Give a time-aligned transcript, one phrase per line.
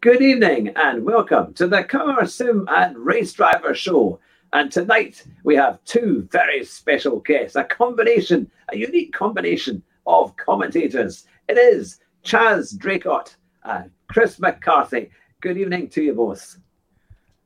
[0.00, 4.18] Good evening and welcome to the Car Sim and Race Driver Show.
[4.52, 11.26] And tonight we have two very special guests, a combination, a unique combination of commentators.
[11.48, 15.10] It is Chaz Draycott and Chris McCarthy.
[15.40, 16.56] Good evening to you both.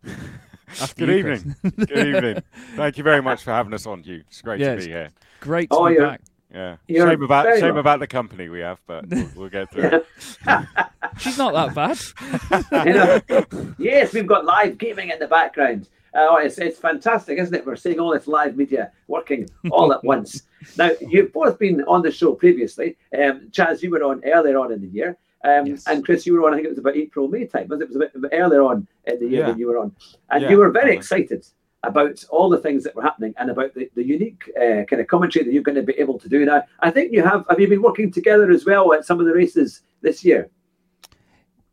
[0.96, 1.54] Good evening.
[1.62, 2.42] Good evening.
[2.76, 4.22] Thank you very much for having us on, Hugh.
[4.28, 5.10] It's great Yeah, to be here.
[5.40, 6.20] Great to Oh, be you're- back.
[6.54, 6.76] Yeah.
[6.86, 7.78] You're Shame about very shame welcome.
[7.80, 10.06] about the company we have, but we'll, we'll get through it.
[11.18, 12.86] She's not that bad.
[12.86, 15.88] You know, yes, we've got live gaming in the background.
[16.14, 17.66] Oh, it's, it's fantastic, isn't it?
[17.66, 20.42] We're seeing all this live media working all at once.
[20.78, 22.96] Now, you've both been on the show previously.
[23.14, 25.18] Um, Chaz, you were on earlier on in the year.
[25.44, 25.84] Um, Yes.
[25.86, 27.68] And Chris, you were on, I think it was about April, May time.
[27.68, 27.84] Was it?
[27.84, 29.46] It was a bit, a bit earlier on in the year Yeah.
[29.48, 29.94] than you were on.
[30.30, 30.96] And Yeah, you were very probably.
[30.96, 31.46] excited
[31.88, 35.06] about all the things that were happening and about the, the unique uh, kind of
[35.06, 36.62] commentary that you're going to be able to do now.
[36.80, 39.32] I think you have, have you been working together as well at some of the
[39.34, 40.50] races this year?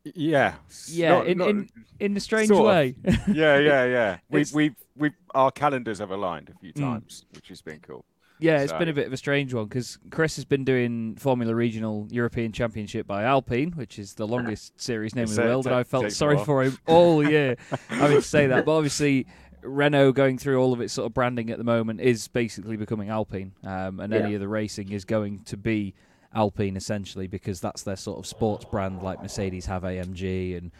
[0.04, 0.54] Yeah.
[0.88, 1.68] Yeah, Not- in, not- in
[2.00, 2.66] in a strange sort of.
[2.66, 2.96] way.
[3.32, 4.16] yeah, yeah, yeah.
[4.30, 6.80] We we we our calendars have aligned a few Mm.
[6.80, 8.04] times, which has been cool.
[8.40, 11.14] yeah, it's So- been a bit of a strange one because Chris has been doing
[11.16, 15.66] Formula Regional European Championship by Alpine, which is the longest series name in the world,
[15.66, 17.56] and ta- I felt sorry for him all year
[17.88, 18.64] having to say that.
[18.64, 19.28] But obviously,
[19.62, 23.08] Renault going through all of its sort of branding at the moment is basically becoming
[23.08, 25.94] Alpine, um, and any of the racing is going to be
[26.34, 30.72] Alpine essentially because that's their sort of sports brand, like Mercedes have AMG and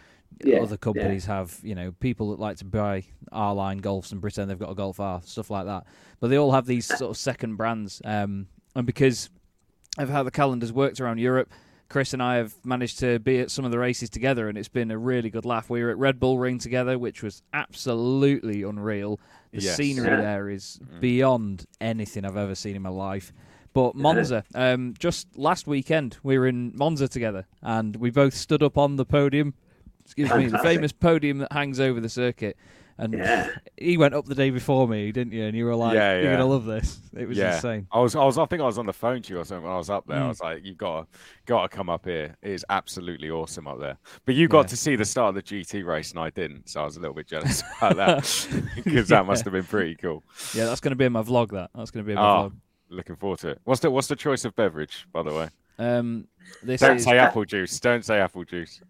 [0.44, 4.20] Yeah, other companies have, you know, people that like to buy R line golfs and
[4.20, 5.86] pretend they've got a Golf R, stuff like that.
[6.20, 9.28] But they all have these sort of second brands, um, and because
[9.98, 11.50] of how the calendars worked around Europe.
[11.92, 14.66] Chris and I have managed to be at some of the races together, and it's
[14.70, 15.68] been a really good laugh.
[15.68, 19.20] We were at Red Bull Ring together, which was absolutely unreal.
[19.52, 19.76] The Yes.
[19.76, 20.22] scenery Yeah.
[20.22, 23.34] there is beyond anything I've ever seen in my life.
[23.74, 28.62] But Monza, um, just last weekend, we were in Monza together, and we both stood
[28.62, 29.52] up on the podium.
[30.06, 32.56] Excuse me, the famous podium that hangs over the circuit.
[32.98, 33.48] And Yeah.
[33.76, 35.44] he went up the day before me, didn't you?
[35.44, 37.54] And you were like, Yeah, "You're gonna love this." It was yeah.
[37.56, 37.86] insane.
[37.90, 39.64] I was I was I think I was on the phone to you or something
[39.64, 40.18] when I was up there.
[40.18, 40.28] I Mm.
[40.28, 42.36] was like, you got to got to come up here.
[42.42, 43.96] It is absolutely awesome up there.
[44.26, 46.82] But you got to see the start of the GT race and I didn't, so
[46.82, 48.48] I was a little bit jealous about that
[48.84, 50.22] because that must have been pretty cool.
[50.54, 51.50] Yeah, that's going to be in my vlog.
[51.50, 52.52] That that's going to be in my Oh, vlog.
[52.90, 53.60] looking forward to it.
[53.64, 55.48] What's the what's the choice of beverage, by the way?
[55.78, 56.28] Um,
[56.62, 57.80] this Don't is say apple juice.
[57.80, 58.80] Don't say apple juice.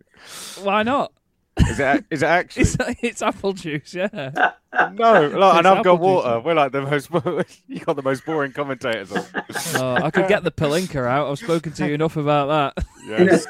[0.62, 1.12] why not?
[1.58, 2.04] Is it?
[2.10, 2.62] Is it actually?
[2.62, 3.94] It's it's apple juice.
[3.94, 4.08] Yeah.
[4.92, 6.00] no, like, and I've apple got juice.
[6.00, 6.40] water.
[6.40, 7.10] We're like the most.
[7.68, 9.12] you got the most boring commentators.
[9.12, 9.24] On.
[9.76, 11.30] oh, I could get the Palinka out.
[11.30, 12.86] I've spoken to you enough about that.
[13.06, 13.46] Yes.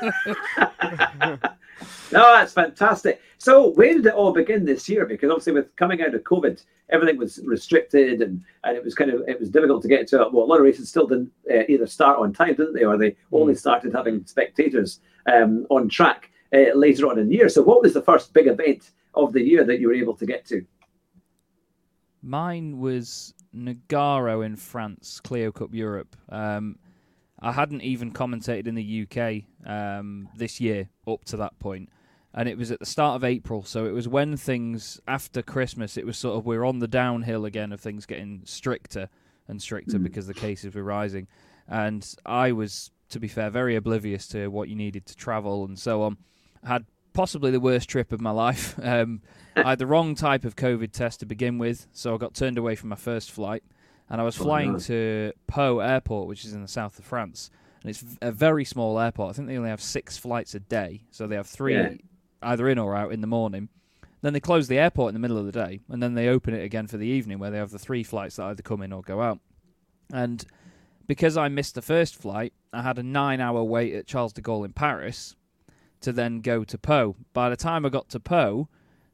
[2.13, 3.23] No, that's fantastic.
[3.39, 5.07] So, where did it all begin this year?
[5.07, 9.11] Because obviously, with coming out of COVID, everything was restricted, and, and it was kind
[9.11, 10.29] of it was difficult to get to.
[10.31, 12.99] Well, a lot of races still didn't uh, either start on time, didn't they, or
[12.99, 15.01] they only started having spectators
[15.33, 17.49] um, on track uh, later on in the year.
[17.49, 20.27] So, what was the first big event of the year that you were able to
[20.27, 20.65] get to?
[22.23, 26.17] Mine was Nogaro in France, Clio Cup Europe.
[26.29, 26.79] Um,
[27.41, 31.89] I hadn't even commentated in the UK um, this year up to that point,
[32.35, 33.65] and it was at the start of April.
[33.65, 35.97] So it was when things after Christmas.
[35.97, 39.09] It was sort of we're on the downhill again of things getting stricter
[39.49, 41.27] and stricter because the cases were rising,
[41.67, 45.77] and I was, to be fair, very oblivious to what you needed to travel and
[45.77, 46.19] so on.
[46.65, 48.79] Had possibly the worst trip of my life.
[48.83, 49.21] Um,
[49.55, 52.57] I had the wrong type of COVID test to begin with, so I got turned
[52.57, 53.63] away from my first flight.
[54.09, 54.79] And I was Oh, flying no.
[54.79, 57.51] to Pau Airport, which is in the south of France.
[57.83, 59.31] And it's a very small airport.
[59.31, 61.03] I think they only have six flights a day.
[61.11, 61.95] So they have three Yeah.
[62.43, 63.69] either in or out in the morning.
[64.23, 65.81] Then they close the airport in the middle of the day.
[65.91, 68.37] And then they open it again for the evening, where they have the three flights
[68.37, 69.39] that either come in or go out.
[70.13, 70.45] And
[71.07, 74.41] because I missed the first flight, I had a nine hour wait at Charles de
[74.41, 75.37] Gaulle in Paris
[76.03, 77.17] to then go to Pau.
[77.33, 78.69] By the time I got to Pau,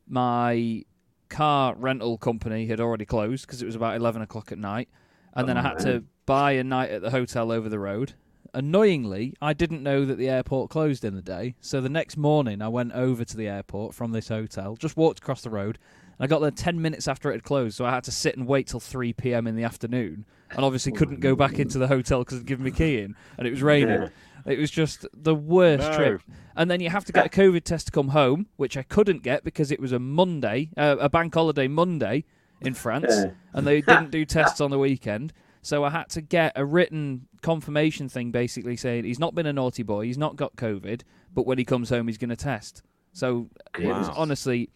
[0.07, 0.85] my
[1.29, 4.89] car rental company had already closed because it was about 11 o'clock at night.
[5.35, 8.15] And then I had oh, to buy a night at the hotel over the road.
[8.55, 11.55] Annoyingly, I didn't know that the airport closed in the day.
[11.61, 15.19] So the next morning, I went over to the airport from this hotel, just walked
[15.21, 15.79] across the road.
[16.19, 17.77] And I got there 10 minutes after it had closed.
[17.77, 19.47] So I had to sit and wait till 3 p.m.
[19.47, 20.25] in the afternoon.
[20.51, 23.15] And obviously couldn't go back into the hotel because they'd given me key in.
[23.37, 24.09] And it was raining.
[24.47, 25.97] It was just the worst No.
[25.97, 26.23] trip.
[26.57, 29.23] And then you have to get a COVID test to come home, which I couldn't
[29.23, 32.25] get because it was a Monday, uh, a bank holiday Monday
[32.63, 33.31] in France, Yeah.
[33.53, 35.33] and they didn't do tests on the weekend.
[35.69, 39.53] So I had to get a written confirmation thing, basically saying he's not been a
[39.53, 41.03] naughty boy, he's not got COVID,
[41.35, 42.83] but when he comes home, he's going to test.
[43.13, 44.71] So it was honestly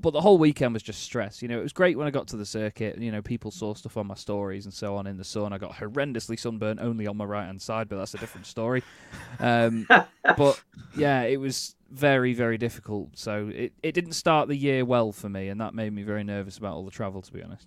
[0.00, 1.40] but the whole weekend was just stress.
[1.40, 2.98] You know, it was great when I got to the circuit.
[2.98, 5.52] You know, people saw stuff on my stories and so on in the sun.
[5.52, 8.82] I got horrendously sunburned only on my right hand side, but that's a different story.
[9.40, 9.86] Um,
[10.36, 10.62] but
[10.94, 13.18] yeah, it was very, very difficult.
[13.18, 16.24] So it, it didn't start the year well for me, and that made me very
[16.24, 17.66] nervous about all the travel, to be honest.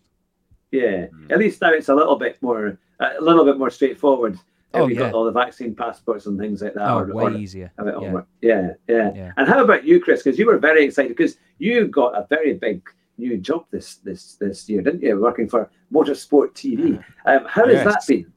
[0.72, 4.38] Yeah, at least now it's a little bit more, a little bit more straightforward.
[4.74, 5.04] Oh, We've yeah.
[5.08, 6.90] got all the vaccine passports and things like that.
[6.90, 7.74] Oh, or- way or easier.
[7.78, 8.22] have it Yeah.
[8.42, 9.32] Yeah, yeah, Yeah.
[9.36, 10.24] And how about you, Chris?
[10.24, 12.82] Because you were very excited because you got a very big
[13.18, 15.20] new job this this this year, didn't you?
[15.20, 17.04] Working for Motorsport TV.
[17.26, 18.32] Um, how has that been?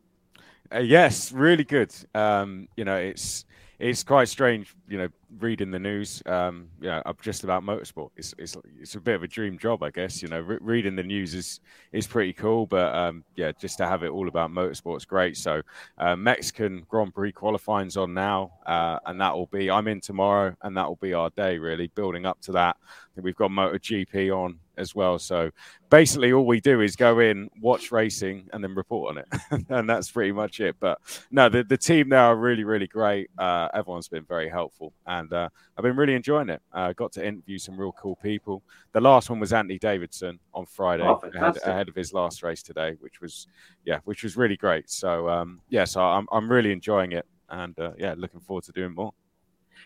[0.75, 1.94] Uh, yes, really good.
[2.16, 3.44] Um, you know, it's
[3.78, 4.75] it's quite strange.
[4.88, 5.08] You know,
[5.38, 6.22] reading the news.
[6.26, 8.10] Um, know, up just about motorsport.
[8.16, 10.22] It's it's it's a bit of a dream job, I guess.
[10.22, 11.60] You know, re- reading the news is
[11.92, 15.36] is pretty cool, but um, yeah, just to have it all about motorsport's great.
[15.36, 15.62] So,
[15.98, 19.70] uh, Mexican Grand Prix qualifying's on now, uh, and that will be.
[19.70, 21.58] I'm in tomorrow, and that will be our day.
[21.58, 22.76] Really building up to that.
[22.82, 25.19] I think we've got MotoGP on as well.
[25.19, 25.50] So
[25.91, 29.88] basically, all we do is go in, watch racing, and then report on it, and
[29.88, 30.76] that's pretty much it.
[30.81, 30.99] But
[31.31, 33.31] no, the, the team there are really, really great.
[33.38, 36.62] Uh, everyone's been very helpful, and uh, I've been really enjoying it.
[36.73, 38.62] Uh, got to interview some real cool people.
[38.93, 42.62] The last one was Anthony Davidson on Friday, Oh, ahead, ahead of his last race
[42.62, 43.47] today, which was
[43.85, 44.91] yeah, which was really great.
[44.91, 48.73] So um, yeah, so I'm I'm really enjoying it, and uh, yeah, looking forward to
[48.73, 49.12] doing more.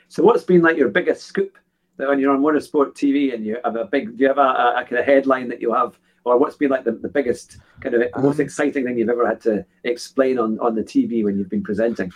[0.08, 1.58] So, what's been like your biggest scoop
[1.98, 4.40] that when you're on Motorsport TV and you have a big, do you have a,
[4.40, 7.58] a, a kind of headline that you have, or what's been like the, the biggest
[7.80, 11.24] kind of most Um, exciting thing you've ever had to explain on on the TV
[11.24, 12.12] when you've been presenting?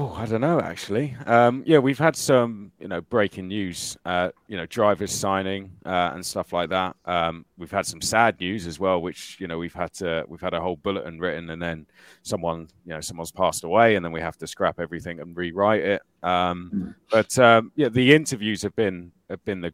[0.00, 1.16] Oh, I don't know actually.
[1.26, 3.96] Um, yeah, we've had some, you know, breaking news.
[4.04, 6.94] Uh, you know, drivers signing uh, and stuff like that.
[7.04, 10.40] Um, we've had some sad news as well, which you know we've had to we've
[10.40, 11.84] had a whole bulletin written, and then
[12.22, 15.82] someone, you know, someone's passed away, and then we have to scrap everything and rewrite
[15.82, 16.02] it.
[16.22, 16.94] Um, Mm.
[17.10, 19.72] but um, yeah, the interviews have been have been the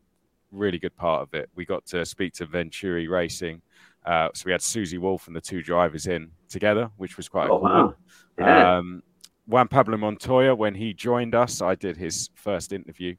[0.53, 1.50] really good part of it.
[1.55, 3.61] We got to speak to Venturi Racing.
[4.06, 7.50] Uh, so we had Susie Wolff and the two drivers in together, which was quite
[7.50, 7.69] Oh a cool.
[7.69, 7.94] wow!
[8.38, 8.76] Yeah.
[8.79, 9.03] Um,
[9.46, 13.14] Juan Pablo Montoya, when he joined us, I did his first interview,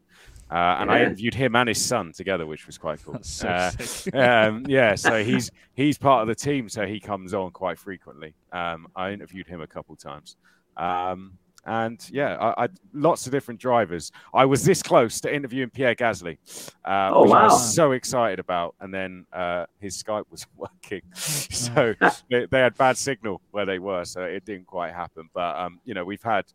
[0.51, 3.19] uh, and I interviewed him and his son together, which was quite cool.
[3.23, 3.71] So Uh,
[4.13, 8.33] um, yeah, so he's he's part of the team, so he comes on quite frequently.
[8.51, 10.35] Um, I interviewed him a couple times,
[10.77, 11.33] um,
[11.65, 14.11] and yeah, I, I, lots of different drivers.
[14.33, 16.37] I was this close to interviewing Pierre Gasly,
[16.85, 21.01] uh, Oh, which I was so excited about, and then uh, his Skype was working,
[21.13, 21.95] so
[22.29, 25.29] they, they had bad signal where they were, so it didn't quite happen.
[25.33, 26.45] But um, you know, we've had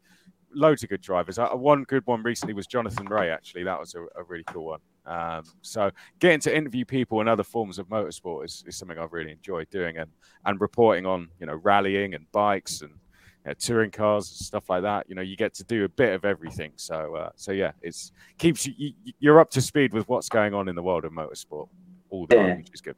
[0.54, 1.38] loads of good drivers.
[1.38, 3.30] Uh, one good one recently was Jonathan Rea.
[3.30, 4.80] Actually, that was a, a really cool one.
[5.06, 5.90] Um, so
[6.20, 9.68] getting to interview people in other forms of motorsport is, is something I've really enjoyed
[9.70, 10.10] doing, and
[10.44, 12.92] and reporting on you know rallying and bikes and
[13.44, 15.08] you know, touring cars stuff like that.
[15.08, 16.72] You know, you get to do a bit of everything.
[16.76, 20.54] So uh, so yeah, it's keeps you, you you're up to speed with what's going
[20.54, 21.68] on in the world of motorsport
[22.10, 22.46] all the Yeah.
[22.48, 22.96] time, which is good.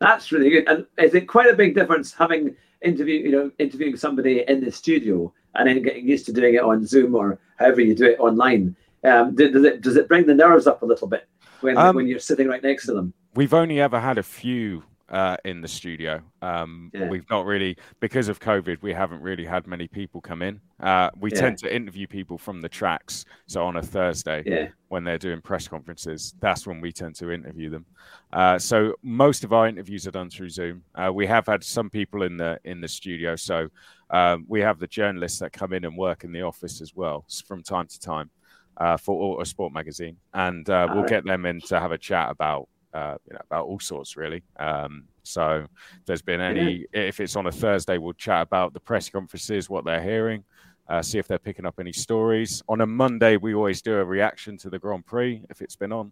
[0.00, 0.66] That's really good.
[0.68, 4.72] And is it quite a big difference having interview, you know, interviewing somebody in the
[4.72, 8.18] studio and then getting used to doing it on Zoom or however you do it
[8.18, 8.74] online?
[9.04, 11.26] Um, does it does it bring the nerves up a little bit
[11.60, 13.12] when Um, when you're sitting right next to them?
[13.34, 16.22] We've only ever had a few uh, in the studio.
[16.40, 17.08] Um, Yeah.
[17.08, 20.60] We've not really, because of COVID, we haven't really had many people come in.
[20.78, 21.40] Uh, we Yeah.
[21.40, 23.24] tend to interview people from the tracks.
[23.46, 27.30] So on a Thursday, Yeah, when they're doing press conferences, that's when we tend to
[27.32, 27.86] interview them.
[28.32, 30.84] Uh, so most of our interviews are done through Zoom.
[30.94, 33.36] Uh, we have had some people in the in the studio.
[33.36, 33.68] So
[34.10, 37.24] um, we have the journalists that come in and work in the office as well
[37.46, 38.30] from time to time
[38.76, 42.68] uh, for Autosport magazine, and uh, we'll get them in to have a chat about
[42.92, 44.42] uh, you know about all sorts really.
[44.58, 45.66] Um, so
[45.98, 49.70] if there's been any, if it's on a Thursday, we'll chat about the press conferences,
[49.70, 50.44] what they're hearing.
[50.88, 52.64] Uh, see if they're picking up any stories.
[52.68, 55.92] On a Monday, we always do a reaction to the Grand Prix if it's been
[55.92, 56.10] on.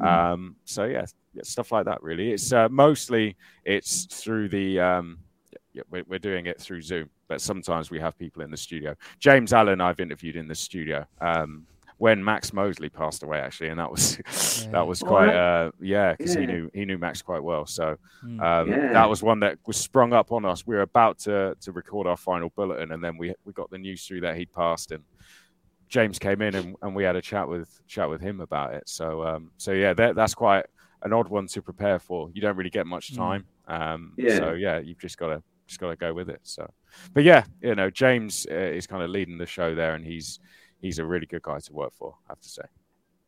[0.00, 0.06] Mm.
[0.06, 2.02] Um, so yeah, yeah, stuff like that.
[2.02, 4.80] Really, it's uh, mostly it's through the.
[4.80, 5.18] Um,
[5.72, 8.96] yeah, we're, we're doing it through Zoom, but sometimes we have people in the studio.
[9.20, 11.66] James Allen, I've interviewed in the studio um,
[11.98, 14.18] when Max Mosley passed away, actually, and that was
[14.64, 14.70] Yeah.
[14.72, 17.66] that was quite uh, yeah, because he knew he knew Max quite well.
[17.66, 18.40] So Mm.
[18.42, 18.92] um, Yeah.
[18.92, 20.66] that was one that was sprung up on us.
[20.66, 23.78] We were about to to record our final bulletin, and then we we got the
[23.78, 25.04] news through that he'd passed, and
[25.88, 28.82] James came in and, and we had a chat with chat with him about it.
[28.88, 30.66] So um, so yeah, that, that's quite
[31.02, 32.28] an odd one to prepare for.
[32.34, 33.16] You don't really get much Mm.
[33.16, 33.46] time.
[33.66, 34.38] Um, Yeah.
[34.38, 36.40] So yeah, you've just got to just got to go with it.
[36.44, 36.68] So,
[37.14, 40.40] but yeah, you know, James uh, is kind of leading the show there, and he's
[40.80, 42.14] he's a really good guy to work for.
[42.28, 42.62] I have to say.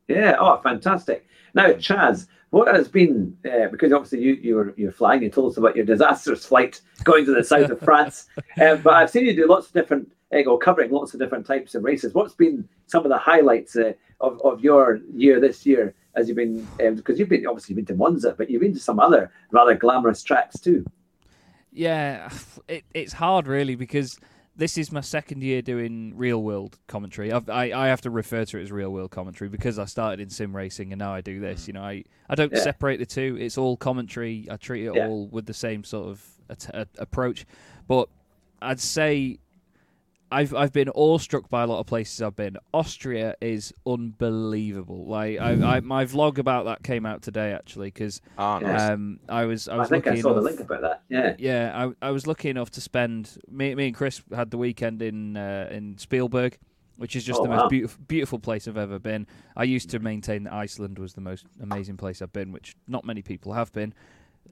[0.07, 0.35] yeah.
[0.39, 1.27] Oh, fantastic.
[1.53, 5.23] Now, Chaz, what has been uh, because obviously you you're you're flying.
[5.23, 8.27] You told us about your disastrous flight going to the south of France,
[8.61, 10.11] um, but I've seen you do lots of different.
[10.33, 12.13] Uh, or covering lots of different types of races.
[12.13, 13.91] What's been some of the highlights uh,
[14.21, 17.85] of, of your year this year as you've been because um, you've been obviously you've
[17.85, 20.85] been to Monza, but you've been to some other rather glamorous tracks too.
[21.71, 22.29] Yeah,
[22.67, 24.19] it, it's hard really because
[24.61, 27.31] this is my second year doing real world commentary.
[27.31, 30.19] I've, i I have to refer to it as real world commentary because I started
[30.19, 31.63] in sim racing and now I do this.
[31.63, 31.67] Mm.
[31.67, 32.59] You know, I I don't yeah.
[32.59, 33.37] separate the two.
[33.39, 34.47] It's all commentary.
[34.51, 35.07] I treat it yeah.
[35.07, 37.47] all with the same sort of a- a- approach.
[37.87, 38.07] But
[38.61, 39.39] I'd say
[40.31, 42.57] I've I've been awestruck by a lot of places I've been.
[42.73, 45.05] Austria is unbelievable.
[45.05, 48.89] Like I, I my vlog about that came out today actually because oh, nice.
[48.89, 51.03] um, I was I was I think I saw enough, the link about that.
[51.09, 51.87] Yeah, yeah.
[52.01, 55.35] I, I was lucky enough to spend me me and Chris had the weekend in
[55.35, 56.57] uh, in Spielberg,
[56.95, 57.57] which is just oh, the wow.
[57.57, 59.27] most beautiful beautiful place I've ever been.
[59.57, 63.03] I used to maintain that Iceland was the most amazing place I've been, which not
[63.03, 63.93] many people have been.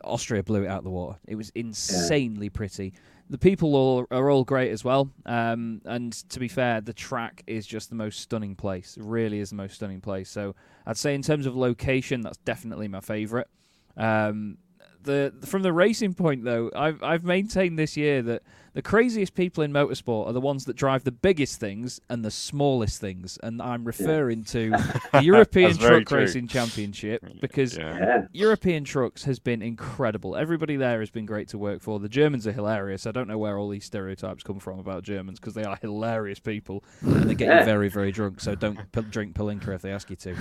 [0.04, 1.18] Austria blew it out of the water.
[1.28, 2.52] It was insanely yeah.
[2.54, 2.94] pretty
[3.30, 5.12] the people all, are all great as well.
[5.26, 8.98] Um, and to be fair, the track is just the most stunning place.
[8.98, 10.30] It really is the most stunning place.
[10.30, 10.56] So
[10.86, 13.48] I'd say in terms of location, that's definitely my favourite.
[13.96, 14.58] Um,
[15.04, 19.64] the from the racing point though, I've I've maintained this year that the craziest people
[19.64, 23.62] in motorsport are the ones that drive the biggest things and the smallest things, and
[23.62, 24.70] I'm referring to
[25.12, 26.20] the European Truck true.
[26.20, 28.26] Racing Championship because yeah.
[28.32, 30.36] European Trucks has been incredible.
[30.36, 32.00] Everybody there has been great to work for.
[32.00, 33.06] The Germans are hilarious.
[33.08, 36.40] I don't know where all these stereotypes come from about Germans because they are hilarious
[36.40, 38.40] people and they get you very very drunk.
[38.42, 40.36] So don't p- drink Palinka if they ask you to.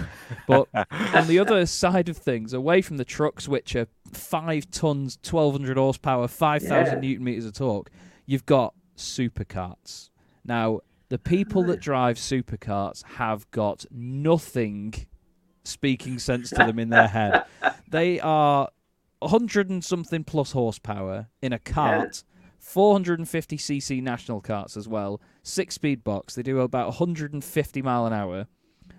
[0.47, 5.19] But on the other side of things, away from the trucks, which are five tons,
[5.23, 7.09] twelve hundred horsepower, five thousand Yeah.
[7.11, 7.91] newton meters of torque,
[8.29, 10.11] you've got superkarts.
[10.45, 15.07] Now, the people that drive superkarts have got nothing
[15.65, 17.45] speaking sense to them in their head.
[17.91, 18.69] They are
[19.21, 22.23] 100 and something plus horsepower in a kart,
[22.63, 26.35] 450cc national karts as well, six speed box.
[26.35, 28.47] They do about 150 mile an hour,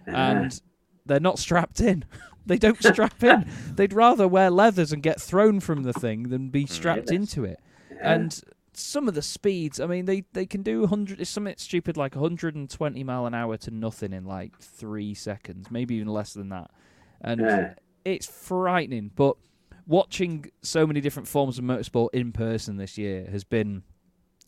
[0.07, 0.59] and
[1.05, 2.03] they're not strapped in.
[2.45, 3.47] They don't strap in.
[3.75, 6.69] They'd rather wear leathers and get thrown from the thing than be mm.
[6.69, 7.35] strapped Goodness.
[7.35, 7.59] into it.
[8.01, 8.41] And
[8.79, 12.15] some of the speeds, I mean, they, they can do 100, it's something stupid like
[12.15, 16.71] 120 mile an hour to nothing in like three seconds, maybe even less than that.
[17.21, 17.73] And Yeah.
[18.05, 19.11] it's frightening.
[19.15, 19.35] But
[19.85, 23.83] watching so many different forms of motorsport in person this year has been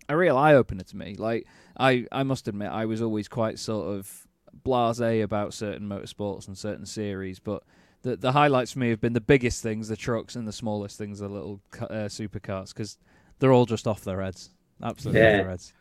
[0.10, 1.16] a real eye opener to me.
[1.16, 1.48] Like,
[1.78, 4.28] I, I must admit, I was always quite sort of
[4.64, 7.64] blase about certain motorsports and certain series, but
[8.04, 10.98] the the highlights for me have been the biggest things, the trucks, and the smallest
[10.98, 12.98] things, the little uh, superkarts, because
[13.42, 14.52] they're all just off their heads.
[14.82, 15.28] Absolutely Yeah.
[15.28, 15.74] off their heads.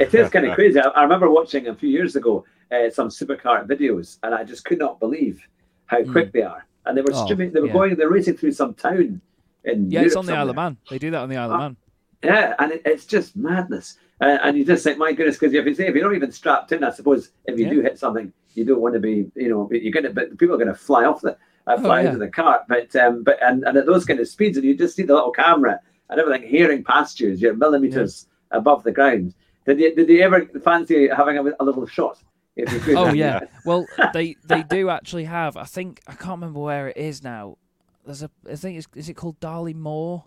[0.00, 0.80] It is kind of crazy.
[0.80, 4.64] I, I remember watching a few years ago uh, some superkart videos, and I just
[4.64, 5.46] could not believe
[5.86, 6.10] how Mm.
[6.12, 6.66] quick they are.
[6.86, 7.52] And they were Oh, streaming.
[7.52, 7.72] They were yeah.
[7.72, 7.94] going.
[7.96, 9.20] They're racing through some town
[9.64, 10.56] in Yeah, Europe it's on the Isle of.
[10.56, 10.76] Man.
[10.90, 11.58] They do that on the Isle of Ah.
[11.58, 11.76] Man.
[12.22, 13.98] Yeah, and it, it's just madness.
[14.20, 16.32] Uh, and you just think, my goodness, because if you say if you're not even
[16.32, 17.70] strapped in, I suppose if you Yeah.
[17.74, 20.58] do hit something, you don't want to be, you know, you're gonna, but people are
[20.58, 22.06] going to fly off the, uh, fly Oh, yeah.
[22.08, 22.62] into the cart.
[22.68, 25.14] But um, but and, and at those kind of speeds, and you just see the
[25.14, 25.80] little camera
[26.10, 29.34] and everything hearing pastures, you, as you're millimeters above the ground.
[29.66, 32.18] Did you did you ever fancy having a, a little shot?
[32.56, 32.96] If you could?
[32.96, 33.40] Oh yeah.
[33.64, 35.56] Well, they they do actually have.
[35.56, 37.58] I think I can't remember where it is now.
[38.04, 38.30] There's a.
[38.50, 40.24] I think it's is it called Darley Moor,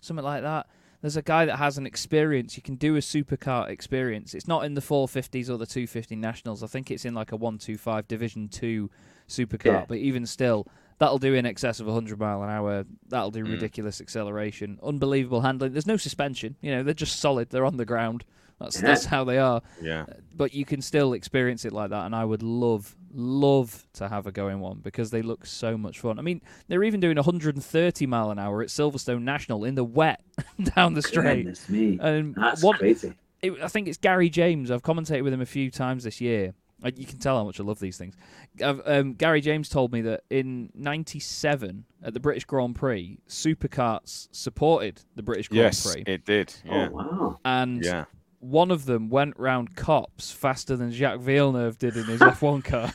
[0.00, 0.66] something like that.
[1.02, 2.56] There's a guy that has an experience.
[2.56, 4.34] You can do a superkart experience.
[4.34, 6.62] It's not in the 450s or the 250 nationals.
[6.62, 8.90] I think it's in like a 125 Division Two
[9.28, 9.64] superkart.
[9.64, 9.84] Yeah.
[9.88, 10.66] But even still,
[11.00, 12.84] that'll do in excess of 100 mile an hour.
[13.08, 13.50] That'll do Mm.
[13.50, 15.72] ridiculous acceleration, unbelievable handling.
[15.72, 16.54] There's no suspension.
[16.60, 17.50] You know, they're just solid.
[17.50, 18.24] They're on the ground.
[18.60, 18.88] That's Yeah.
[18.88, 20.04] that's how they are Yeah.
[20.36, 24.26] but you can still experience it like that and i would love love to have
[24.26, 27.16] a go in one because they look so much fun i mean they're even doing
[27.16, 30.22] 130 mile an hour at silverstone national in the wet
[30.76, 33.14] down the straight Goodness me, and that's one, crazy.
[33.40, 36.52] it, i think it's gary james i've commentated with him a few times this year
[36.84, 38.14] You can tell how much I love these things.
[38.62, 45.02] Um, Gary James told me that in '97 at the British Grand Prix, superkarts supported
[45.14, 46.54] the British Grand Yes, Prix, it did.
[46.64, 46.88] Yeah.
[46.90, 47.38] Oh wow.
[47.44, 48.04] and Yeah.
[48.38, 52.90] one of them went round Copse faster than Jacques Villeneuve did in his F1 car.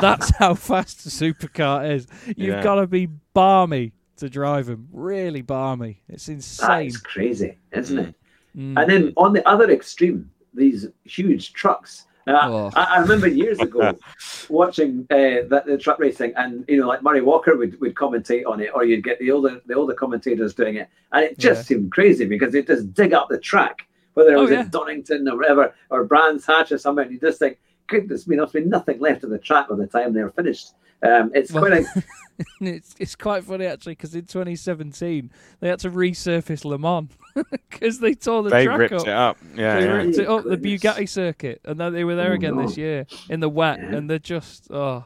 [0.00, 2.06] That's how fast a superkart is.
[2.26, 2.62] You've Yeah.
[2.62, 4.88] got to be balmy to drive them.
[4.92, 6.02] Really balmy.
[6.08, 6.88] It's insane.
[6.88, 8.14] is crazy, isn't it?
[8.56, 8.80] Mm.
[8.80, 12.06] And then on the other extreme, these huge trucks.
[12.32, 12.70] Oh.
[12.74, 13.96] I, I remember years ago
[14.48, 18.42] watching uh, that the truck racing, and you know, like Murray Walker would, would commentate
[18.46, 21.66] on it, or you'd get the older the older commentators doing it, and it just
[21.66, 24.62] seemed crazy because they just dig up the track, whether it Oh, was yeah.
[24.62, 27.58] in Donington or whatever, or Brands Hatch or somewhere, and you just think,
[27.90, 30.72] goodness me, there's been nothing left of the track by the time they're finished.
[31.02, 32.04] Um, it's Well- quite a,
[32.60, 35.30] it's it's quite funny actually because in 2017
[35.60, 37.10] they had to resurface Le Mans
[37.70, 39.02] because they tore the They track ripped up.
[39.02, 39.36] it up.
[39.54, 39.80] Yeah.
[39.80, 39.92] they yeah.
[39.92, 42.66] ripped it up the Bugatti circuit, and then they were there Oh, again no.
[42.66, 43.96] this year in the wet, Yeah.
[43.96, 45.04] and they're just oh.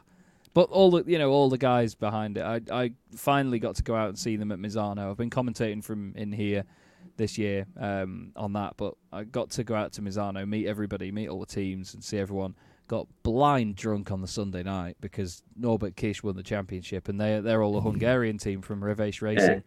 [0.53, 2.41] but all the you know all the guys behind it.
[2.43, 5.09] I I finally got to go out and see them at Misano.
[5.11, 6.63] I've been commentating from in here
[7.17, 11.11] this year um, on that, but I got to go out to Misano, meet everybody,
[11.13, 12.55] meet all the teams, and see everyone.
[12.87, 17.39] Got blind drunk on the Sunday night because Norbert Kiss won the championship, and they
[17.39, 17.85] they're all a mm.
[17.85, 19.49] Hungarian team from Révész Racing.
[19.49, 19.59] Yeah.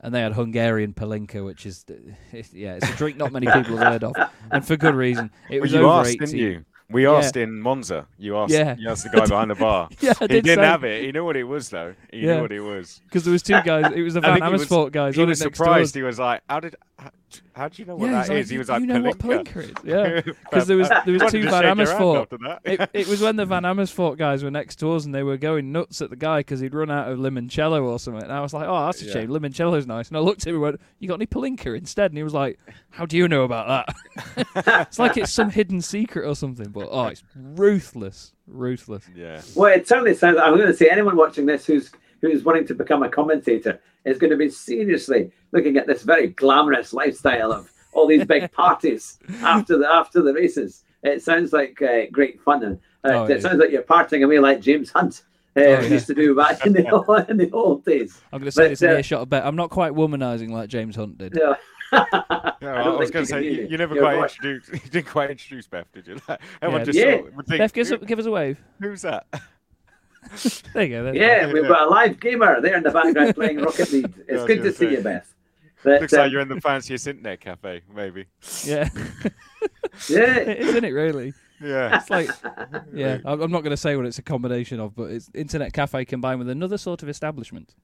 [0.00, 1.84] And they had Hungarian Palinka, which is,
[2.52, 4.14] yeah, it's a drink not many people have heard of,
[4.50, 5.30] and for good reason.
[5.48, 6.18] It Well, was you over asked, 18.
[6.18, 6.64] didn't you?
[6.90, 7.12] We Yeah.
[7.14, 8.06] asked in Monza.
[8.18, 8.52] You asked.
[8.52, 8.76] Yeah.
[8.78, 9.88] You asked the guy behind the bar.
[10.00, 11.02] Yeah, I he did didn't say- have it.
[11.04, 11.94] He knew what it was though.
[12.12, 12.34] He Yeah.
[12.36, 13.00] knew what it was.
[13.04, 13.90] Because there was two guys.
[13.94, 15.16] It was the Van Amersfoort guys.
[15.16, 15.66] He was it next door.
[15.66, 15.94] surprised.
[15.94, 16.76] He was like, "How did?
[16.98, 17.10] How,
[17.56, 19.00] how do you know what yeah, that he's is?" He was "You- like, you know
[19.00, 19.70] what "Palinka." Palinka is?
[19.84, 22.20] Yeah, because there was there was two to Van shake your Amersfoort.
[22.20, 22.60] after that.
[22.64, 25.36] It, it was when the Van Amersfoort guys were next to us and they were
[25.38, 28.22] going nuts at the guy because he'd run out of limoncello or something.
[28.22, 29.12] And I was like, "Oh, that's a Yeah.
[29.14, 29.30] shame.
[29.30, 32.18] Limoncello's nice." And I looked at him and went, "You got any Palinka instead?" And
[32.18, 32.58] he was like,
[32.90, 33.96] "How do you know about that?"
[34.86, 36.68] it's like it's some hidden secret or something.
[36.70, 39.04] But oh, it's ruthless, ruthless.
[39.14, 39.40] Yeah.
[39.54, 40.38] Well, it certainly sounds.
[40.38, 41.90] I'm going to say anyone watching this who's
[42.26, 46.28] who's wanting to become a commentator is going to be seriously looking at this very
[46.28, 50.84] glamorous lifestyle of all these big parties after the after the races.
[51.02, 53.42] It sounds like uh, great fun, and uh, Oh, it it is.
[53.44, 55.22] sounds like you're partying away like James Hunt
[55.56, 55.80] uh, Oh, yeah.
[55.82, 58.20] used to do back in the old, in the old days.
[58.32, 59.42] I'm going to say But, this in uh, earshot a bit.
[59.44, 61.34] I'm not quite womanizing like James Hunt did.
[61.38, 61.54] Yeah.
[61.92, 62.02] Yeah,
[62.62, 63.68] I I, was going to say you, you.
[63.70, 64.34] you never quite voice.
[64.36, 64.72] introduced.
[64.72, 66.18] You didn't quite introduce Beth, did you?
[66.60, 66.84] Everyone Yeah.
[66.84, 67.16] just Yeah.
[67.18, 68.58] thought- would think, Beth, give us, give us a wave.
[68.80, 69.26] who's that?
[70.72, 71.04] There you go.
[71.04, 71.14] there.
[71.14, 74.12] Yeah, we've got a live gamer there in the background playing Rocket League.
[74.28, 75.32] It's good gonna see you, Beth.
[75.82, 78.24] But, Looks like um, you're in the fanciest internet cafe, maybe.
[78.64, 78.88] yeah.
[80.08, 80.38] yeah.
[80.40, 81.32] Isn't it really?
[81.60, 81.98] Yeah.
[81.98, 82.28] It's like,
[82.92, 85.72] yeah, I'm I'm not going to say what it's a combination of, but it's internet
[85.72, 87.74] cafe combined with another sort of establishment.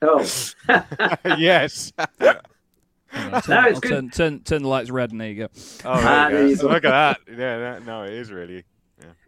[0.00, 0.24] Oh,
[1.38, 1.92] yes.
[2.20, 3.90] You know, turn, No, it's good.
[3.90, 5.48] turn, turn, turn the lights red, and there you go.
[5.84, 6.62] Oh, Ah, there there you you go.
[6.62, 6.68] go.
[6.74, 7.18] Look at that.
[7.28, 8.64] Yeah, that, no, it is really.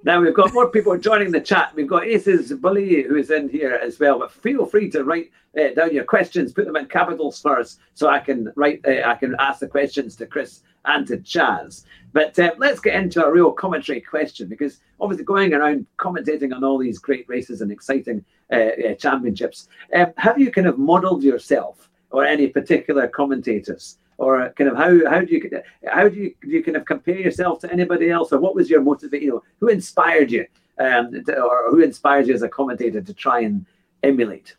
[0.02, 1.74] Now we've got more people joining the chat.
[1.74, 4.18] We've got Aces Bully who is in here as well.
[4.18, 8.08] But feel free to write uh, down your questions, put them in capitals us, so
[8.08, 8.80] I can write.
[8.86, 11.84] Uh, I can ask the questions to Chris and to Chaz.
[12.12, 16.64] But uh, let's get into a real commentary question because obviously going around commentating on
[16.64, 21.22] all these great races and exciting uh, uh, championships, um, have you kind of modelled
[21.22, 23.98] yourself or any particular commentators?
[24.20, 27.18] Or kind of how how do you how do you do you kind of compare
[27.18, 29.24] yourself to anybody else, or what was your motivation?
[29.24, 30.44] You know, who inspired you,
[30.78, 33.64] um, to, or who inspired you as a commentator to try and
[34.02, 34.56] emulate?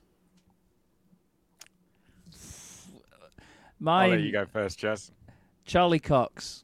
[3.86, 5.12] I'll let you go first, Jess.
[5.64, 6.64] Charlie Cox.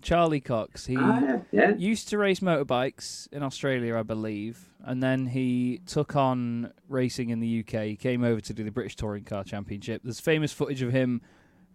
[0.00, 0.86] Charlie Cox.
[0.86, 1.74] He yeah, yeah.
[1.74, 7.40] used to race motorbikes in Australia, I believe, and then he took on racing in
[7.40, 7.82] the UK.
[7.84, 10.02] He came over to do the British Touring Car Championship.
[10.04, 11.20] There's famous footage of him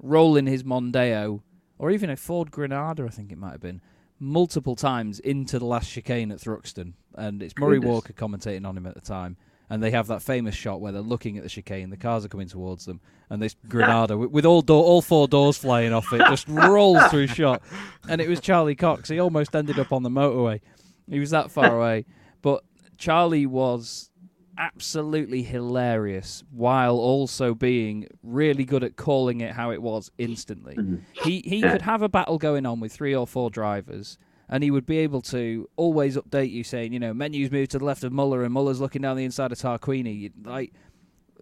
[0.01, 1.41] rolling his Mondeo,
[1.77, 3.81] or even a Ford Granada, I think it might have been,
[4.19, 6.93] multiple times into the last chicane at Thruxton.
[7.15, 7.93] And it's Murray Goodness.
[7.93, 9.38] Walker commentating on him at the time.
[9.69, 12.29] And they have that famous shot where they're looking at the chicane, the cars are
[12.29, 16.13] coming towards them, and this Granada, with, with all door, all four doors flying off
[16.13, 17.62] it, just rolls through shot.
[18.07, 19.10] And it was Charlie Cox.
[19.10, 20.62] He almost ended up on the motorway.
[21.10, 22.05] He was that far away.
[22.41, 22.63] But
[22.97, 24.10] Charlie was
[24.57, 30.75] absolutely hilarious while also being really good at calling it how it was instantly.
[30.75, 31.01] Mhm.
[31.23, 31.71] He he Yeah.
[31.73, 34.17] could have a battle going on with three or four drivers
[34.49, 37.79] and he would be able to always update you saying, you know, Menu's moved to
[37.79, 40.31] the left of Muller and Muller's looking down the inside of Tarquini.
[40.45, 40.73] Like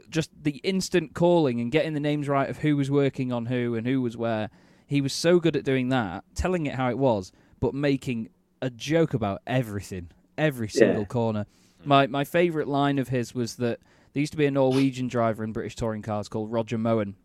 [0.09, 3.75] just the instant calling and getting the names right of who was working on who
[3.75, 4.49] and who was where.
[4.87, 8.29] He was so good at doing that, telling it how it was, but making
[8.61, 11.05] a joke about everything, every single Yeah.
[11.07, 11.45] corner.
[11.85, 13.79] My my favourite line of his was that
[14.13, 17.15] there used to be a Norwegian driver in British touring cars called Roger Moen,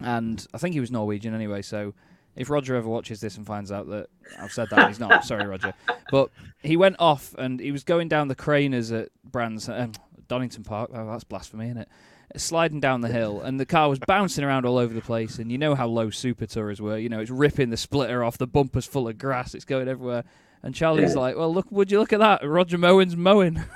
[0.00, 1.62] and I think he was Norwegian anyway.
[1.62, 1.94] So
[2.36, 4.08] if Roger ever watches this and finds out that
[4.38, 5.24] I've said that, he's not.
[5.26, 5.74] Sorry, Roger.
[6.10, 6.30] But
[6.62, 9.92] he went off and he was going down the craners at Brands, um,
[10.28, 10.90] Donington Park.
[10.94, 11.88] Oh, that's blasphemy, isn't it?
[12.36, 15.38] Sliding down the hill, and the car was bouncing around all over the place.
[15.38, 16.96] And you know how low Super Tourers were.
[16.96, 18.38] You know, it's ripping the splitter off.
[18.38, 19.54] The bumper's full of grass.
[19.54, 20.22] It's going everywhere.
[20.62, 21.20] And Charlie's Yeah.
[21.20, 22.46] like, "Well, look, would you look at that?
[22.46, 23.62] Roger Moen's mowing."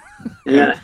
[0.47, 0.79] Yeah.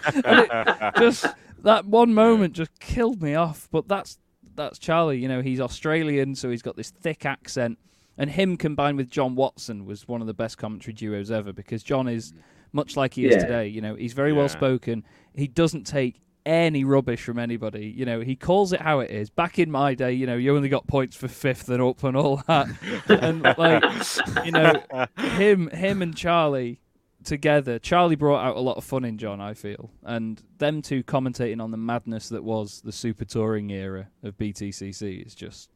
[0.98, 1.24] just
[1.62, 3.68] that one moment just killed me off.
[3.70, 4.18] But that's
[4.56, 5.18] that's Charlie.
[5.18, 7.78] You know, he's Australian, so he's got this thick accent,
[8.18, 11.82] and him combined with John Watson was one of the best commentary duos ever because
[11.82, 12.32] John is
[12.72, 13.42] much like he is Yeah.
[13.42, 13.68] today.
[13.68, 14.38] You know, he's very Yeah.
[14.38, 15.04] well spoken.
[15.34, 17.86] He doesn't take any rubbish from anybody.
[17.96, 19.30] You know, he calls it how it is.
[19.30, 22.16] Back in my day, you know, you only got points for fifth and up and
[22.16, 22.66] all that.
[23.08, 24.82] and like, you know,
[25.16, 26.80] him him and Charlie
[27.22, 27.78] together.
[27.78, 31.62] Charlie brought out a lot of fun in John, I feel, and them two commentating
[31.62, 35.70] on the madness that was the super touring era of BTCC is just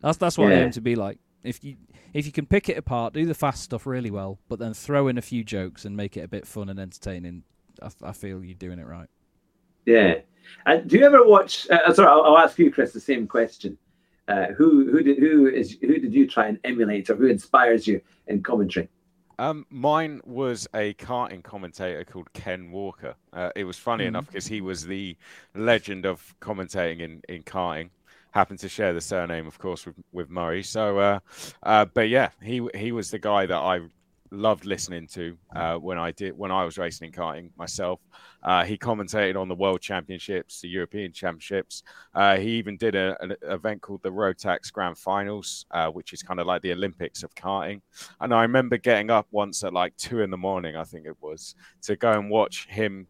[0.00, 0.64] that's that's what I Yeah.
[0.64, 1.18] aim to be like.
[1.44, 1.76] If you
[2.12, 5.06] if you can pick it apart, do the fast stuff really well, but then throw
[5.08, 7.44] in a few jokes and make it a bit fun and entertaining.
[7.80, 9.08] I, I feel you're doing it right.
[9.86, 10.20] Yeah.
[10.66, 11.68] And do you ever watch?
[11.70, 13.78] Uh, sorry, I'll, I'll, ask you, Chris, the same question.
[14.28, 17.86] Uh, who who did who is who did you try and emulate, or who inspires
[17.86, 18.88] you in commentary?
[19.38, 23.14] Um, mine was a karting commentator called Ken Walker.
[23.32, 24.08] Uh, it was funny mm.
[24.08, 25.16] enough because he was the
[25.54, 27.90] legend of commentating in in karting.
[28.32, 30.62] Happened to share the surname, of course, with with Murray.
[30.62, 31.18] So, uh,
[31.62, 33.80] uh, but yeah, he he was the guy that I
[34.30, 38.00] loved listening to uh, when I did when I was racing in karting myself.
[38.42, 41.82] Uh, he commentated on the World Championships, the European Championships.
[42.14, 46.22] Uh, he even did a, an event called the Rotax Grand Finals, uh, which is
[46.22, 47.80] kind of like the Olympics of karting.
[48.20, 51.16] And I remember getting up once at like two in the morning, I think it
[51.20, 53.06] was, to go and watch him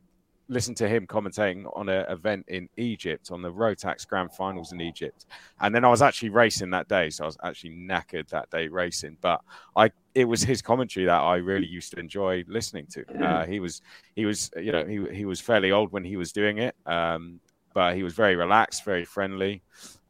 [0.48, 4.80] listen to him commentating on an event in Egypt on the Rotax Grand Finals in
[4.80, 5.26] Egypt,
[5.60, 8.68] and then I was actually racing that day, so I was actually knackered that day
[8.68, 9.18] racing.
[9.20, 9.42] But
[9.76, 13.04] I, it was his commentary that I really used to enjoy listening to.
[13.24, 13.82] Uh, he was,
[14.16, 17.38] he was, you know, he he was fairly old when he was doing it, um,
[17.72, 19.62] but he was very relaxed, very friendly.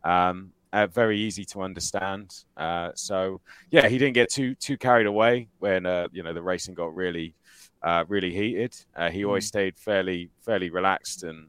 [0.04, 2.44] Um, uh, very easy to understand.
[2.56, 3.40] Uh, so
[3.70, 6.94] yeah, he didn't get too too carried away when uh, you know the racing got
[6.94, 7.34] really
[7.82, 8.74] uh, really heated.
[8.96, 9.48] Uh, he always mm.
[9.48, 11.48] stayed fairly fairly relaxed, and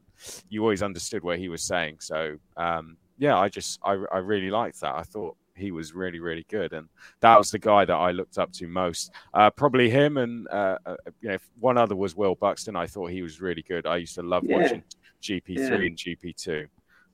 [0.50, 1.96] you always understood what he was saying.
[2.00, 4.94] So um, yeah, I just I, I really liked that.
[4.94, 6.88] I thought he was really really good, and
[7.20, 9.12] that was the guy that I looked up to most.
[9.34, 12.76] Uh, probably him, and uh, uh, you know, one other was Will Buxton.
[12.76, 13.86] I thought he was really good.
[13.86, 14.58] I used to love yeah.
[14.58, 14.82] watching
[15.22, 15.74] GP three yeah.
[15.74, 16.66] and GP two.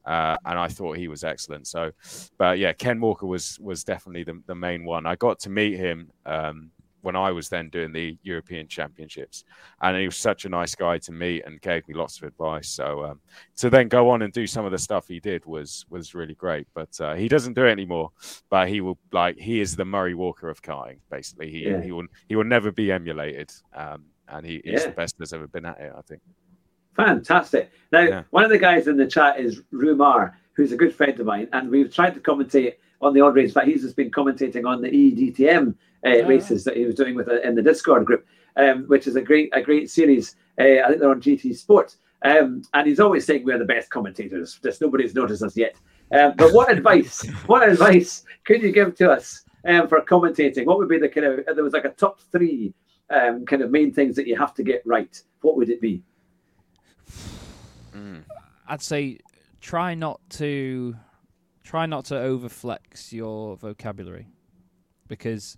[0.06, 1.66] Uh, and I thought he was excellent.
[1.66, 1.90] So,
[2.38, 5.04] but yeah, Ken Walker was was definitely the, the main one.
[5.04, 6.70] I got to meet him um,
[7.06, 9.44] when I was then doing the European Championships,
[9.80, 12.68] and he was such a nice guy to meet and gave me lots of advice.
[12.68, 13.20] So um,
[13.58, 16.34] to then go on and do some of the stuff he did was was really
[16.34, 16.66] great.
[16.74, 18.10] But uh, he doesn't do it anymore.
[18.50, 20.98] But he will like he is the Murray Walker of karting.
[21.08, 21.80] Basically, he yeah.
[21.80, 24.86] he will he will never be emulated, um, and he, he's yeah.
[24.88, 25.92] the best that's ever been at it.
[25.96, 26.22] I think.
[26.96, 27.70] Fantastic.
[27.92, 28.22] Now, yeah.
[28.30, 31.48] one of the guys in the chat is Rumar, who's a good friend of mine,
[31.52, 33.52] and we've tried to commentate on the odd race.
[33.52, 36.26] but he's just been commentating on the EDTM uh, oh.
[36.26, 39.22] races that he was doing with uh, in the Discord group, um, which is a
[39.22, 40.36] great a great series.
[40.58, 43.90] Uh, I think they're on GT Sports, um, and he's always saying we're the best
[43.90, 44.58] commentators.
[44.62, 45.76] Just nobody's noticed us yet.
[46.12, 47.26] Um, but what advice?
[47.46, 50.66] What advice could you give to us um, for commentating?
[50.66, 52.74] What would be the kind of there was like a top three
[53.10, 55.20] um, kind of main things that you have to get right?
[55.40, 56.02] What would it be?
[57.94, 58.24] Mm.
[58.68, 59.18] I'd say
[59.60, 60.96] try not to
[61.64, 64.28] try not to overflex your vocabulary
[65.08, 65.56] because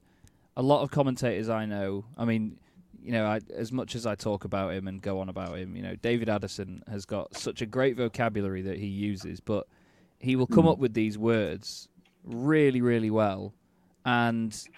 [0.58, 2.58] a lot of commentators I know, I mean,
[3.00, 5.76] you know, I, as much as I talk about him and go on about him,
[5.76, 9.68] you know, David Addison has got such a great vocabulary that he uses, but
[10.18, 10.72] he will come mm.
[10.72, 11.88] up with these words
[12.24, 13.54] really, really well,
[14.04, 14.68] and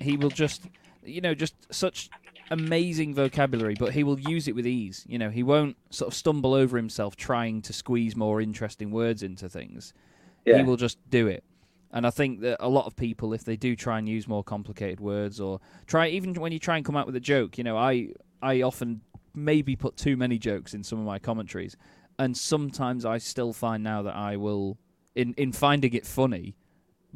[0.00, 0.62] he will just,
[1.02, 2.10] you know, just such
[2.52, 5.04] amazing vocabulary, but he will use it with ease.
[5.08, 9.24] You know, he won't sort of stumble over himself trying to squeeze more interesting words
[9.24, 9.94] into things.
[10.44, 10.58] Yeah.
[10.58, 11.42] He will just do it.
[11.94, 14.42] And I think that a lot of people, if they do try and use more
[14.42, 17.62] complicated words or try, even when you try and come out with a joke, you
[17.62, 18.08] know, I
[18.42, 19.00] I often
[19.32, 21.76] maybe put too many jokes in some of my commentaries,
[22.18, 24.76] and sometimes I still find now that I will,
[25.14, 26.56] in in finding it funny,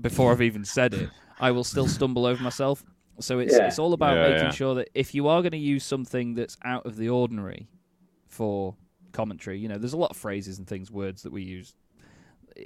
[0.01, 1.11] before I've even said it,
[1.41, 2.85] I will still stumble over myself.
[3.19, 3.67] So it's yeah.
[3.67, 4.51] it's all about yeah, making yeah.
[4.53, 7.67] sure that if you are going to use something that's out of the ordinary
[8.29, 8.77] for
[9.11, 11.75] commentary, you know, there's a lot of phrases and things, words that we use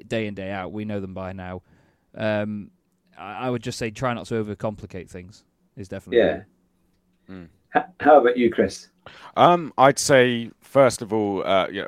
[0.07, 0.72] day in day out.
[0.72, 1.62] We know them by now.
[2.16, 2.70] Um,
[3.18, 5.44] I, I, would just say try not to overcomplicate things.
[5.77, 6.42] Is definitely yeah.
[7.31, 7.48] Mm.
[8.01, 8.88] how about you, Chris?
[9.37, 11.87] Um, I'd say first of all, uh, yeah,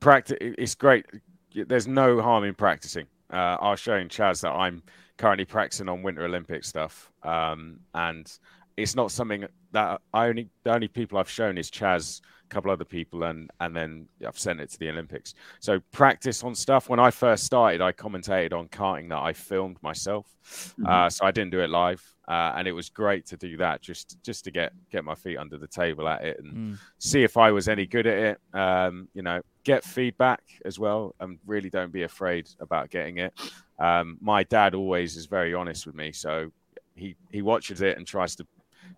[0.00, 0.38] practice.
[0.40, 1.06] It's great.
[1.54, 3.06] There's no harm in practicing.
[3.32, 4.82] Uh, I was showing Chaz that I'm
[5.18, 8.30] currently practicing on Winter Olympic stuff, um, and
[8.76, 12.84] it's not something that I only the only people I've shown is Chaz couple other
[12.84, 15.34] people, and and then I've sent it to the Olympics.
[15.60, 16.88] So practice on stuff.
[16.88, 20.86] When I first started, I commentated on karting that I filmed myself, mm-hmm.
[20.86, 23.80] uh, so I didn't do it live, uh, and it was great to do that
[23.80, 26.78] just just to get get my feet under the table at it and mm.
[26.98, 28.58] see if I was any good at it.
[28.58, 33.32] Um, you know, get feedback as well, and really don't be afraid about getting it.
[33.78, 36.50] Um, my dad always is very honest with me, so
[36.94, 38.46] he he watches it and tries to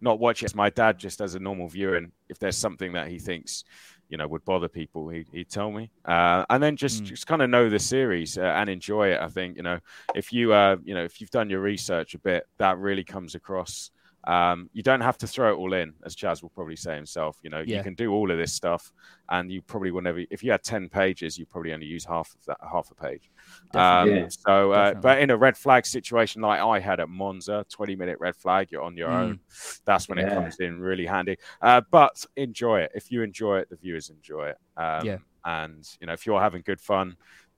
[0.00, 0.46] not watch it.
[0.46, 3.64] As my dad just as a normal viewer and if there's something that he thinks
[4.08, 5.90] you know would bother people he, he'd tell me.
[6.04, 7.06] Uh, and then just mm.
[7.06, 9.78] just kind of know the series uh, and enjoy it i think you know.
[10.14, 13.34] If you uh you know if you've done your research a bit that really comes
[13.34, 13.90] across
[14.24, 17.38] Um, you don't have to throw it all in, as Chaz will probably say himself.
[17.42, 17.78] You know, Yeah.
[17.78, 18.92] you can do all of this stuff,
[19.28, 20.20] and you probably will never.
[20.30, 23.30] If you had ten pages, you probably only use half of that, half a page.
[23.74, 24.26] Um, Yeah.
[24.28, 28.18] So, uh, but in a red flag situation like I had at Monza, twenty minute
[28.20, 29.22] red flag, you're on your Mm.
[29.22, 29.40] own.
[29.84, 31.36] That's when it comes in really handy.
[31.60, 32.92] Uh, but enjoy it.
[32.94, 34.58] If you enjoy it, the viewers enjoy it.
[34.76, 35.18] Um, Yeah.
[35.44, 37.16] And you know, if you're having good fun,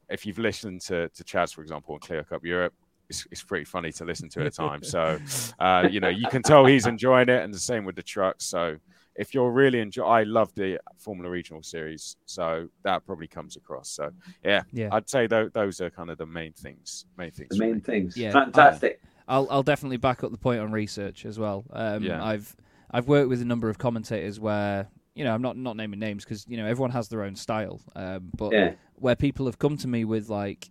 [0.09, 2.73] if you've listened to to Chaz, for example, on Clio Cup Europe,
[3.15, 4.89] it's, it's pretty funny to listen to at times.
[4.91, 5.19] So,
[5.59, 8.45] uh, you know, you can tell he's enjoying it, and the same with the trucks.
[8.45, 8.77] So,
[9.17, 13.89] if you're really enjoy, I love the Formula Regional Series, so that probably comes across.
[13.91, 14.11] So,
[14.45, 14.89] yeah, Yeah.
[14.93, 17.07] I'd say tho- those are kind of the main things.
[17.17, 17.51] Main things.
[17.51, 17.81] The main me.
[17.81, 18.17] things.
[18.17, 18.33] Yeah.
[18.33, 19.01] Fantastic.
[19.29, 21.65] I'll I'll definitely back up the point on research as well.
[21.71, 22.23] Um, Yeah.
[22.25, 22.57] I've
[22.91, 26.25] I've worked with a number of commentators where you know I'm not not naming names
[26.25, 28.73] because you know everyone has their own style, um, but Yeah.
[28.97, 30.71] where people have come to me with like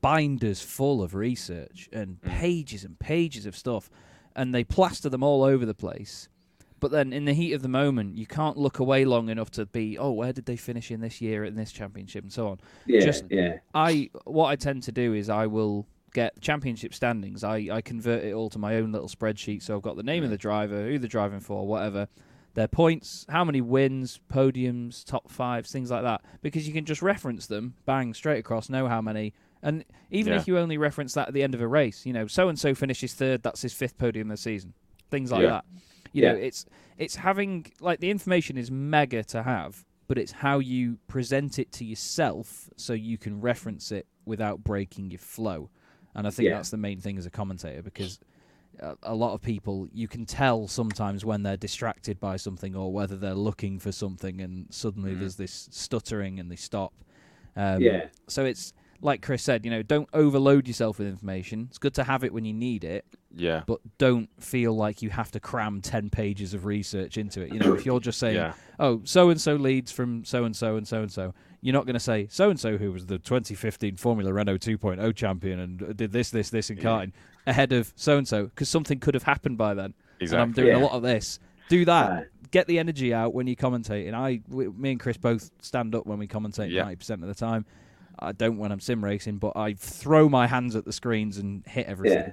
[0.00, 2.28] binders full of research and Mm.
[2.30, 3.90] pages and pages of stuff,
[4.36, 6.28] and they plaster them all over the place.
[6.80, 9.66] But then, in the heat of the moment, you can't look away long enough to
[9.66, 12.60] be, oh, where did they finish in this year in this championship and so on.
[12.86, 13.00] Yeah.
[13.00, 13.58] Just- yeah.
[13.74, 17.42] I what I tend to do is I will get championship standings.
[17.42, 19.62] I, I convert it all to my own little spreadsheet.
[19.62, 22.06] So I've got the name of the driver, who they're driving for, whatever,
[22.54, 26.22] their points, how many wins, podiums, top fives, things like that.
[26.42, 29.34] Because you can just reference them, bang, straight across, know how many.
[29.62, 30.38] And even Yeah.
[30.40, 32.58] if you only reference that at the end of a race, you know, so and
[32.58, 34.74] so finishes third, that's his fifth podium this season.
[35.10, 35.50] Things like Yeah.
[35.50, 35.64] that.
[36.12, 36.64] You know, it's
[36.96, 41.70] it's having like the information is mega to have, but it's how you present it
[41.72, 45.70] to yourself so you can reference it without breaking your flow.
[46.14, 46.54] And I think Yeah.
[46.56, 48.18] that's the main thing as a commentator because
[48.80, 52.92] a, a lot of people you can tell sometimes when they're distracted by something or
[52.92, 55.18] whether they're looking for something and suddenly Mhm.
[55.20, 56.94] there's this stuttering and they stop.
[57.56, 58.08] Um, Yeah.
[58.28, 61.66] So it's like Chris said, you know, don't overload yourself with information.
[61.68, 63.62] It's good to have it when you need it, Yeah.
[63.66, 67.52] but don't feel like you have to cram 10 pages of research into it.
[67.52, 68.54] You know, if you're just saying, Yeah.
[68.80, 71.86] oh, so and so leads from so and so and so and so, you're not
[71.86, 75.96] going to say so and so who was the 2015 Formula Renault 2.0 champion and
[75.96, 77.06] did this, this, this in Yeah.
[77.46, 79.94] ahead of so and so because something could have happened by then.
[80.20, 80.34] Exactly.
[80.36, 80.72] And I'm Exactly.
[80.72, 81.38] doing a lot of this.
[81.68, 82.10] Do that.
[82.10, 84.06] Uh, Get the energy out when you commentate.
[84.06, 86.84] And I, w- me and Chris both stand up when we commentate Yeah.
[86.84, 87.66] 90% of the time.
[88.20, 91.66] I don't when I'm sim racing, but I throw my hands at the screens and
[91.66, 92.18] hit everything.
[92.18, 92.32] yeah.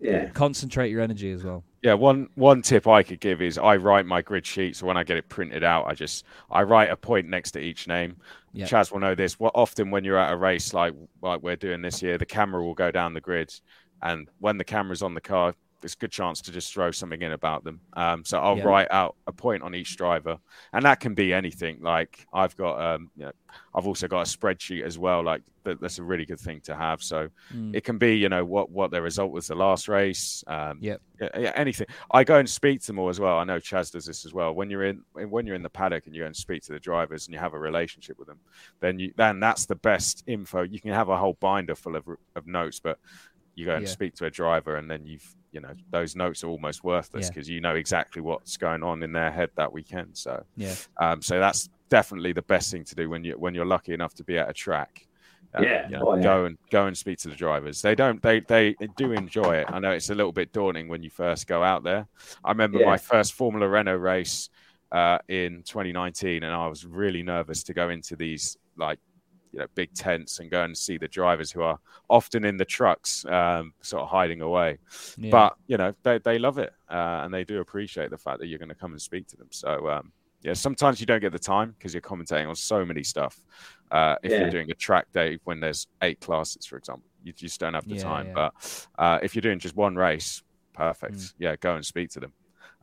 [0.00, 0.28] Yeah.
[0.30, 1.64] Concentrate your energy as well.
[1.82, 4.76] Yeah, one one tip I could give is I write my grid sheet.
[4.76, 7.60] So when I get it printed out, I just I write a point next to
[7.60, 8.16] each name.
[8.52, 8.66] Yeah.
[8.66, 9.38] Chaz will know this.
[9.38, 12.62] Well, often when you're at a race like like we're doing this year, the camera
[12.62, 13.54] will go down the grid,
[14.02, 17.20] and when the camera's on the car, there's a good chance to just throw something
[17.20, 17.82] in about them.
[17.94, 18.64] Um, so I'll Yeah.
[18.64, 20.38] write out a point on each driver,
[20.72, 21.82] and that can be anything.
[21.82, 23.32] Like I've got, um, you know,
[23.74, 25.22] I've also got a spreadsheet as well.
[25.22, 27.02] Like that, that's a really good thing to have.
[27.02, 27.76] So Mm.
[27.76, 30.42] it can be, you know, what what their result was the last race.
[30.46, 30.96] Um, yeah,
[31.54, 31.86] anything.
[32.10, 33.36] I go and speak to them all as well.
[33.36, 34.54] I know Chaz does this as well.
[34.54, 36.80] When you're in when you're in the paddock and you go and speak to the
[36.80, 38.40] drivers and you have a relationship with them,
[38.80, 40.62] then you then that's the best info.
[40.62, 42.98] You can have a whole binder full of of notes, but
[43.54, 43.92] you go and Yeah.
[43.92, 47.30] speak to a driver and then you've you know those notes are almost worthless Yeah.
[47.30, 50.10] because you know exactly what's going on in their head that weekend.
[50.18, 50.74] So Yeah.
[50.98, 54.14] um, so that's definitely the best thing to do when you when you're lucky enough
[54.14, 55.06] to be at a track.
[55.56, 55.88] Uh, Yeah.
[55.88, 56.22] you know, Oh, yeah.
[56.24, 57.80] go and go and speak to the drivers.
[57.80, 58.20] They don't.
[58.20, 59.66] They they do enjoy it.
[59.68, 62.08] I know it's a little bit daunting when you first go out there.
[62.44, 62.86] I remember Yeah.
[62.86, 64.50] my first Formula Renault race
[64.90, 68.98] uh, in 2019, and I was really nervous to go into these like
[69.54, 71.78] you know big tents and go and see the drivers who are
[72.10, 74.78] often in the trucks, um, sort of hiding away.
[75.16, 75.30] Yeah.
[75.30, 78.48] But you know they they love it uh, and they do appreciate the fact that
[78.48, 79.48] you're going to come and speak to them.
[79.50, 80.12] So um,
[80.42, 83.40] yeah, sometimes you don't get the time because you're commentating on so many stuff.
[83.90, 84.40] Uh, if Yeah.
[84.40, 87.88] you're doing a track day when there's eight classes, for example, you just don't have
[87.88, 88.26] the Yeah, time.
[88.26, 88.32] yeah.
[88.34, 90.42] But uh, if you're doing just one race,
[90.74, 91.14] perfect.
[91.14, 91.32] Mm.
[91.38, 92.32] Yeah, go and speak to them.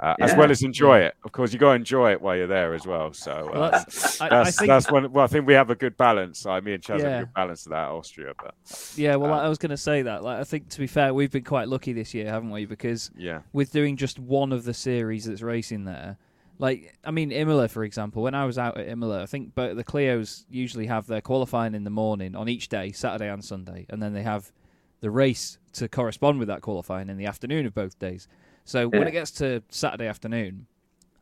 [0.02, 1.54] Uh, as well as enjoy it, of course.
[1.54, 3.14] You got to enjoy it while you're there as well.
[3.14, 5.12] So Well, uh, that's- I, I that's think that's one.
[5.12, 6.44] Well, I think we have a good balance.
[6.48, 8.56] I me and Chaz have a good balance of that Austria, but
[8.96, 10.24] Yeah, well, Uh, I was going to say that.
[10.24, 12.66] Like, I think to be fair, we've been quite lucky this year, haven't we?
[12.66, 16.18] Because yeah, with doing just one of the series that's racing there,
[16.58, 18.24] like I mean, Imola, for example.
[18.24, 21.76] When I was out at Imola, I think but the Clio's usually have their qualifying
[21.76, 24.52] in the morning on each day, Saturday and Sunday, and then they have
[25.02, 28.28] the race to correspond with that qualifying in the afternoon of both days.
[28.66, 30.68] So when it gets to Saturday afternoon,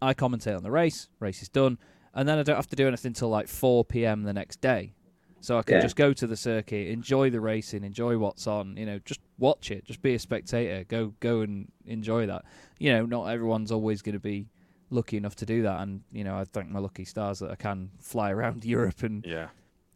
[0.02, 1.10] I commentate on the race.
[1.20, 1.78] Race is done,
[2.14, 4.24] and then I don't have to do anything till like four p.m.
[4.24, 4.94] the next day.
[5.42, 5.82] So I can Yeah.
[5.82, 8.76] just go to the circuit, enjoy the racing, enjoy what's on.
[8.76, 10.84] You know, just watch it, just be a spectator.
[10.84, 12.44] Go, go and enjoy that.
[12.78, 14.48] You know, not everyone's always going to be
[14.90, 17.56] lucky enough to do that, and you know, I thank my lucky stars that I
[17.56, 19.48] can fly around Europe and yeah,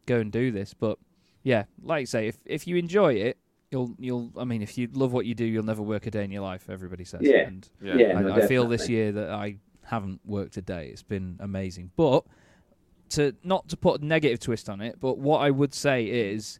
[0.05, 0.73] go and do this.
[0.73, 0.97] But
[1.43, 3.37] yeah, like you say, if if you enjoy it,
[3.73, 4.31] You'll you'll.
[4.37, 6.43] I mean, if you love what you do, you'll never work a day in your
[6.43, 6.69] life.
[6.69, 7.21] Everybody says.
[7.23, 7.47] Yeah.
[7.47, 7.95] And Yeah.
[7.95, 10.89] Yeah, I, no, I feel this year that I haven't worked a day.
[10.89, 11.89] It's been amazing.
[11.95, 12.23] But
[13.09, 16.59] to not to put a negative twist on it, but what I would say is,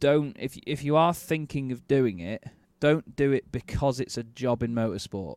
[0.00, 2.42] don't if if you are thinking of doing it,
[2.80, 5.36] don't do it because it's a job in motorsport.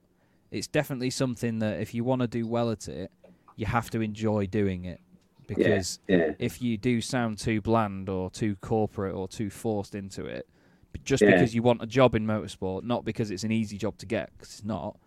[0.51, 3.11] It's definitely something that if you want to do well at it,
[3.55, 4.99] you have to enjoy doing it.
[5.45, 6.33] Because Yeah.
[6.39, 10.58] if you do sound too bland or too corporate or too forced into it, b-
[11.03, 11.31] just Yeah.
[11.31, 14.29] because you want a job in motorsport, not because it's an easy job to get,
[14.37, 14.97] 'cause it's not.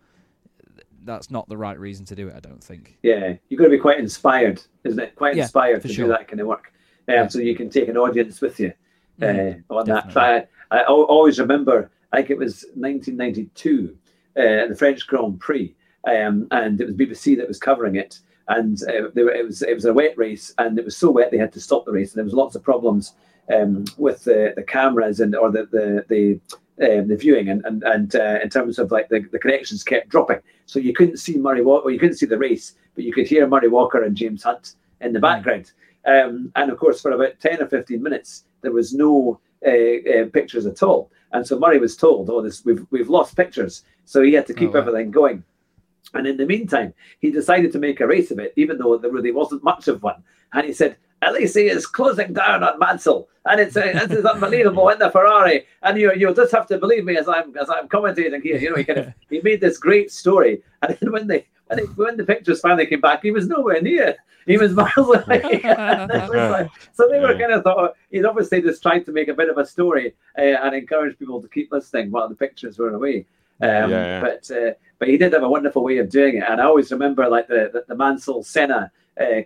[1.05, 2.35] That's not the right reason to do it.
[2.35, 2.97] I don't think.
[3.03, 5.15] Yeah, you've got to be quite inspired, isn't it?
[5.15, 6.05] Quite Yeah, inspired to sure.
[6.05, 6.71] do that kind of work,
[7.09, 7.27] um, Yeah.
[7.27, 8.71] so you can take an audience with you
[9.19, 10.15] Mhm, uh, on that.
[10.17, 13.97] I, I always remember, I think it was 1992,
[14.37, 18.19] uh, the French Grand Prix, um, and it was BBC that was covering it.
[18.47, 21.11] And uh, they were, it was it was a wet race, and it was so
[21.11, 23.13] wet they had to stop the race, and there was lots of problems
[23.51, 26.39] um, with the, the cameras and or the the
[26.77, 29.83] the, um, the viewing, and and, and uh, in terms of like the, the connections
[29.83, 33.13] kept dropping, so you couldn't see Murray Walker, you couldn't see the race, but you
[33.13, 35.71] could hear Murray Walker and James Hunt in the background.
[36.05, 40.25] Um, and of course, for about ten or fifteen minutes, there was no uh, uh,
[40.33, 41.09] pictures at all.
[41.31, 44.53] And so Murray was told, "Oh, this we've we've lost pictures," so he had to
[44.53, 44.79] keep Oh, wow.
[44.79, 45.43] everything going.
[46.13, 49.11] And in the meantime, he decided to make a race of it, even though there
[49.11, 50.21] really wasn't much of one.
[50.51, 50.97] And he said,
[51.27, 55.65] Alesi is closing down on Mansell, and it's uh, this is unbelievable in the Ferrari.
[55.81, 58.57] And you you'll just have to believe me as I'm as I'm commentating here.
[58.57, 61.77] You know, he kind of he made this great story, and then when they when,
[61.79, 64.15] they, when the pictures finally came back, he was nowhere near.
[64.45, 65.61] He was miles away.
[65.63, 69.33] Was like- so they were kind of thought he'd obviously just tried to make a
[69.33, 72.89] bit of a story uh, and encourage people to keep listening while the pictures were
[72.93, 73.25] away.
[73.61, 74.21] Um, Yeah, yeah.
[74.21, 76.91] But uh, but he did have a wonderful way of doing it, and I always
[76.91, 78.91] remember like the the, the Mansell Senna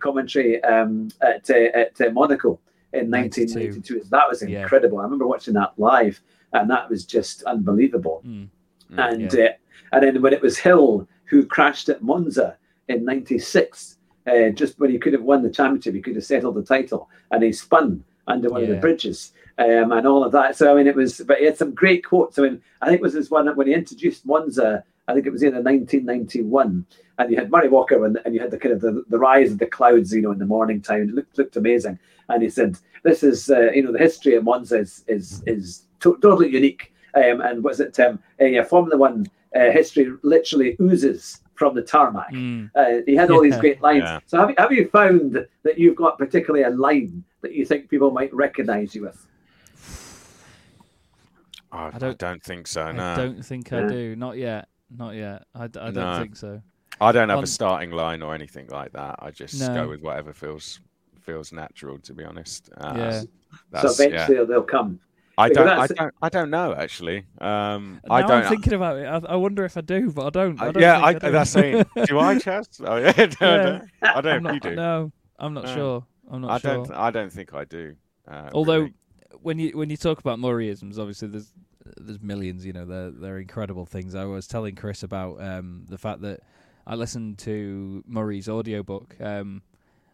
[0.01, 2.60] commentary um, at uh, at uh, Monaco
[2.93, 3.41] in 92.
[3.41, 4.10] 1992.
[4.10, 4.62] That was Yeah.
[4.62, 4.99] incredible.
[4.99, 6.21] I remember watching that live,
[6.53, 8.23] and that was just unbelievable.
[8.25, 8.47] Mm.
[8.91, 9.12] Mm.
[9.12, 9.43] And Yeah.
[9.43, 9.53] uh,
[9.93, 14.89] and then when it was Hill who crashed at Monza in '96, uh, just when
[14.89, 18.03] he could have won the championship, he could have settled the title, and he spun
[18.27, 20.56] under one of the bridges um, and all of that.
[20.56, 22.38] So I mean, it was, but he had some great quotes.
[22.38, 24.84] I mean, I think it was this one that when he introduced Monza.
[25.08, 26.86] I think it was either 1991,
[27.17, 29.52] and you had Murray Walker, and, and you had the kind of the, the rise
[29.52, 31.04] of the clouds, you know, in the morning time.
[31.10, 31.98] It looked, looked amazing,
[32.30, 35.84] and he said, "This is, uh, you know, the history of Monza is is is
[36.02, 40.76] to- totally unique." Um, and was it um, uh, yeah, Formula One uh, history literally
[40.82, 42.32] oozes from the tarmac.
[42.32, 42.70] Mm.
[42.76, 44.04] Uh, he had all these great lines.
[44.04, 44.20] Yeah.
[44.28, 47.89] So have you, have you found that you've got particularly a line that you think
[47.89, 49.26] people might recognise you with?
[51.72, 52.91] Oh, I, I don't, don't- think so.
[52.91, 53.04] No.
[53.04, 54.15] I don't think I do.
[54.15, 54.67] Not yet.
[54.95, 55.43] Not yet.
[55.54, 56.19] I, d- I don't No.
[56.19, 56.62] think so.
[57.00, 59.15] I don't have on- a starting line or anything like that.
[59.19, 59.73] I just No.
[59.73, 60.80] go with whatever feels
[61.21, 62.00] feels natural.
[62.00, 63.21] To be honest, uh, Yeah.
[63.71, 64.10] that's, so yeah.
[64.23, 65.00] eventually they'll come.
[65.39, 67.26] I because don't, I don't, I don't know actually.
[67.39, 68.32] Um, Now I don't.
[68.43, 69.06] I'm thinking about it.
[69.06, 70.60] I, I wonder if I do, but I don't.
[70.62, 71.32] I I- don't yeah, I, think I do.
[71.34, 71.86] that's saying.
[72.06, 72.82] Do I, Chaz?
[72.84, 73.82] Oh, yeah, no, Yeah.
[74.02, 74.10] no.
[74.15, 74.76] I don't I'm know if you not, do.
[74.76, 75.76] no, I'm not No.
[75.76, 76.06] sure.
[76.32, 76.73] I'm not I sure.
[76.86, 76.91] don't.
[76.91, 77.95] I don't think I do.
[78.28, 78.93] Uh, Although really.
[79.41, 81.54] when you when you talk about Murrayisms, obviously there's
[81.97, 82.65] there's millions.
[82.65, 84.15] You know, they're they're incredible things.
[84.15, 86.41] I was telling Chris about um, the fact that
[86.86, 89.15] I listened to Murray's audiobook.
[89.19, 89.62] Um,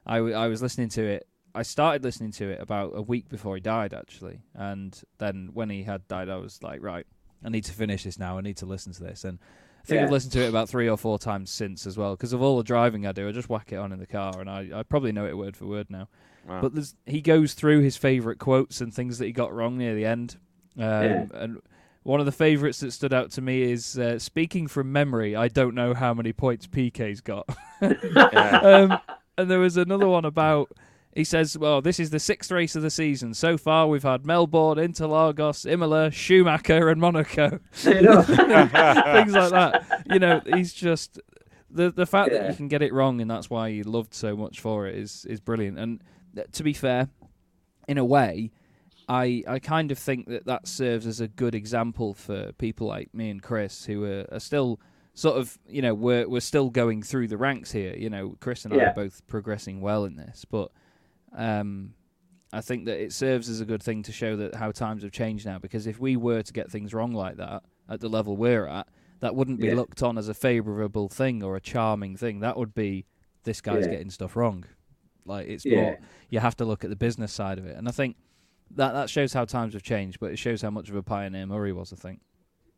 [0.05, 1.27] I w- I was listening to it.
[1.55, 5.69] I started listening to it about a week before he died, actually, and then when
[5.69, 7.05] he had died, I was like, right,
[7.45, 8.39] I need to finish this now.
[8.39, 9.37] I need to listen to this, and
[9.83, 12.15] I think I've listened to it about three or four times since as well.
[12.15, 14.39] Because of all the driving I do, I just whack it on in the car,
[14.39, 16.07] and I, I probably know it word for word now.
[16.47, 16.61] Wow.
[16.61, 19.93] But there's, he goes through his favourite quotes and things that he got wrong near
[19.93, 20.37] the end.
[20.77, 21.25] Um, Yeah.
[21.33, 21.61] And
[22.03, 25.35] one of the favourites that stood out to me is uh, speaking from memory.
[25.35, 27.47] I don't know how many points PK's got.
[27.81, 27.89] Yeah.
[28.63, 28.99] um,
[29.37, 30.71] and there was another one about.
[31.15, 33.33] He says, "Well, this is the sixth race of the season.
[33.35, 37.59] So far, we've had Melbourne, Interlagos, Imola, Schumacher, and Monaco.
[37.73, 40.03] Things like that.
[40.09, 41.19] You know, he's just
[41.69, 42.49] the the fact that Yeah.
[42.49, 45.25] you can get it wrong, and that's why he loved so much for it is
[45.25, 45.77] is brilliant.
[45.77, 46.01] And
[46.53, 47.09] to be fair,
[47.87, 48.51] in a way,
[49.09, 53.13] I I kind of think that that serves as a good example for people like
[53.13, 54.79] me and Chris who are, are still
[55.13, 57.95] sort of you know we're we're still going through the ranks here.
[57.95, 60.71] You know, Chris and I are both progressing well in this, but
[61.35, 61.93] um.
[62.55, 65.11] I think that it serves as a good thing to show that how times have
[65.11, 65.57] changed now.
[65.57, 68.87] Because if we were to get things wrong like that at the level we're at,
[69.21, 69.73] that wouldn't be Yeah.
[69.73, 72.41] looked on as a favourable thing or a charming thing.
[72.41, 73.07] That would be
[73.43, 73.93] this guy's Yeah.
[73.93, 74.65] getting stuff wrong.
[75.25, 75.81] Like it's Yeah.
[75.81, 75.97] more
[76.29, 78.17] you have to look at the business side of it, and I think
[78.75, 81.45] that that shows how times have changed, but it shows how much of a pioneer
[81.45, 81.93] Murray was.
[81.93, 82.19] I think.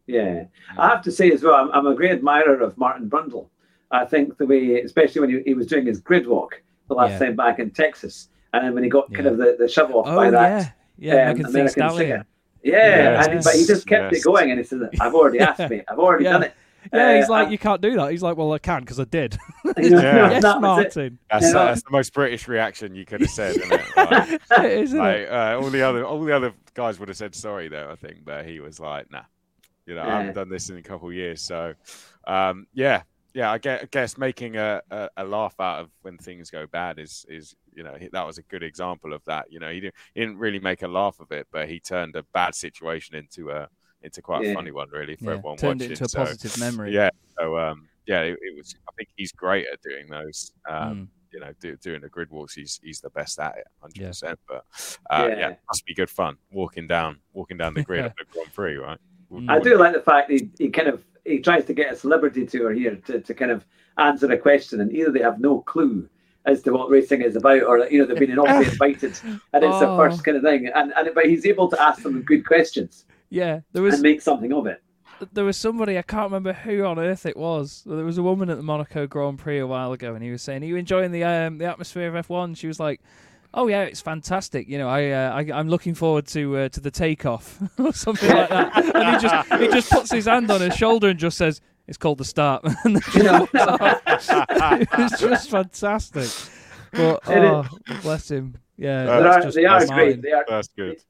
[0.08, 0.43] Yeah,
[0.78, 3.50] I have to say as well, I'm, I'm a great admirer of Martin Brundle.
[3.89, 7.12] I think the way, especially when he, he was doing his grid walk the last
[7.14, 7.20] Yeah.
[7.28, 10.06] time back in Texas, and then when he got kind of the, the shove off
[10.08, 12.26] Oh by that yeah, um, Megan American singer.
[12.64, 14.22] Yeah, Yes, and, but he just kept yes.
[14.22, 15.82] it going, and he said, "I've already asked me.
[15.88, 16.32] I've already Yeah.
[16.34, 16.54] done it."
[16.94, 18.12] Yeah, he's Uh, like, I- you can't do that.
[18.12, 19.38] He's like, well, I can because I did.
[19.78, 20.30] Yeah.
[20.32, 20.62] yes, that.
[20.62, 21.20] Martin.
[21.30, 21.52] That's, Yeah.
[21.54, 23.56] that's the most British reaction you could have said.
[23.58, 23.82] Isn't it?
[23.98, 24.30] Like,
[24.66, 25.32] It is, isn't like, it?
[25.32, 27.90] uh, all the other all the other guys would have said sorry though.
[27.92, 29.24] I think, but he was like, "Nah,
[29.86, 31.74] you know, I haven't done this in a couple of years." So,
[32.28, 33.02] um, yeah,
[33.34, 36.66] yeah, I guess, I guess making a, a, a laugh out of when things go
[36.68, 39.52] bad is is you know he, that was a good example of that.
[39.52, 42.16] You know, he didn't he didn't really make a laugh of it, but he turned
[42.16, 43.68] a bad situation into a
[44.06, 44.51] into quite Yeah.
[44.51, 45.91] a funny one, really, for Yeah, everyone turned watching.
[45.91, 46.93] it into a so, positive memory.
[46.93, 48.76] yeah, so um, yeah, it, it was.
[48.88, 50.51] I think he's great at doing those.
[50.70, 51.08] Um, Mm.
[51.34, 54.08] You know, do, doing the grid walks, he's he's the best at it, hundred Yeah.
[54.08, 54.39] percent.
[54.47, 54.64] But
[55.10, 55.38] uh, yeah.
[55.38, 55.49] Yeah.
[55.49, 58.78] it must be good fun walking down walking down the grid of the Grand Prix,
[58.78, 58.97] right?
[59.30, 59.49] Mm.
[59.49, 62.45] I do like the fact he, he kind of he tries to get a celebrity
[62.45, 63.66] tour here to, to kind of
[63.97, 66.08] answer a question, and either they have no clue
[66.45, 69.20] as to what racing is about, or you know they've been obviously invited,
[69.51, 69.97] and it's the Oh.
[69.97, 73.03] first kind of thing, and, and but he's able to ask them good questions
[73.36, 74.82] Yeah, there and was make something of it.
[75.34, 77.84] there was somebody I can't remember who on earth it was.
[77.86, 80.42] There was a woman at the Monaco Grand Prix a while ago, and he was
[80.42, 83.02] saying, "Are you enjoying the um, the atmosphere of F1?" She was like,
[83.54, 84.70] "Oh yeah, it's fantastic.
[84.70, 88.30] You know, I, uh, I I'm looking forward to uh, to the takeoff or something
[88.34, 91.38] like that." And he just he just puts his hand on her shoulder and just
[91.38, 93.40] says, "It's called the start." and then she Yeah.
[93.40, 96.30] walks it was just fantastic.
[96.94, 97.68] But oh,
[98.02, 98.56] bless him.
[98.78, 99.88] Yeah, They They that's are, just they are mine.
[99.98, 100.22] great.
[100.22, 100.46] They are.
[100.48, 101.02] That's good.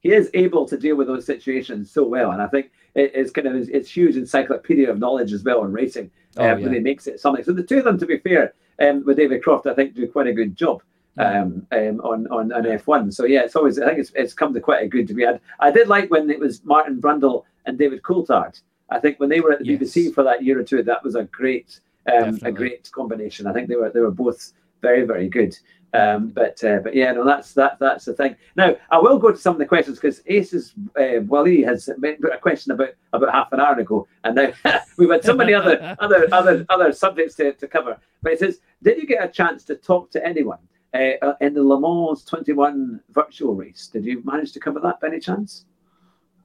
[0.00, 3.30] He is able to deal with those situations so well, and I think it, it's
[3.30, 6.10] kind of it's, it's huge encyclopedia of knowledge as well in racing.
[6.36, 6.64] Oh, um, yeah.
[6.64, 7.44] When he makes it something.
[7.44, 10.06] So the two of them, to be fair, um, with David Croft, I think do
[10.08, 10.82] quite a good job.
[11.18, 14.54] Um, um, on on on F1, so yeah, it's always I think it's, it's come
[14.54, 15.26] to quite a good degree.
[15.26, 18.58] I, I did like when it was Martin Brundle and David Coulthard.
[18.88, 19.80] I think when they were at the Yes.
[19.80, 21.80] BBC for that year or two, that was a great
[22.10, 23.46] um, a great combination.
[23.46, 25.58] I think they were they were both very very good.
[25.92, 28.36] Um, but uh, but yeah, no, that's that that's the thing.
[28.54, 32.18] Now I will go to some of the questions because Ace's uh, Wally has made
[32.24, 34.52] a question about about half an hour ago, and now
[34.98, 37.98] we've had so many other other other other subjects to, to cover.
[38.22, 40.58] But it says, did you get a chance to talk to anyone
[40.94, 43.88] uh, uh, in the Le Mans 21 virtual race?
[43.88, 45.64] Did you manage to cover that by any chance?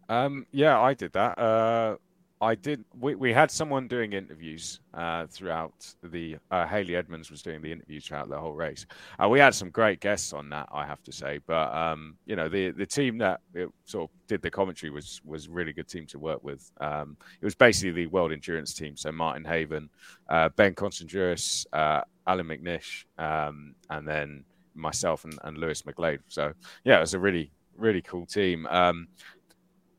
[0.10, 1.38] Um, yeah, I did that.
[1.38, 1.98] Uh,
[2.42, 2.84] I did.
[3.00, 6.38] We, we had someone doing interviews uh, throughout the.
[6.52, 8.86] Uh, Haley Edmonds was doing the interviews throughout the whole race.
[9.22, 11.40] Uh, we had some great guests on that, I have to say.
[11.48, 13.40] But um, you know, the the team that
[13.86, 16.70] sort of did the commentary was was really good team to work with.
[16.82, 18.98] Um, it was basically the World Endurance team.
[18.98, 19.90] So Martin Haven,
[20.30, 26.20] uh, Ben Constanduros, uh, Allan McNish, um, and then myself and, and Lewis McGlade.
[26.28, 26.52] So
[26.84, 28.68] yeah, it was a really really cool team.
[28.68, 29.08] Um,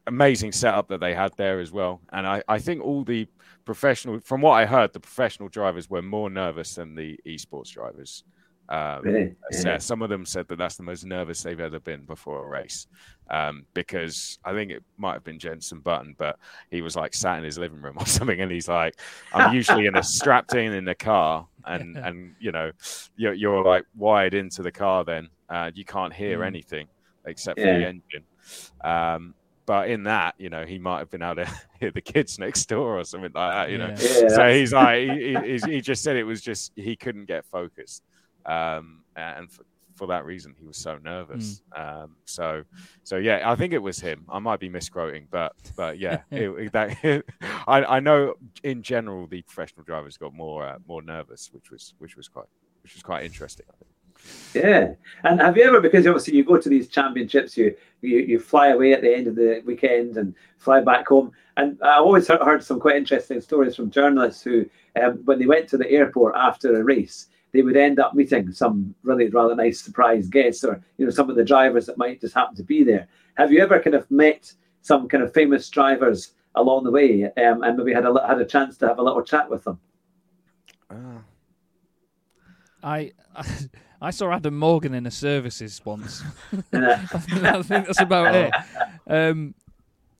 [0.06, 2.00] amazing setup that they had there as well.
[2.12, 3.26] And I, I think all the
[3.64, 8.24] professional, from what I heard, the professional drivers were more nervous than the esports drivers.
[8.68, 9.36] Um, Really?
[9.52, 9.78] so Yeah.
[9.78, 12.86] some of them said that that's the most nervous they've ever been before a race.
[13.30, 16.36] Um, because I think it might have been Jenson Button, but
[16.70, 18.94] he was like sat in his living room or something, and he's like,
[19.32, 22.70] "I'm usually in a strapped in in the car, and and you know,
[23.16, 25.04] you're, you're like wired into the car.
[25.04, 26.46] Then uh, you can't hear Mm.
[26.46, 26.86] anything
[27.24, 28.24] except for the engine.
[28.84, 29.34] Um,
[29.66, 31.50] but in that, you know, he might have been able to
[31.80, 33.70] hear the kids next door or something like that.
[33.70, 34.20] You know, Yeah.
[34.22, 37.44] Yeah, so he's like, he, he, he just said it was just he couldn't get
[37.46, 38.02] focused,
[38.46, 39.64] um, and for,
[39.96, 41.62] for that reason he was so nervous.
[41.74, 42.62] Um, so,
[43.02, 44.24] so yeah, I think it was him.
[44.28, 47.22] I might be misquoting, but but yeah, it, it- that
[47.66, 51.94] I, I know in general the professional drivers got more uh, more nervous, which was
[51.98, 52.46] which was quite
[52.82, 53.66] which was quite interesting.
[53.68, 53.90] I think.
[54.54, 58.38] Yeah, and have you ever because obviously you go to these championships, you you, you
[58.38, 62.28] fly away at the end of the weekend and fly back home, and I always
[62.28, 64.66] heard, heard some quite interesting stories from journalists who,
[65.00, 68.52] um, when they went to the airport after a race, they would end up meeting
[68.52, 72.20] some really rather nice surprise guests, or you know some of the drivers that might
[72.20, 73.08] just happen to be there.
[73.34, 74.52] Have you ever kind of met
[74.82, 78.44] some kind of famous drivers along the way, um, and maybe had a had a
[78.44, 79.78] chance to have a little chat with them?
[80.90, 81.18] Uh,
[82.82, 83.44] I, I
[84.10, 86.22] saw Adam Morgan in a services once.
[86.72, 86.96] I
[87.62, 88.52] think that's about it.
[89.06, 89.54] Um,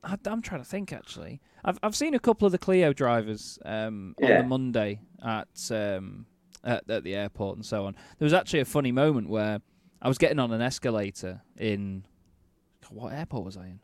[0.03, 1.41] I, I'm trying to think actually.
[1.63, 6.25] I've I've seen a couple of the Clio drivers um, on the Monday at, um,
[6.63, 7.95] at at the airport and so on.
[8.17, 9.61] There was actually a funny moment where
[10.01, 12.05] I was getting on an escalator in
[12.89, 13.79] what airport was I in?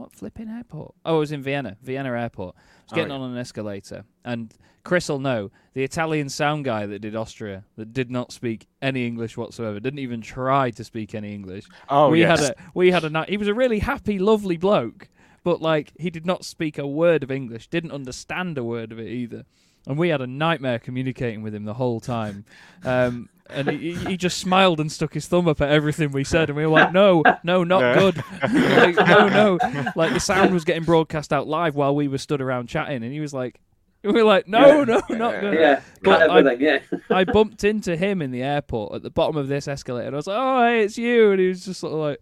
[0.00, 0.94] What flipping airport?
[1.04, 2.56] Oh, I was in Vienna, Vienna airport.
[2.56, 3.18] I was Oh, getting yeah.
[3.18, 7.92] on an escalator, and Chris will know the Italian sound guy that did Austria that
[7.92, 11.66] did not speak any English whatsoever, didn't even try to speak any English.
[11.90, 12.40] oh we yes.
[12.40, 13.28] had a we had a night.
[13.28, 15.08] He was a really happy, lovely bloke,
[15.44, 18.98] but like he did not speak a word of English, didn't understand a word of
[18.98, 19.44] it either,
[19.86, 22.44] and we had a nightmare communicating with him the whole time.
[22.86, 26.48] Um, and he, he just smiled and stuck his thumb up at everything we said,
[26.50, 27.94] and we were like, "No, no, not No.
[27.94, 28.16] good.
[28.42, 29.26] like, no,
[29.62, 33.02] no." Like the sound was getting broadcast out live while we were stood around chatting,
[33.02, 33.60] and he was like,
[34.04, 34.84] "We were like, no, Yeah.
[34.84, 36.78] no, not good." Yeah, But I- Yeah.
[37.10, 40.18] I bumped into him in the airport at the bottom of this escalator, and I
[40.18, 42.18] was like, "Oh, hey, it's you," and he was just sort of like,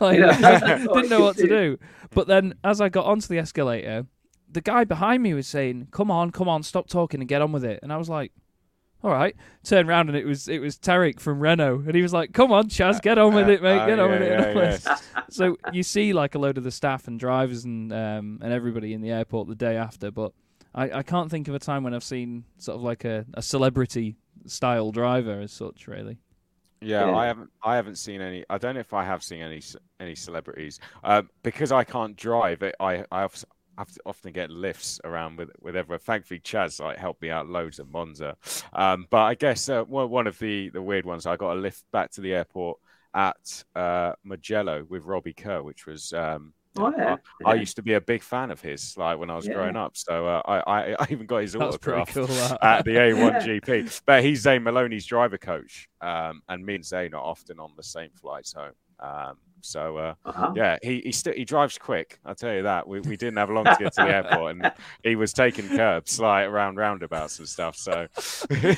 [0.00, 0.78] like Yeah.
[0.78, 1.78] didn't know what to do.
[2.10, 4.06] But then, as I got onto the escalator,
[4.50, 7.50] the guy behind me was saying, "Come on, come on, stop talking and get on
[7.52, 8.30] with it." And I was like,
[9.04, 12.12] "All right." Turned round and it was it was Tarek from Renault, and he was
[12.12, 14.42] like, "Come on, Chaz, get on with it, mate, Uh, get on with it." yeah,
[14.48, 14.96] And I was- yeah.
[15.30, 18.92] so you see like a load of the staff and drivers and um, and everybody
[18.94, 20.32] in the airport the day after, but
[20.74, 23.42] I, I can't think of a time when I've seen sort of like a, a
[23.42, 26.18] celebrity style driver as such, really.
[26.80, 27.14] Yeah, Yeah.
[27.16, 27.50] I haven't.
[27.62, 28.44] I haven't seen any.
[28.50, 29.62] I don't know if I have seen any
[30.00, 30.80] any celebrities.
[31.02, 32.62] Um, because I can't drive.
[32.62, 33.04] It, I
[33.76, 36.00] I have, have to often get lifts around with with everyone.
[36.00, 38.36] Thankfully, Chaz like helped me out loads at Monza.
[38.72, 41.26] Um, but I guess uh, one one of the the weird ones.
[41.26, 42.78] I got a lift back to the airport
[43.14, 46.12] at uh, Mugello with Robbie Kerr, which was.
[46.12, 47.14] Um, Oh, yeah.
[47.46, 49.52] I, I used to be a big fan of his, like when I was Yeah.
[49.52, 49.96] growing up.
[49.96, 52.26] So uh, I, I I even got his autograph cool.
[52.26, 52.58] That.
[52.62, 54.00] at the A1 GP.
[54.04, 57.84] But he's Zane Maloney's driver coach, um, and me and Zane are often on the
[57.84, 58.72] same flights home.
[59.04, 60.52] Um, so uh, Uh-huh.
[60.54, 62.18] yeah, he he, st- he drives quick.
[62.24, 62.86] I'll tell you that.
[62.86, 66.20] We, we didn't have long to get to the airport, and he was taking curbs
[66.20, 67.76] like around roundabouts and stuff.
[67.76, 68.06] So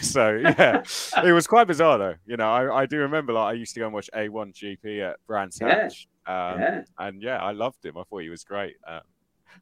[0.01, 0.83] so yeah,
[1.25, 2.15] it was quite bizarre though.
[2.27, 5.11] You know, I, I do remember like I used to go and watch A1 GP
[5.11, 5.83] at Brands Yeah.
[5.83, 6.09] Hatch.
[6.27, 6.83] Um, Yeah.
[6.99, 7.97] and yeah, I loved him.
[7.99, 8.77] I thought he was great.
[8.87, 9.01] Um,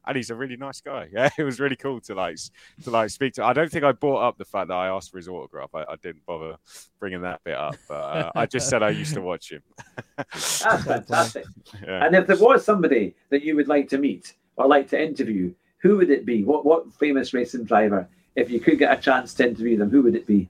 [0.05, 1.07] and he's a really nice guy.
[1.11, 2.37] Yeah, it was really cool to like
[2.83, 3.43] to like speak to.
[3.45, 5.69] I don't think I brought up the fact that I asked for his autograph.
[5.73, 6.57] I, I didn't bother
[6.99, 9.61] bringing that bit up, but uh, I just said I used to watch him.
[10.17, 11.45] That's fantastic.
[11.83, 12.05] yeah.
[12.05, 15.53] And if there was somebody that you would like to meet or like to interview,
[15.77, 16.43] who would it be?
[16.43, 18.07] What what famous racing driver?
[18.35, 20.49] If you could get a chance to interview them, who would it be?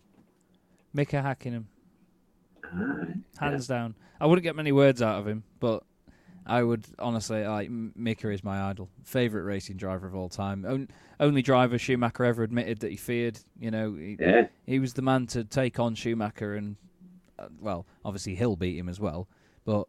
[0.93, 1.65] Mika Hakkinen,
[2.65, 3.05] Ah,
[3.37, 3.93] hands down.
[4.19, 5.83] I wouldn't get many words out of him, but
[6.45, 10.65] I would honestly like Mika is my idol, favorite racing driver of all time.
[10.65, 10.87] On,
[11.19, 13.39] only driver Schumacher ever admitted that he feared.
[13.59, 16.75] You know, he, yeah, he was the man to take on Schumacher, and
[17.39, 19.27] uh, well, obviously Hill beat him as well.
[19.65, 19.87] But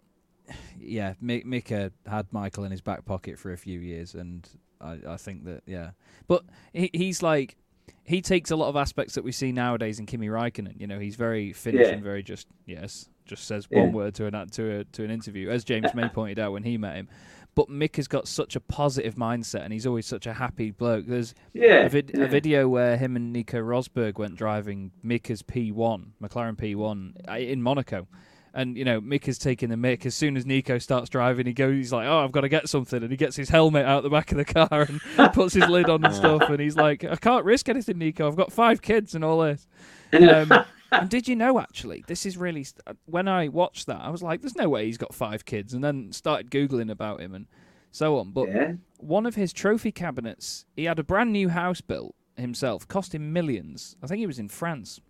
[0.78, 4.48] yeah, Mi- Mika had Michael in his back pocket for a few years, and
[4.80, 5.90] I, I think that yeah.
[6.26, 7.57] But he, he's like
[8.04, 10.80] he takes a lot of aspects that we see nowadays in Kimi Raikkonen.
[10.80, 11.94] You know, he's very finished Yeah.
[11.96, 13.81] and very just yes, just says Yeah.
[13.83, 16.62] one word to an to a to an interview, as James May pointed out when
[16.62, 17.09] he met him.
[17.55, 21.07] But Mick has got such a positive mindset, and he's always such a happy bloke.
[21.07, 22.24] There's yeah, a, vid- yeah.
[22.24, 27.62] a video where him and Nico Rosberg went driving Mika's P1, McLaren P1 uh, in
[27.62, 28.09] Monaco.
[28.53, 30.05] And, you know, Mick is taking the mic.
[30.07, 32.70] As soon as Nico starts driving, he goes, he's like, oh, I've got to get
[32.70, 33.03] something.
[33.03, 35.01] And he gets his helmet out the back of the car and
[35.35, 36.43] puts his lid on and stuff.
[36.49, 38.27] And he's like, I can't risk anything, Nico.
[38.27, 39.66] I've got five kids and all this.
[40.12, 40.51] Um,
[40.93, 42.64] and did you know, actually, this is really.
[42.64, 45.45] St- uh, when I watched that, I was like, there's no way he's got five
[45.45, 45.74] kids.
[45.74, 47.47] And then started Googling about him and
[47.91, 48.30] so on.
[48.32, 52.87] But yeah, one of his trophy cabinets, he had a brand new house built himself,
[52.89, 53.97] cost him millions.
[54.03, 55.01] I think he was in France.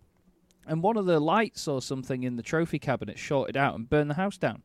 [0.65, 4.09] And one of the lights or something in the trophy cabinet shorted out and burned
[4.09, 4.63] the house down.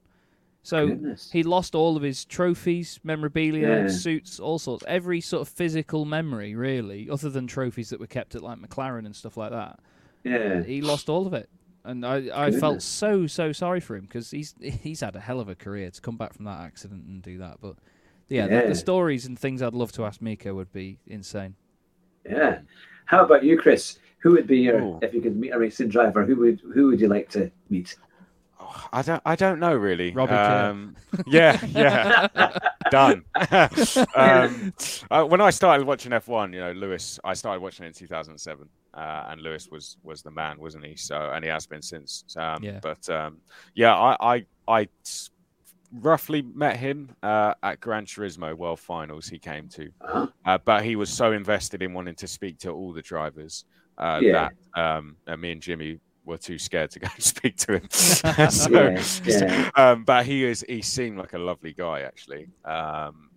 [0.64, 1.30] So Goodness.
[1.32, 3.88] he lost all of his trophies, memorabilia, Yeah.
[3.88, 4.84] suits, all sorts.
[4.86, 9.04] Every sort of physical memory, really, other than trophies that were kept at like McLaren
[9.06, 9.80] and stuff like that.
[10.24, 11.48] Yeah, He lost all of it.
[11.84, 15.40] And I, I felt so, so sorry for him because he's he's had a hell
[15.40, 17.56] of a career to come back from that accident and do that.
[17.60, 17.74] But
[18.28, 18.66] yeah, The, Yeah.
[18.66, 21.56] the stories and things I'd love to ask Mika would be insane.
[22.28, 22.60] yeah.
[23.06, 23.98] How about you, Chris?
[24.18, 24.98] Who would be your Ooh.
[25.02, 26.24] if you could meet a racing driver?
[26.24, 27.96] Who would who would you like to meet?
[28.60, 29.20] Oh, I don't.
[29.26, 30.12] I don't know really.
[30.12, 30.70] Robbie Kerr.
[30.70, 30.96] um,
[31.26, 32.28] yeah, yeah,
[32.92, 33.24] done.
[34.14, 34.72] um,
[35.10, 37.18] uh, when I started watching F1, you know, Lewis.
[37.24, 40.96] I started watching it in 2007, uh, and Lewis was was the man, wasn't he?
[40.96, 42.24] So, and he has been since.
[42.36, 42.80] Um, Yeah.
[42.82, 43.38] But um,
[43.74, 45.30] yeah, I I I s-
[45.92, 49.28] roughly met him uh, at Gran Turismo World Finals.
[49.28, 50.26] He came to, Uh-huh.
[50.46, 53.64] uh, but he was so invested in wanting to speak to all the drivers
[53.98, 54.32] uh, Yeah.
[54.74, 57.88] that um, uh, me and Jimmy were too scared to go and speak to him.
[57.90, 59.70] so, Yeah, yeah.
[59.74, 62.46] um, but he is he seemed like a lovely guy actually.
[62.64, 63.28] Um,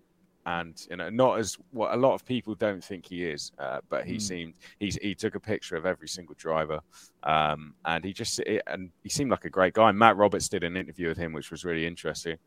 [0.45, 3.79] and you know, not as what a lot of people don't think he is, uh,
[3.89, 4.21] but he Mm.
[4.21, 6.79] seemed he's he took a picture of every single driver,
[7.23, 9.91] um, and he just it, and he seemed like a great guy.
[9.91, 12.37] Matt Roberts did an interview with him, which was really interesting.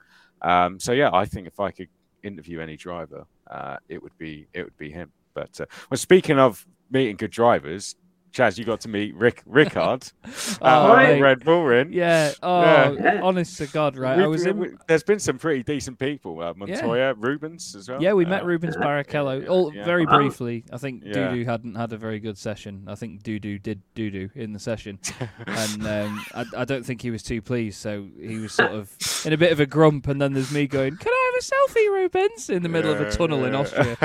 [0.43, 1.89] Um, so yeah, I think if I could
[2.23, 5.13] interview any driver, uh, it would be it would be him.
[5.35, 7.97] But uh, well, speaking of meeting good drivers,
[8.33, 9.77] Chaz, you got to meet Rick Rickard
[10.25, 11.21] at Oh, uh, mate.
[11.21, 11.93] Red Bull Ring.
[11.93, 12.33] Yeah.
[12.43, 12.61] Oh,
[12.93, 13.21] Yeah.
[13.23, 14.17] honest to God, right?
[14.19, 14.59] We- I was we- in.
[14.59, 16.41] we- there's been some pretty decent people.
[16.41, 18.03] Uh, Montoya, Rubens as well.
[18.03, 19.49] Yeah, we met Uh, Rubens Barrichello.
[19.49, 19.85] All yeah.
[19.85, 20.19] very Wow.
[20.19, 20.65] briefly.
[20.73, 21.15] I think Yeah.
[21.33, 22.85] Dudu hadn't had a very good session.
[22.87, 24.99] I think Dudu did Dudu in the session,
[25.47, 27.79] and um, I, I don't think he was too pleased.
[27.79, 28.91] So he was sort of
[29.25, 30.07] in a bit of a grump.
[30.09, 33.01] And then there's me going, "Can I have a selfie, Rubens?" in the middle of
[33.01, 33.55] a Yeah, tunnel in.
[33.55, 33.97] Austria.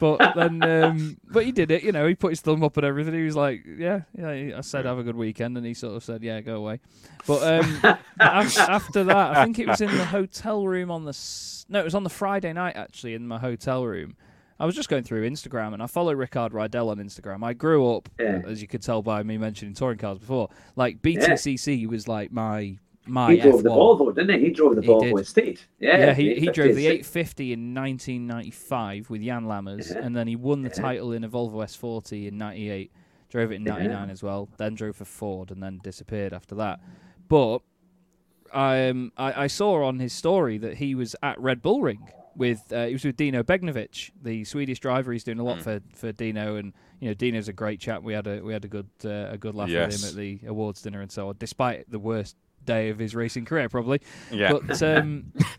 [0.00, 1.82] But then, um, but he did it.
[1.82, 3.14] You know, he put his thumb up and everything.
[3.14, 6.04] He was like, "Yeah, yeah." I said, "Have a good weekend," and he sort of
[6.04, 6.80] said, "Yeah, go away."
[7.26, 11.64] But um, after that, I think it was in the hotel room on the s-
[11.68, 14.16] no, it was on the Friday night actually in my hotel room.
[14.58, 17.42] I was just going through Instagram and I follow Rickard Rydell on Instagram.
[17.42, 18.42] I grew up, Yeah.
[18.46, 22.76] as you could tell by me mentioning touring cars before, like BTCC was like my
[23.06, 23.76] my He drove the F1.
[23.98, 24.46] Volvo, didn't he?
[24.46, 25.18] He drove the He Volvo did.
[25.20, 25.66] estate.
[25.78, 27.52] Yeah, Yeah, he, he drove the 850.
[27.52, 30.04] 850 in 1995 with Jan Lammers, Yeah.
[30.04, 30.82] and then he won the Yeah.
[30.82, 32.92] title in a Volvo S40 in 98.
[33.30, 33.74] Drove it in Yeah.
[33.74, 34.48] 99 as well.
[34.58, 36.80] Then drove for Ford, and then disappeared after that.
[37.28, 37.60] But
[38.52, 42.72] um, I, I saw on his story that he was at Red Bull Ring with
[42.72, 45.12] uh, he was with Dino Beganovic, the Swedish driver.
[45.12, 45.62] He's doing a lot Mm.
[45.62, 48.02] for, for Dino, and you know Dino's a great chap.
[48.02, 50.40] We had a we had a good uh, a good laugh with him at the
[50.48, 54.00] awards dinner and so on, despite the worst day of his racing career probably.
[54.30, 54.52] Yeah.
[54.52, 55.32] But um,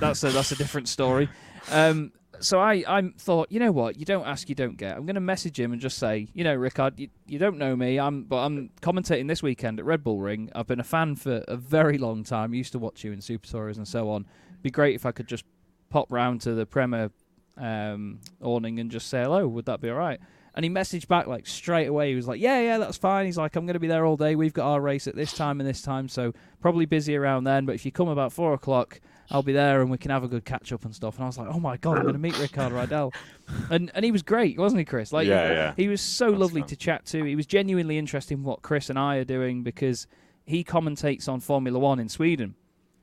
[0.00, 1.28] that's a that's a different story.
[1.70, 4.96] Um, so I, I thought, you know what, you don't ask, you don't get.
[4.96, 7.76] I'm going to message him and just say, you know, Rickard, you, you don't know
[7.76, 10.50] me, I'm but I'm commentating this weekend at Red Bull Ring.
[10.54, 12.52] I've been a fan for a very long time.
[12.54, 14.26] Used to watch you in Super Tours and so on.
[14.62, 15.44] Be great if I could just
[15.88, 17.10] pop round to the Prema
[17.56, 19.46] um, awning and just say hello.
[19.46, 20.20] Would that be all right?
[20.54, 22.10] And he messaged back like straight away.
[22.10, 24.16] He was like, "Yeah, yeah, that's fine." He's like, "I'm going to be there all
[24.18, 24.34] day.
[24.34, 27.64] We've got our race at this time and this time, so probably busy around then.
[27.64, 29.00] But if you come about four o'clock,
[29.30, 31.26] I'll be there and we can have a good catch up and stuff." And I
[31.26, 33.14] was like, "Oh my god, I'm going to meet Ricardo Rydell,"
[33.70, 35.10] and and he was great, wasn't he, Chris?
[35.10, 35.74] Like, Yeah, yeah.
[35.74, 36.68] he was so That's lovely fun.
[36.68, 37.24] to chat to.
[37.24, 40.06] He was genuinely interested in what Chris and I are doing because
[40.44, 42.56] he commentates on Formula One in Sweden.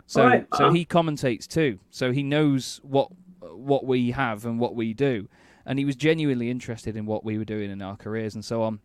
[0.06, 0.74] So Alright, so uh-huh.
[0.74, 1.80] he commentates too.
[1.90, 3.10] So he knows what
[3.42, 5.28] what we have and what we do.
[5.70, 8.64] And he was genuinely interested in what we were doing in our careers and so
[8.64, 8.80] on.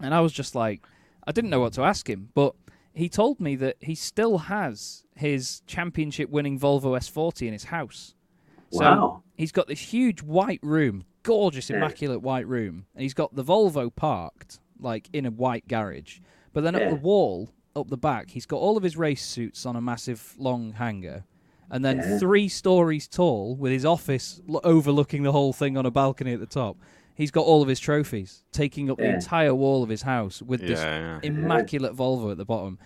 [0.00, 0.86] And I was just like
[1.26, 2.54] I didn't know what to ask him, but
[2.94, 8.14] he told me that he still has his championship winning Volvo S40 in his house.
[8.70, 9.22] So Wow.
[9.36, 11.76] he's got this huge white room, gorgeous, Yeah.
[11.76, 16.20] immaculate white room, and he's got the Volvo parked like in a white garage.
[16.54, 16.80] But then Yeah.
[16.84, 19.80] up the wall, up the back, he's got all of his race suits on a
[19.80, 21.24] massive long hanger,
[21.70, 22.18] and then Yeah.
[22.18, 26.40] three stories tall, with his office lo- overlooking the whole thing on a balcony at
[26.40, 26.76] the top.
[27.14, 30.60] He's got all of his trophies, taking up the entire wall of his house with
[30.60, 31.20] this yeah, yeah.
[31.22, 32.78] immaculate Volvo at the bottom.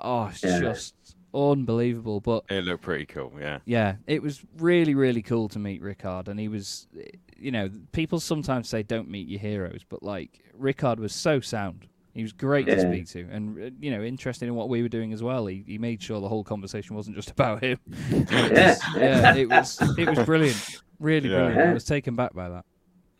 [0.00, 0.58] Oh, it's Yeah.
[0.60, 0.94] just
[1.32, 2.20] unbelievable.
[2.20, 3.32] But It looked pretty cool.
[3.38, 3.58] Yeah.
[3.64, 6.88] yeah, it was really, really cool to meet Rickard, and he was,
[7.36, 11.86] you know, people sometimes say don't meet your heroes, but like Rickard was so sound.
[12.16, 14.88] He was great to speak to, and uh, you know, interested in what we were
[14.88, 15.44] doing as well.
[15.44, 17.78] He he made sure the whole conversation wasn't just about him.
[18.10, 18.76] Yeah.
[18.96, 21.44] yeah, it was it was brilliant, really Yeah.
[21.44, 21.70] brilliant.
[21.70, 22.64] I was taken back by that.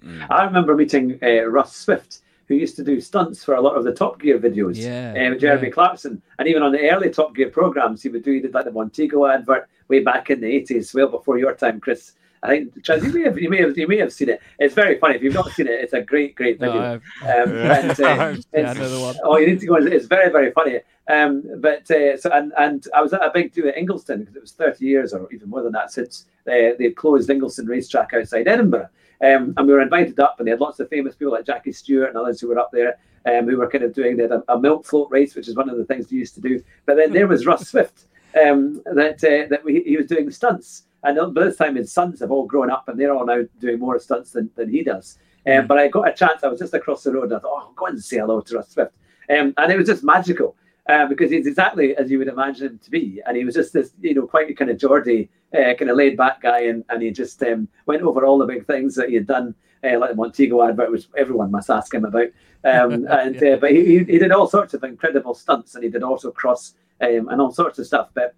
[0.02, 0.26] Mm.
[0.30, 3.84] I remember meeting uh, Russ Swift, who used to do stunts for a lot of
[3.84, 4.76] the Top Gear videos.
[4.76, 5.72] Yeah, um, Jeremy yeah.
[5.74, 8.64] Clarkson, and even on the early Top Gear programs, he would do he did like
[8.64, 12.12] the Montego advert way back in the eighties, well before your time, Chris.
[12.42, 14.40] I think Chaz, you may have you may have you may have seen it.
[14.58, 15.16] It's very funny.
[15.16, 17.00] If you've not seen it, it's a great great video.
[17.22, 19.16] I- Um, and, uh, yeah, another one.
[19.24, 19.76] Oh, you need to go.
[19.76, 20.80] It's very, very funny.
[21.08, 24.36] Um, but uh, so and and I was at a big do at Ingliston because
[24.36, 28.12] it was 30 years or even more than that since uh, they closed Ingliston racetrack
[28.14, 28.88] outside Edinburgh.
[29.22, 31.72] Um, and we were invited up, and they had lots of famous people like Jackie
[31.72, 34.32] Stewart and others who were up there, um, who were kind of doing they had
[34.32, 36.62] a, a milk float race, which is one of the things they used to do.
[36.84, 38.04] But then there was Russ Swift,
[38.44, 42.20] um, that uh, that we, he was doing stunts, and by this time his sons
[42.20, 45.18] have all grown up, and they're all now doing more stunts than, than he does.
[45.46, 45.68] Um, Mm.
[45.68, 46.42] But I got a chance.
[46.42, 48.56] I was just across the road, and I thought, oh, go and say hello to
[48.56, 48.92] Russ Swift.
[49.30, 50.56] Um, and it was just magical
[50.88, 53.20] uh, because he's exactly as you would imagine him to be.
[53.26, 56.16] And he was just this, you know, quite kind of Geordie, uh, kind of laid
[56.16, 56.62] back guy.
[56.62, 59.54] And, and he just um, went over all the big things that he had done,
[59.84, 62.28] uh, like the Montego advert, which everyone must ask him about.
[62.64, 65.90] Um, and uh, But he, he, he did all sorts of incredible stunts and he
[65.90, 68.10] did autocross um, and all sorts of stuff.
[68.14, 68.34] But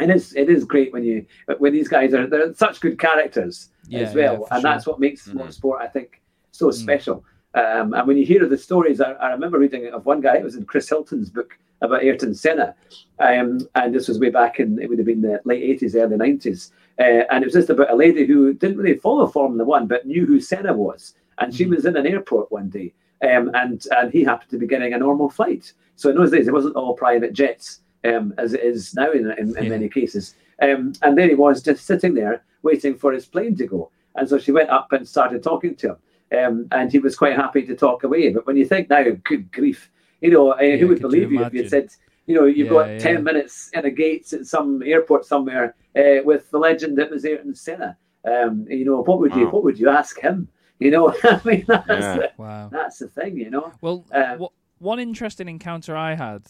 [0.00, 1.24] it is it is great when you
[1.58, 4.70] when these guys are they're such good characters Yeah, as well, yeah, and sure.
[4.70, 5.34] that's what makes Mhm.
[5.36, 6.20] motorsport, I think,
[6.52, 6.74] so Mm.
[6.74, 7.24] special.
[7.54, 10.36] Um, and when you hear the stories, I, I remember reading of one guy.
[10.38, 12.74] It was in Chris Hilton's book about Ayrton Senna,
[13.20, 16.16] um, and this was way back in it would have been the late eighties, early
[16.16, 19.86] nineties, uh, and it was just about a lady who didn't really follow Formula One,
[19.86, 21.70] but knew who Senna was, and she Mhm.
[21.76, 22.92] was in an airport one day,
[23.22, 25.72] um, and and he happened to be getting a normal flight.
[25.96, 29.30] So in those days, it wasn't all private jets um, as it is now in,
[29.32, 29.68] in, in Yeah.
[29.70, 30.34] many cases.
[30.62, 33.90] Um, and there he was, just sitting there waiting for his plane to go.
[34.16, 35.96] And so she went up and started talking to him.
[36.38, 38.30] um, and he was quite happy to talk away.
[38.30, 39.90] But when you think now, good grief,
[40.20, 41.90] you know, uh, Yeah, who would could you believe you if you said,
[42.26, 42.98] you know, you've Yeah, got yeah.
[42.98, 47.24] ten minutes in a gates at some airport somewhere uh, with the legend that was
[47.24, 47.96] Ayrton Senna.
[48.24, 49.50] Um, you know, what would you Wow.
[49.52, 50.48] what would you ask him?
[50.78, 52.16] You know, I mean, that's Yeah.
[52.16, 52.68] the, Wow.
[52.70, 53.72] that's the thing, you know.
[53.82, 54.48] Well, Um, wha-
[54.78, 56.42] one interesting encounter I had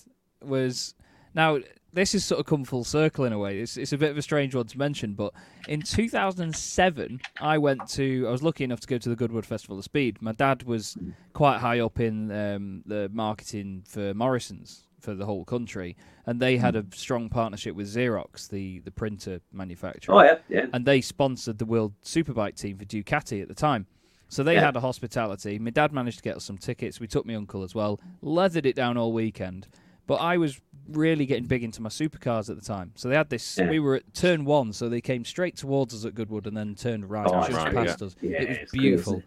[0.42, 0.94] was
[1.35, 1.59] now
[1.93, 3.59] this has sort of come full circle in a way.
[3.59, 5.32] It's it's a bit of a strange one to mention, but
[5.68, 9.78] in 2007, I went to I was lucky enough to go to the Goodwood Festival
[9.78, 10.20] of Speed.
[10.20, 10.97] My dad was
[11.32, 16.57] quite high up in um, the marketing for Morrison's for the whole country, and they
[16.57, 20.66] had a strong partnership with Xerox, the the printer manufacturer Oh yeah, yeah.
[20.72, 23.87] and they sponsored the World Superbike team for Ducati at the time.
[24.28, 24.62] So they Yeah.
[24.64, 25.59] had a hospitality.
[25.59, 26.99] My dad managed to get us some tickets.
[26.99, 28.01] We took my uncle as well.
[28.22, 29.68] Leathered it down all weekend.
[30.07, 32.92] But I was really getting big into my supercars at the time.
[32.94, 33.59] So they had this.
[33.59, 33.70] Yeah.
[33.70, 36.74] We were at turn one, so they came straight towards us at Goodwood and then
[36.74, 38.14] turned right Oh, just right, past us.
[38.20, 39.22] Yeah, it was beautiful.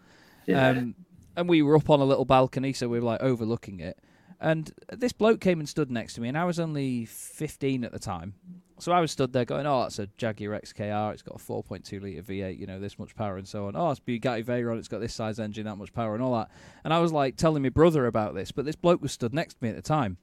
[0.46, 0.68] Yeah.
[0.68, 0.94] Um,
[1.36, 3.98] and we were up on a little balcony, so we were like overlooking it.
[4.40, 7.92] And this bloke came and stood next to me, and I was only 15 at
[7.92, 8.34] the time.
[8.78, 11.12] So I was stood there going, "Oh, it's a Jaguar XKR.
[11.12, 13.74] It's got a 4.2 liter V8, you know, this much power and so on.
[13.74, 14.78] Oh, it's Bugatti Veyron.
[14.78, 16.50] It's got this size engine, that much power, and all that."
[16.84, 19.54] And I was like telling my brother about this, but this bloke was stood next
[19.54, 20.18] to me at the time,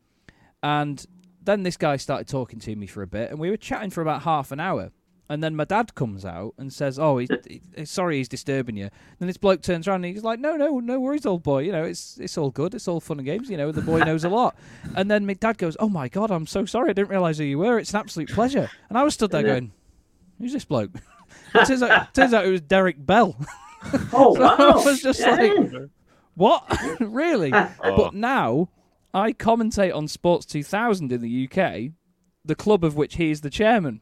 [0.66, 1.06] and
[1.44, 4.02] then this guy started talking to me for a bit, and we were chatting for
[4.02, 4.92] about half an hour.
[5.28, 8.84] And then my dad comes out and says, "Oh, he's, he, sorry, he's disturbing you."
[8.86, 11.64] And Then this bloke turns around and he's like, "No, no, no worries, old boy.
[11.64, 12.76] You know, it's it's all good.
[12.76, 13.50] It's all fun and games.
[13.50, 14.56] You know, the boy knows a lot."
[14.96, 16.92] And then my dad goes, "Oh my god, I'm so sorry.
[16.92, 17.80] I didn't realize who you were.
[17.80, 19.54] It's an absolute pleasure." And I was stood there Yeah.
[19.54, 19.72] going,
[20.40, 20.92] "Who's this bloke?"
[21.56, 23.36] it turns out, turns out it was Derek Bell.
[24.14, 24.58] oh so wow!
[24.58, 25.32] I was just Yeah.
[25.32, 25.90] like,
[26.36, 26.66] "What?
[27.00, 28.70] really?" Oh, But now
[29.16, 31.92] I commentate on Sports 2000 in the UK,
[32.44, 34.02] the club of which he is the chairman.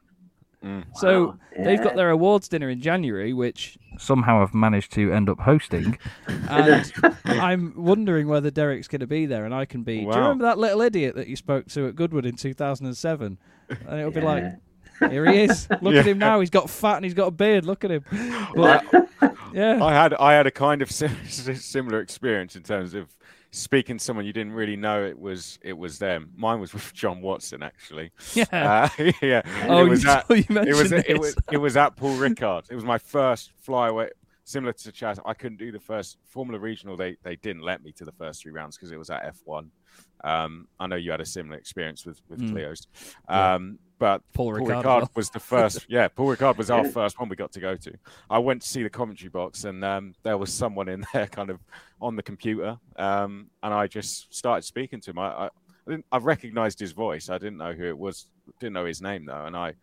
[0.63, 0.83] mm.
[0.95, 5.29] So Wow, they've got their awards dinner in January, which somehow I've managed to end
[5.29, 5.99] up hosting.
[6.49, 6.91] and
[7.25, 9.97] I'm wondering whether Derek's going to be there and I can be.
[9.97, 13.37] Do you remember that little idiot that you spoke to at Goodwood in 2007?
[13.69, 14.45] And it'll be like,
[14.99, 15.67] here he is.
[15.81, 16.39] Look at him now.
[16.39, 17.65] He's got fat and he's got a beard.
[17.65, 18.03] Look at him.
[18.55, 18.83] But,
[19.53, 19.83] yeah.
[19.83, 21.07] I had I had a kind of si-
[21.55, 23.15] similar experience in terms of
[23.55, 26.31] speaking to someone you didn't really know it was it was them.
[26.35, 28.11] Mine was with John Watson actually.
[28.33, 28.89] Yeah.
[28.97, 29.41] Uh, yeah.
[29.67, 31.05] oh, it was you, at, you it was this.
[31.07, 32.69] it was it was at Paul Ricard.
[32.71, 34.09] It was my first flyaway.
[34.45, 36.97] Similar to Chaz, I couldn't do the first Formula Regional.
[36.97, 39.69] They they didn't let me to the first three rounds because it was at F1.
[40.25, 42.51] Um, I know you had a similar experience with with Mm.
[42.51, 42.87] Clio's,
[43.29, 43.53] Yeah.
[44.03, 45.11] But Paul Paul Ricard as Ricard well.
[45.15, 45.85] was the first.
[45.87, 47.93] yeah, Paul Ricard was our first one we got to go to.
[48.29, 51.49] I went to see the commentary box, and um, there was someone in there, kind
[51.49, 51.61] of
[52.01, 55.19] on the computer, um, and I just started speaking to him.
[55.19, 55.49] I, I, I
[55.87, 56.05] didn't.
[56.11, 57.29] I recognised his voice.
[57.29, 58.27] I didn't know who it was.
[58.59, 59.73] Didn't know his name though, and I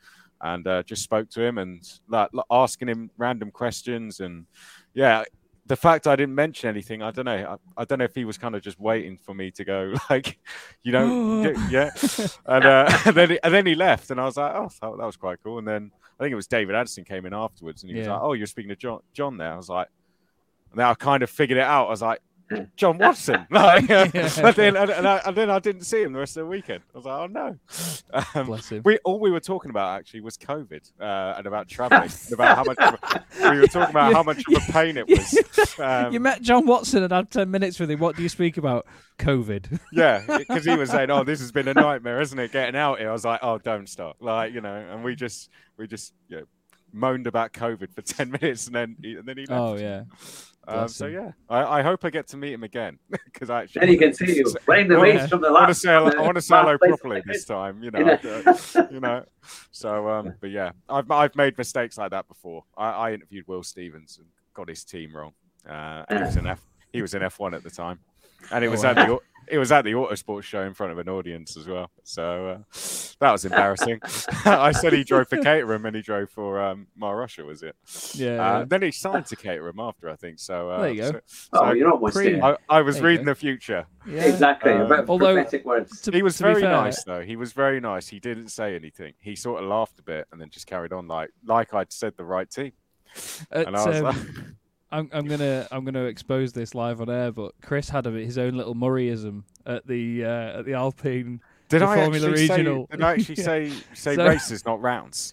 [0.43, 4.45] and uh, just spoke to him and like, asking him random questions and
[4.93, 5.25] yeah.
[5.71, 7.57] The fact I didn't mention anything, I don't know.
[7.77, 9.95] I, I don't know if he was kind of just waiting for me to go,
[10.11, 10.37] like,
[10.83, 11.91] you know, yeah.
[12.45, 14.99] And, uh, and then he, and then he left, and I was like, oh, that,
[14.99, 15.59] that was quite cool.
[15.59, 18.21] And then I think it was David Addison came in afterwards, and he was like,
[18.21, 19.53] oh, you're speaking to John, John there.
[19.53, 19.87] I was like,
[20.73, 21.87] and then I kind of figured it out.
[21.87, 22.21] I was like,
[22.77, 23.47] John Watson.
[23.51, 26.45] Like, and, then, and, and I, and then I didn't see him the rest of
[26.45, 26.83] the weekend.
[26.95, 27.59] I was like, oh no.
[28.35, 28.83] Um, Bless him.
[28.85, 32.57] we all we were talking about actually was COVID uh, and about traveling, and about
[32.57, 32.99] how much of
[33.41, 35.79] a, we were talking about how much of a pain it was.
[35.79, 38.01] Um, you met John Watson and had 10 minutes with him.
[38.01, 38.87] What do you speak about?
[39.19, 39.79] COVID.
[39.93, 42.53] Yeah, because he was saying, "Oh, this has been a nightmare, isn't it?
[42.53, 45.51] Getting out here." I was like, "Oh, don't stop!" Like you know, and we just
[45.77, 46.45] we just you know,
[46.93, 49.61] moaned about COVID for ten minutes, and then he, and then he left.
[49.61, 50.05] Oh, yeah.
[50.71, 53.81] Um, so yeah, I, I hope I get to meet him again because I actually
[53.81, 55.57] Then you can see you winning the I race wanna- from the last.
[55.57, 57.83] I want to say hello- I want to say hello properly this time.
[57.83, 59.25] You know, uh, you know.
[59.71, 62.65] So, um, but yeah, I've I've made mistakes like that before.
[62.77, 65.33] I, I interviewed Will Stevens and got his team wrong.
[65.69, 66.61] Uh, he was in F
[66.93, 67.99] he was in F one at the time,
[68.51, 68.91] and it Oh, was wow.
[68.91, 71.67] at the au- it was at the Autosport show in front of an audience as
[71.67, 71.91] well.
[72.05, 72.59] So uh,
[73.19, 73.99] that was embarrassing.
[74.45, 77.75] I said he drove for Caterham and he drove for um, Marussia, was it?
[78.15, 78.41] Yeah.
[78.41, 80.39] Uh, then he signed to Caterham after, I think.
[80.39, 81.11] So uh, There you go.
[81.11, 81.21] so-
[81.55, 83.33] Oh, so you're almost Pre- I, I was There reading go.
[83.33, 83.87] the future.
[84.07, 84.23] yeah.
[84.23, 84.71] Exactly.
[84.71, 85.35] Um, a bit of although-
[85.65, 86.01] words.
[86.03, 87.23] To- He was very fair- nice though.
[87.23, 88.07] He was very nice.
[88.07, 89.15] He didn't say anything.
[89.19, 92.13] He sort of laughed a bit and then just carried on like like I'd said
[92.17, 92.71] the right team.
[93.51, 94.17] At, And I was um, like,
[94.93, 98.39] I'm, I'm gonna I'm gonna expose this live on air, but Chris had a, his
[98.39, 101.41] own little Murrayism at the uh, at the Alpine.
[101.69, 102.89] did I Formula actually Regional.
[102.91, 102.97] say?
[102.97, 103.45] Did I actually Yeah.
[103.45, 105.33] say say So- races, not rounds?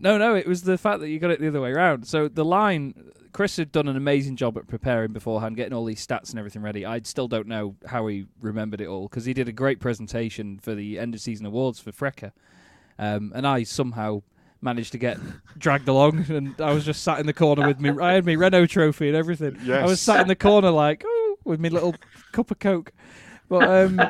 [0.00, 2.06] No, no, it was the fact that you got it the other way around.
[2.06, 2.94] So the line,
[3.32, 6.62] Chris had done an amazing job at preparing beforehand, getting all these stats and everything
[6.62, 6.86] ready.
[6.86, 10.60] I still don't know how he remembered it all because he did a great presentation
[10.60, 12.30] for the end of season awards for FRECA,
[12.98, 14.22] um, and I somehow
[14.60, 15.18] managed to get
[15.56, 17.90] dragged along, and I was just sat in the corner with me.
[18.00, 19.56] I had my Renault trophy and everything.
[19.82, 21.94] I was sat in the corner like, oh, with my little
[22.32, 22.92] cup of coke.
[23.48, 24.00] But um,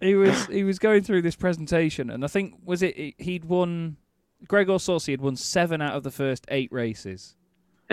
[0.00, 3.44] he was he was going through this presentation, and I think was it he- he'd
[3.44, 3.96] won.
[4.48, 7.36] Gregor Saucy had won seven out of the first eight races.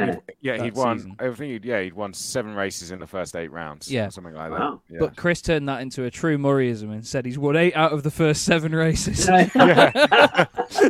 [0.03, 0.97] Uh, Yeah, he'd won.
[0.99, 1.15] season.
[1.19, 3.91] I think he'd, yeah, he'd won seven races in the first eight rounds.
[3.91, 4.07] Yeah.
[4.07, 4.81] or something like Wow.
[4.87, 4.93] that.
[4.93, 4.99] Yeah.
[5.01, 8.03] But Chris turned that into a true Murrayism and said he's won eight out of
[8.03, 9.27] the first seven races.
[9.27, 9.51] yeah.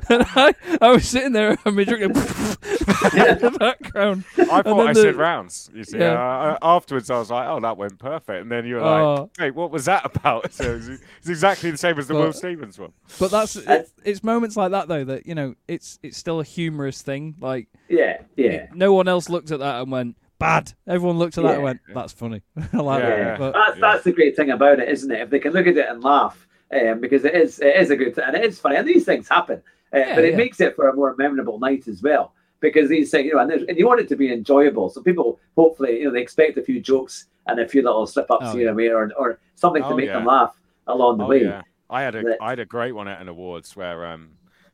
[0.09, 4.23] and I, I was sitting there and my drink in the background.
[4.37, 5.69] I thought then I the- said rounds.
[5.73, 6.13] You see, Yeah.
[6.13, 9.29] uh, afterwards I was like, "Oh, that went perfect," and then you were like, Oh.
[9.39, 12.33] "Wait, what was that about?" So it's, it's exactly the same as the But- Will
[12.33, 12.91] Stevens one.
[13.19, 16.43] But that's it's, it's moments like that though that you know it's it's still a
[16.43, 17.35] humorous thing.
[17.39, 18.67] Like yeah, yeah.
[18.73, 20.73] no one else looked at that and went bad.
[20.87, 22.41] Everyone looked at that and went, "That's funny."
[22.73, 23.37] I like Yeah, that.
[23.39, 23.81] But That's Yeah.
[23.91, 25.21] that's the great thing about it, isn't it?
[25.21, 27.95] If they can look at it and laugh, um, because it is it is a
[27.95, 29.61] good and it is funny, and these things happen,
[29.95, 30.37] uh, Yeah, but it yeah.
[30.37, 32.33] makes it for a more memorable night as well.
[32.61, 35.01] Because these things, you know, and, there's- and you want it to be enjoyable, so
[35.01, 38.47] people hopefully, you know, they expect a few jokes and a few little slip ups
[38.47, 40.17] Oh, here and there, or, or something to Oh, make yeah.
[40.19, 41.43] them laugh along the Oh way.
[41.43, 44.31] yeah, I had a That- I had a great one at an awards where um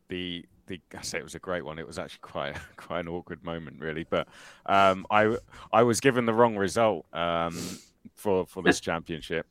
[0.09, 1.79] the the I say it was a great one.
[1.79, 4.27] It was actually quite quite an awkward moment really, but
[4.65, 5.37] um I
[5.71, 7.57] I was given the wrong result um
[8.15, 9.45] for for this championship.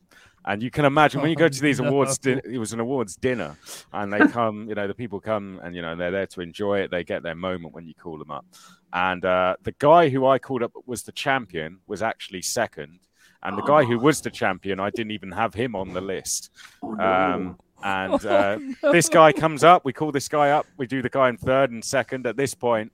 [0.47, 2.81] And you can imagine when you go Oh, to these awards, din- it was an
[2.81, 3.57] awards dinner,
[3.95, 6.81] and they come, you know, the people come and you know they're there to enjoy
[6.81, 6.91] it.
[6.91, 8.45] They get their moment when you call them up,
[8.93, 13.01] and uh, the guy who I called up was the champion was actually second,
[13.43, 16.51] and the guy who was the champion, I didn't even have him on the list.
[16.83, 17.01] Oh.
[17.01, 19.85] Um, and uh, Oh, this guy comes up.
[19.85, 20.67] We call this guy up.
[20.77, 22.27] We do the guy in third and second.
[22.27, 22.91] At this point,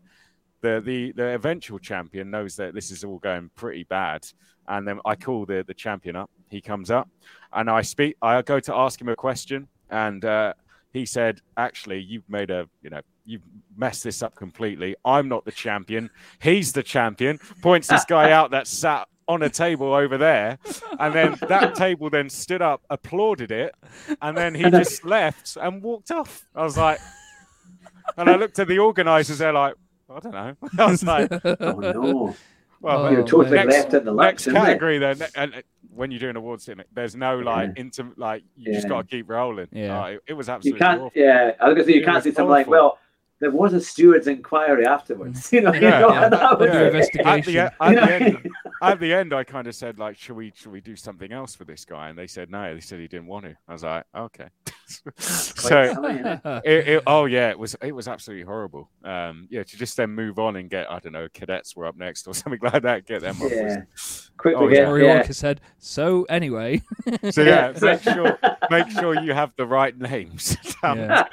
[0.60, 4.26] the the the eventual champion knows that this is all going pretty bad.
[4.68, 6.30] And then I call the the champion up.
[6.50, 7.08] He comes up,
[7.52, 8.16] and I speak.
[8.20, 10.52] I go to ask him a question, and uh,
[10.92, 13.42] he said, "Actually, you've made a you know." You've
[13.76, 14.96] messed this up completely.
[15.04, 16.10] I'm not the champion.
[16.40, 17.38] He's the champion.
[17.62, 20.58] Points this guy out that sat on a table over there.
[20.98, 23.74] And then that table then stood up, applauded it,
[24.20, 26.46] and then he just left and walked off.
[26.54, 26.98] I was like,
[28.16, 29.38] and I looked at the organisers.
[29.38, 29.74] They're like,
[30.14, 30.56] I don't know.
[30.78, 32.34] I was like, oh no,
[32.80, 33.68] well, Oh, you're totally man.
[33.68, 34.60] left in the lurch, next isn't it?
[34.60, 35.18] category then.
[35.36, 35.62] And
[35.94, 39.06] when you're doing awards, in it, there's no like into like you just got to
[39.16, 39.68] keep rolling.
[39.70, 40.00] Yeah.
[40.02, 41.12] Uh, it, it was You absolutely can't, awful.
[41.22, 41.52] yeah.
[41.60, 42.98] I was gonna say you It can't was say something like, "Well,
[43.40, 46.24] there was a steward's inquiry afterwards." You know, you know, yeah.
[46.24, 46.94] and that was Under it.
[46.94, 47.56] investigation.
[47.56, 48.06] At the, at, You know?
[48.06, 48.48] the end,
[48.82, 51.54] at the end, I kind of said like, "Should we, should we do something else
[51.54, 52.74] for this guy?" And they said no.
[52.74, 53.56] They said he didn't want to.
[53.68, 54.48] I was like, "Okay."
[55.14, 56.62] Quite so it?
[56.64, 58.90] it, it, oh yeah, it was it was absolutely horrible.
[59.04, 61.96] Um, yeah, to just then move on and get I don't know, cadets were up
[61.96, 63.06] next or something like that.
[63.06, 63.50] Get them up.
[63.50, 63.76] Yeah.
[63.92, 64.86] was- Quickly Oh, yeah.
[64.86, 65.18] Murray yeah.
[65.18, 66.80] Walker said, "So anyway,
[67.30, 67.78] So yeah, Yeah.
[67.82, 68.38] make sure
[68.70, 71.26] make sure you have the right names Yeah.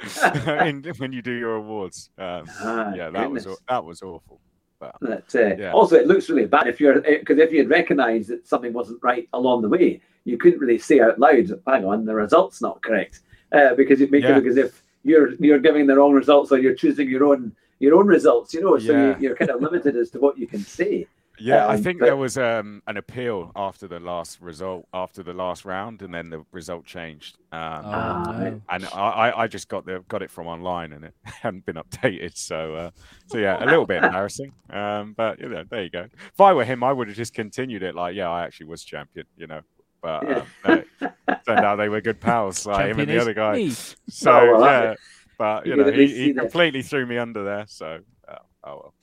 [0.64, 2.10] in, when you do your awards.
[2.18, 3.58] Um, Ah, yeah, that was goodness.
[3.68, 4.40] aw- that was awful.
[4.78, 5.72] But That, uh, Yeah.
[5.72, 9.26] Also, it looks really bad if you're because if you'd recognised that something wasn't right
[9.32, 13.20] along the way, you couldn't really say out loud, "Hang on, the result's not correct,"
[13.52, 14.32] uh, because it makes Yeah.
[14.32, 17.52] it look as if you're you're giving the wrong results or you're choosing your own
[17.80, 18.52] your own results.
[18.54, 19.16] You know, so Yeah.
[19.16, 21.06] you, you're kind of limited as to what you can say.
[21.40, 25.22] Yeah, I Um, think but- there was um, an appeal after the last result, after
[25.22, 27.38] the last round, and then the result changed.
[27.52, 28.60] Um, oh, no.
[28.68, 31.76] and I, I- I just got the got it from online, and it hadn't been
[31.76, 32.36] updated.
[32.36, 32.90] So, uh,
[33.28, 34.52] so yeah, a little bit embarrassing.
[34.70, 36.06] Um, but you know, there you go.
[36.34, 37.94] If I were him, I would have just continued it.
[37.94, 39.26] Like, yeah, I actually was champion.
[39.36, 39.60] You know,
[40.02, 40.42] but Yeah.
[40.64, 41.04] um, no,
[41.46, 43.54] turned out they were good pals, like him and the other guy.
[43.56, 44.94] me." So Oh, well, yeah,
[45.38, 47.64] but you you know, he, he completely threw me under there.
[47.68, 48.34] So, oh,
[48.64, 48.94] oh well,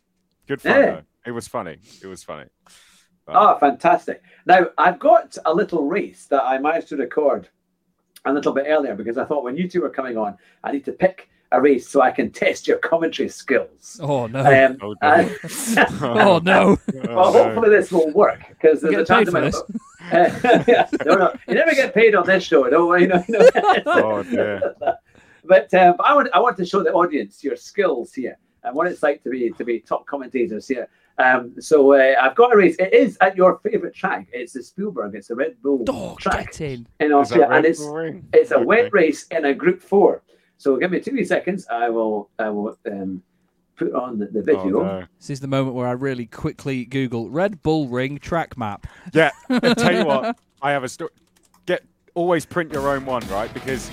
[0.47, 0.85] good fun Yeah.
[0.91, 1.01] though.
[1.27, 1.77] It was funny.
[2.03, 2.45] It was funny.
[3.25, 4.21] But- Oh, fantastic.
[4.45, 7.49] Now, I've got a little race that I managed to record
[8.25, 10.85] a little bit earlier because I thought when you two were coming on, I need
[10.85, 13.99] to pick a race so I can test your commentary skills.
[14.03, 14.41] Oh no!
[14.41, 15.35] Um, Oh, and-
[16.01, 16.77] oh no!
[17.09, 19.61] Oh, well, hopefully this will work because there's You a get paid chance
[20.09, 20.67] for it this?
[20.67, 22.63] Yeah, no, no, you never get paid on this show.
[22.63, 23.49] No, you know, you know.
[23.85, 24.75] Oh, dear.
[25.47, 28.87] But, but I want I want to show the audience your skills here and what
[28.87, 30.87] it's like to be to be top commentators here.
[31.17, 32.75] Um, so uh, I've got a race.
[32.77, 34.27] It is at your favourite track.
[34.33, 35.15] It's the Spielberg.
[35.15, 36.87] It's the Red Bull Oh, track get in!
[36.99, 38.27] in Austria, and it's Bull Ring?
[38.33, 38.65] it's a Okay.
[38.65, 40.23] wet race in a Group Four.
[40.57, 41.67] So give me two seconds.
[41.69, 43.21] I will I will um,
[43.76, 44.84] put on the, the Oh, video.
[44.84, 45.03] no.
[45.19, 48.88] This is the moment where I really quickly Google Red Bull Ring track map.
[49.13, 51.11] Yeah, I tell you what, I have a story.
[51.65, 53.53] Get always print your own one, right?
[53.53, 53.91] Because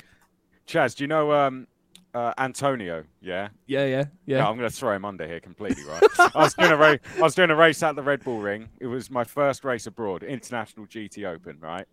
[0.67, 1.67] Chaz, do you know um,
[2.13, 3.03] uh, Antonio?
[3.21, 4.39] Yeah, Yeah, yeah, yeah.
[4.39, 6.01] No, I'm going to throw him under here completely, right?
[6.19, 6.99] I was doing a race.
[7.17, 8.69] I was doing a race at the Red Bull Ring.
[8.79, 11.85] It was my first race abroad, International GT Open, right?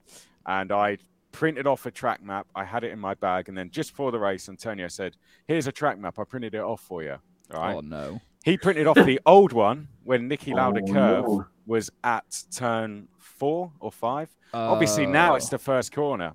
[0.46, 0.98] And I
[1.32, 2.46] printed off a track map.
[2.54, 5.16] I had it in my bag, and then just before the race, Antonio said,
[5.46, 6.18] "Here's a track map.
[6.18, 7.16] I printed it off for you."
[7.52, 7.74] Right.
[7.76, 8.20] Oh no.
[8.44, 11.46] He printed off the old one when Niki Lauda Oh, curve no.
[11.66, 14.28] was at turn four or five.
[14.54, 15.50] Obviously, now it's Oh.
[15.50, 16.34] the first corner,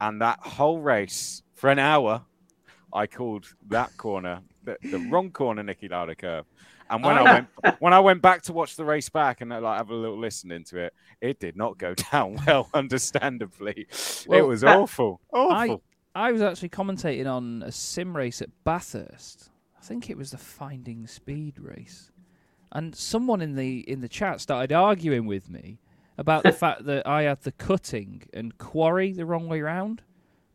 [0.00, 2.22] and that whole race for an hour,
[2.92, 6.44] I called that corner the, the wrong corner, Niki Lauda curve.
[6.90, 9.52] And when I I- went when I went back to watch the race back and
[9.52, 12.68] uh, like have a little listen into it, it did not go down well.
[12.74, 13.86] Understandably,
[14.30, 15.20] it was uh, awful.
[15.32, 15.82] Awful.
[16.14, 19.50] I was actually commentating on a sim race at Bathurst.
[19.78, 22.10] I think it was the Finding Speed race,
[22.72, 25.78] and someone in the in the chat started arguing with me
[26.16, 30.02] about the fact that I had the cutting and quarry the wrong way round.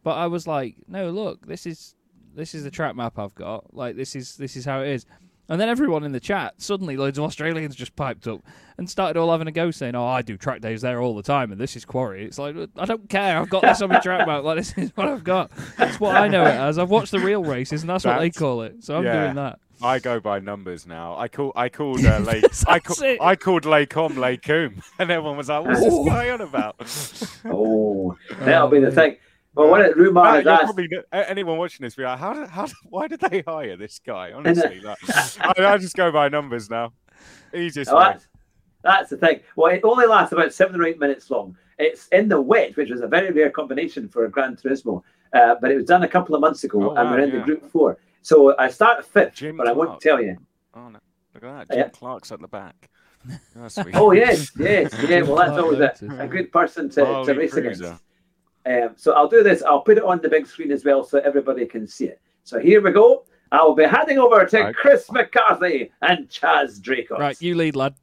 [0.04, 1.96] But I was like, no, look, this is
[2.36, 3.74] this is the track map I've got.
[3.74, 5.06] Like this is this is how it is.
[5.50, 8.42] And then everyone in the chat, suddenly loads of Australians just piped up
[8.78, 11.22] and started all having a go saying, Oh, I do track days there all the
[11.22, 12.26] time and this is quarry.
[12.26, 14.92] It's like I don't care, I've got this on my track map, like this is
[14.96, 15.52] what I've got.
[15.78, 16.80] That's what I know it as.
[16.80, 18.84] I've watched the real races and that's, what they call it.
[18.84, 19.22] So I'm yeah.
[19.24, 19.60] doing that.
[19.82, 21.18] I go by numbers now.
[21.18, 23.20] I call I called uh, Lake I, That's ca- it.
[23.22, 26.06] I called Lakecom Lakeum, and everyone was like, "What's this Oh.
[26.06, 26.76] guy on about?"
[27.46, 29.18] Oh, that'll be the Oh, thing.
[29.56, 32.48] But what it has you're asked, probably anyone watching this be like, "How?
[32.48, 32.68] How?
[32.86, 34.98] Why did they hire this guy?" Honestly, like,
[35.40, 36.94] I, I just go by numbers now.
[37.54, 38.28] Easiest that's,
[38.84, 39.42] that's the thing.
[39.56, 41.56] Well, it only lasts about seven or eight minutes long.
[41.78, 45.04] It's in the wet, which was a very rare combination for a Gran Turismo.
[45.34, 47.40] Uh, but it was done a couple of months ago, Oh, and we're in yeah.
[47.40, 47.98] the group four.
[48.22, 50.38] So I start fifth, Jim but I won't tell you.
[50.74, 51.00] Oh no!
[51.34, 51.70] Look at that.
[51.70, 51.90] Jim Yeah.
[51.90, 52.90] Clark's at the back.
[53.60, 53.96] Oh, sweet.
[53.96, 55.22] Oh yes, yes, yeah.
[55.22, 55.94] Well, that's always a,
[56.24, 57.86] a good person to, to race Cruiser.
[57.86, 58.04] against.
[58.66, 59.62] Um, so I'll do this.
[59.64, 62.22] I'll put it on the big screen as well, so everybody can see it.
[62.44, 63.26] So here we go.
[63.52, 64.76] I will be handing over to Right.
[64.76, 67.20] Chris McCarthy and Chaz Draycott.
[67.20, 67.94] Right, you lead, lad.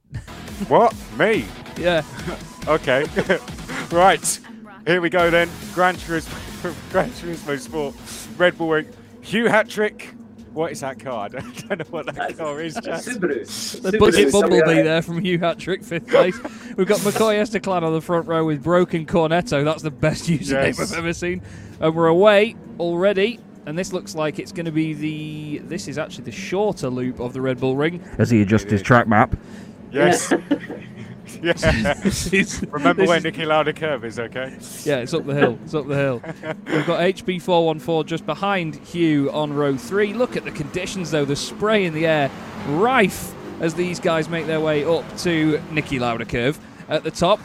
[0.67, 0.95] What?
[1.17, 1.45] Me?
[1.77, 2.03] Yeah.
[2.67, 3.05] Okay.
[3.91, 4.39] right.
[4.85, 5.49] Here we go then.
[5.73, 7.95] Gran Turismo, Gran Turismo Sport,
[8.37, 8.87] Red Bull Ring,
[9.21, 10.13] Hugh Hattrick.
[10.53, 11.25] What is that car?
[11.25, 12.73] I don't, don't know what that That's- car is.
[12.73, 13.07] That's Jazz.
[13.07, 13.81] Subaru.
[13.81, 16.37] The Subaru, Bucket something Bumblebee like- there from Hugh Hattrick, fifth place.
[16.75, 19.63] We've got McCoy Estaclan on the front row with Broken Cornetto.
[19.63, 20.91] That's the best username Yes.
[20.91, 21.41] I've ever seen.
[21.79, 23.39] And we're away already.
[23.65, 25.59] And this looks like it's going to be the.
[25.59, 28.03] This is actually the shorter loop of the Red Bull Ring.
[28.17, 29.35] As he adjusts his track map.
[29.91, 30.33] Yes.
[31.41, 31.53] yeah.
[32.71, 34.57] Remember where Niki Lauda curve is, okay?
[34.83, 35.59] Yeah, it's up the hill.
[35.63, 36.21] It's up the hill.
[36.67, 40.13] We've got HB414 just behind Hugh on row three.
[40.13, 41.25] Look at the conditions, though.
[41.25, 42.31] The spray in the air,
[42.67, 46.59] rife as these guys make their way up to Niki Lauda curve
[46.89, 47.39] at the top.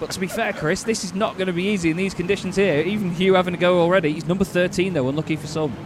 [0.00, 2.56] But to be fair, Chris, this is not going to be easy in these conditions
[2.56, 2.80] here.
[2.82, 4.12] Even Hugh having to go already.
[4.12, 5.76] He's number 13, though, unlucky for some.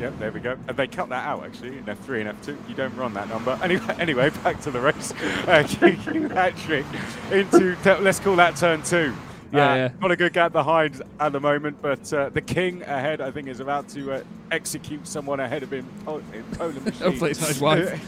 [0.00, 0.56] Oh, yeah, there we go.
[0.66, 2.56] And they cut that out actually in F3 and F2.
[2.68, 3.58] You don't run that number.
[3.70, 5.12] Anyway, anyway back to the race.
[5.46, 6.84] Uh, Hugh Hattrick
[7.32, 9.14] into, let's call that turn two.
[9.52, 9.88] Yeah, Uh, yeah.
[10.00, 13.48] Got a good gap behind at the moment, but uh, the king ahead, I think,
[13.48, 15.86] is about to uh, execute someone ahead of him.
[16.32, 16.94] In Poland.
[16.94, 18.00] Hopefully it's not his wife.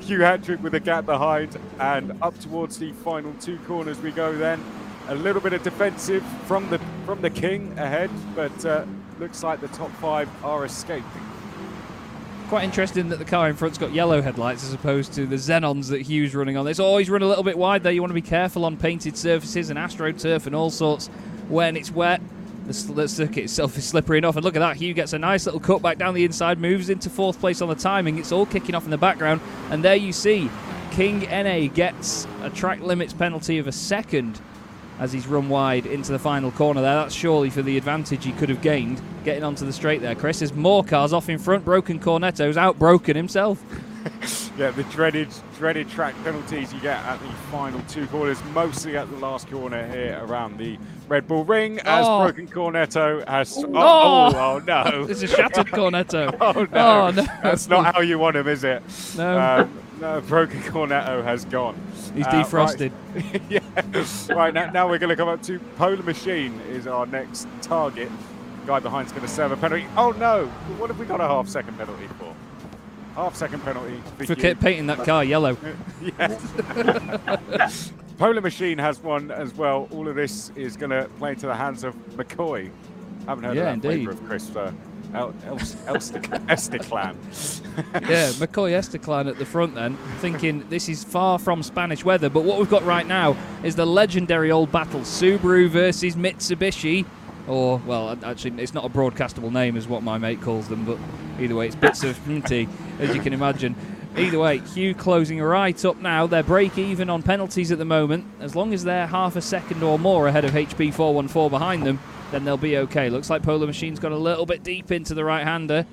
[0.00, 4.36] Hugh Hattrick with a gap behind, and up towards the final two corners we go.
[4.36, 4.62] Then
[5.08, 8.84] a little bit of defensive from the from the king ahead, but uh,
[9.20, 11.04] looks like the top five are escaping.
[12.48, 15.90] Quite interesting that the car in front's got yellow headlights as opposed to the Xenons
[15.90, 16.66] that Hugh's running on.
[16.66, 17.92] It's always run a little bit wide there.
[17.92, 21.08] You want to be careful on painted surfaces and astroturf and all sorts
[21.48, 22.22] when it's wet.
[22.66, 24.36] The, the circuit itself is slippery enough.
[24.36, 24.76] And look at that.
[24.76, 27.68] Hugh gets a nice little cut back down the inside, moves into fourth place on
[27.68, 28.18] the timing.
[28.18, 29.42] It's all kicking off in the background.
[29.70, 30.50] And there you see
[30.92, 34.40] King NA gets a track limits penalty of a second
[35.00, 36.94] as he's run wide into the final corner there.
[36.94, 40.38] That's surely for the advantage he could have gained getting onto the straight there, Chris.
[40.38, 41.64] There's more cars off in front.
[41.64, 43.64] Broken Cornetto's outbroken himself.
[44.58, 49.08] Yeah, the dreaded dreaded track penalties you get at the final two corners, mostly at
[49.10, 50.76] the last corner here around the
[51.08, 52.24] Red Bull Ring, as Oh.
[52.24, 53.56] Broken Cornetto has.
[53.56, 54.32] Oh, Oh.
[54.34, 55.06] oh, oh, no!
[55.08, 56.36] It's a shattered Cornetto.
[56.40, 57.00] Oh no.
[57.06, 57.22] Oh, no.
[57.42, 58.82] That's not how you want him, is it?
[59.16, 59.38] No.
[59.40, 61.80] Um, no, Broken Cornetto has gone.
[62.14, 62.92] He's Uh, defrosted.
[63.14, 63.42] Right.
[63.48, 64.34] yeah.
[64.34, 68.10] Right now, now we're going to come up to Polar Machine is our next target.
[68.66, 69.86] Guy behind's going to serve a penalty.
[69.96, 70.46] Oh no!
[70.76, 72.34] What have we got a half second penalty for?
[73.20, 75.54] Half second penalty for, For painting that car yellow.
[76.18, 77.92] yes.
[78.18, 79.88] Polar Machine has one as well.
[79.90, 82.70] All of this is going to play into the hands of McCoy.
[83.26, 84.08] Haven't heard Yeah, of that indeed.
[84.08, 84.56] of crisp.
[84.56, 84.72] Uh,
[85.12, 87.14] El- El- Elster- Esticlan.
[88.08, 92.30] yeah, McCoy Estaclan at the front then, thinking this is far from Spanish weather.
[92.30, 97.04] But what we've got right now is the legendary old battle Subaru versus Mitsubishi.
[97.48, 100.98] Or, well, actually, it's not a broadcastable name, is what my mate calls them, but
[101.40, 102.68] either way, it's bits of mm, tea,
[102.98, 103.74] as you can imagine.
[104.16, 106.26] Either way, Hugh closing right up now.
[106.26, 108.26] They're break even on penalties at the moment.
[108.40, 112.00] As long as they're half a second or more ahead of HB 414 behind them,
[112.32, 113.08] then they'll be okay.
[113.08, 115.86] Looks like Polar Machine's got a little bit deep into the right hander.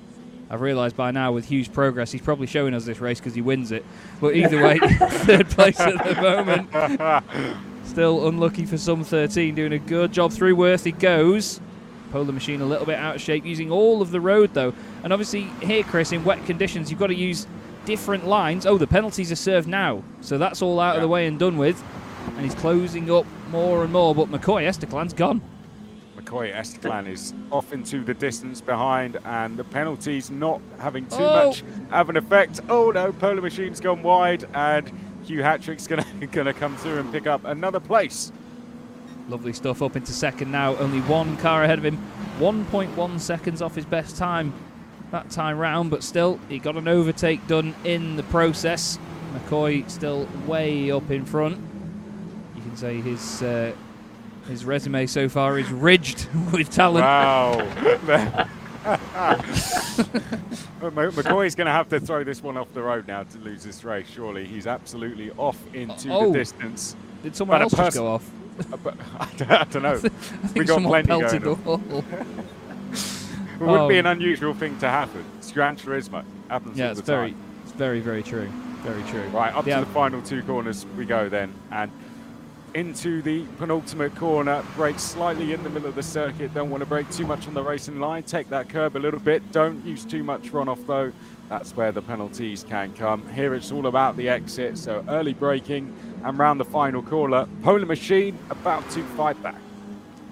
[0.50, 3.42] I've realised by now with Hugh's progress, he's probably showing us this race because he
[3.42, 3.84] wins it.
[4.20, 7.54] But either way, third place at the moment.
[7.88, 10.84] Still unlucky for some 13, doing a good job through Worth.
[10.84, 11.60] He goes.
[12.12, 14.72] Polar Machine a little bit out of shape, using all of the road though.
[15.02, 17.46] And obviously here, Chris, in wet conditions, you've got to use
[17.86, 18.66] different lines.
[18.66, 21.56] Oh, the penalties are served now, so that's all out of the way and done
[21.56, 21.82] with.
[22.36, 24.14] And he's closing up more and more.
[24.14, 25.40] But McCoy Esteclan's gone.
[26.16, 31.46] McCoy Esteclan is off into the distance behind, and the penalties not having too Oh.
[31.48, 32.60] much have an effect.
[32.68, 34.90] Oh no, Polar Machine's gone wide, and
[35.28, 38.32] Hugh Hattrick's gonna gonna come through and pick up another place.
[39.28, 40.74] Lovely stuff up into second now.
[40.76, 41.98] Only one car ahead of him.
[42.38, 44.54] 1.1 seconds off his best time
[45.10, 48.98] that time round, but still, he got an overtake done in the process.
[49.34, 51.58] McCoy still way up in front.
[52.56, 53.72] You can say his uh,
[54.48, 57.04] his resume so far is ridged with talent.
[57.04, 58.48] Wow.
[60.80, 63.84] McCoy's going to have to throw this one off the road now to lose this
[63.84, 64.06] race.
[64.12, 66.30] Surely he's absolutely off into Oh.
[66.32, 66.96] the distance.
[67.22, 68.28] Did someone But else just go off?
[68.72, 68.76] Uh,
[69.20, 70.00] I don't, I don't know.
[70.54, 72.04] We got plenty going.
[73.60, 73.98] It wouldn't be Oh.
[73.98, 75.24] an unusual thing to happen.
[75.38, 76.24] It's Gran Turismo.
[76.48, 77.40] Happens yeah, it's the very, time.
[77.64, 78.48] it's very, very true.
[78.84, 79.22] Very true.
[79.32, 79.80] Right, up Yeah.
[79.80, 81.52] to the final two corners we go then.
[81.72, 81.90] And
[82.74, 86.54] into the penultimate corner, brake slightly in the middle of the circuit.
[86.54, 88.22] Don't want to brake too much on the racing line.
[88.22, 89.52] Take that curb a little bit.
[89.52, 91.12] Don't use too much runoff though.
[91.48, 93.26] That's where the penalties can come.
[93.30, 94.76] Here it's all about the exit.
[94.76, 95.94] So early braking
[96.24, 97.46] and round the final corner.
[97.62, 99.56] Polar Machine about to fight back.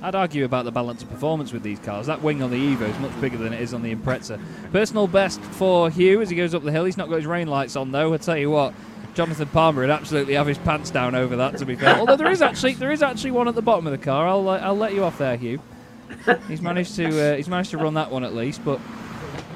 [0.02, 2.06] I'd argue about the balance of performance with these cars.
[2.06, 4.38] That wing on the Evo is much bigger than it is on the Impreza.
[4.70, 6.84] Personal best for Hugh as he goes up the hill.
[6.84, 8.12] He's not got his rain lights on though.
[8.12, 8.74] I tell you what,
[9.16, 11.56] Jonathan Palmer would absolutely have his pants down over that.
[11.56, 13.92] To be fair, although there is actually there is actually one at the bottom of
[13.92, 14.28] the car.
[14.28, 15.60] I'll uh, I'll let you off there, Hugh.
[16.46, 18.78] He's managed to uh, he's managed to run that one at least, but.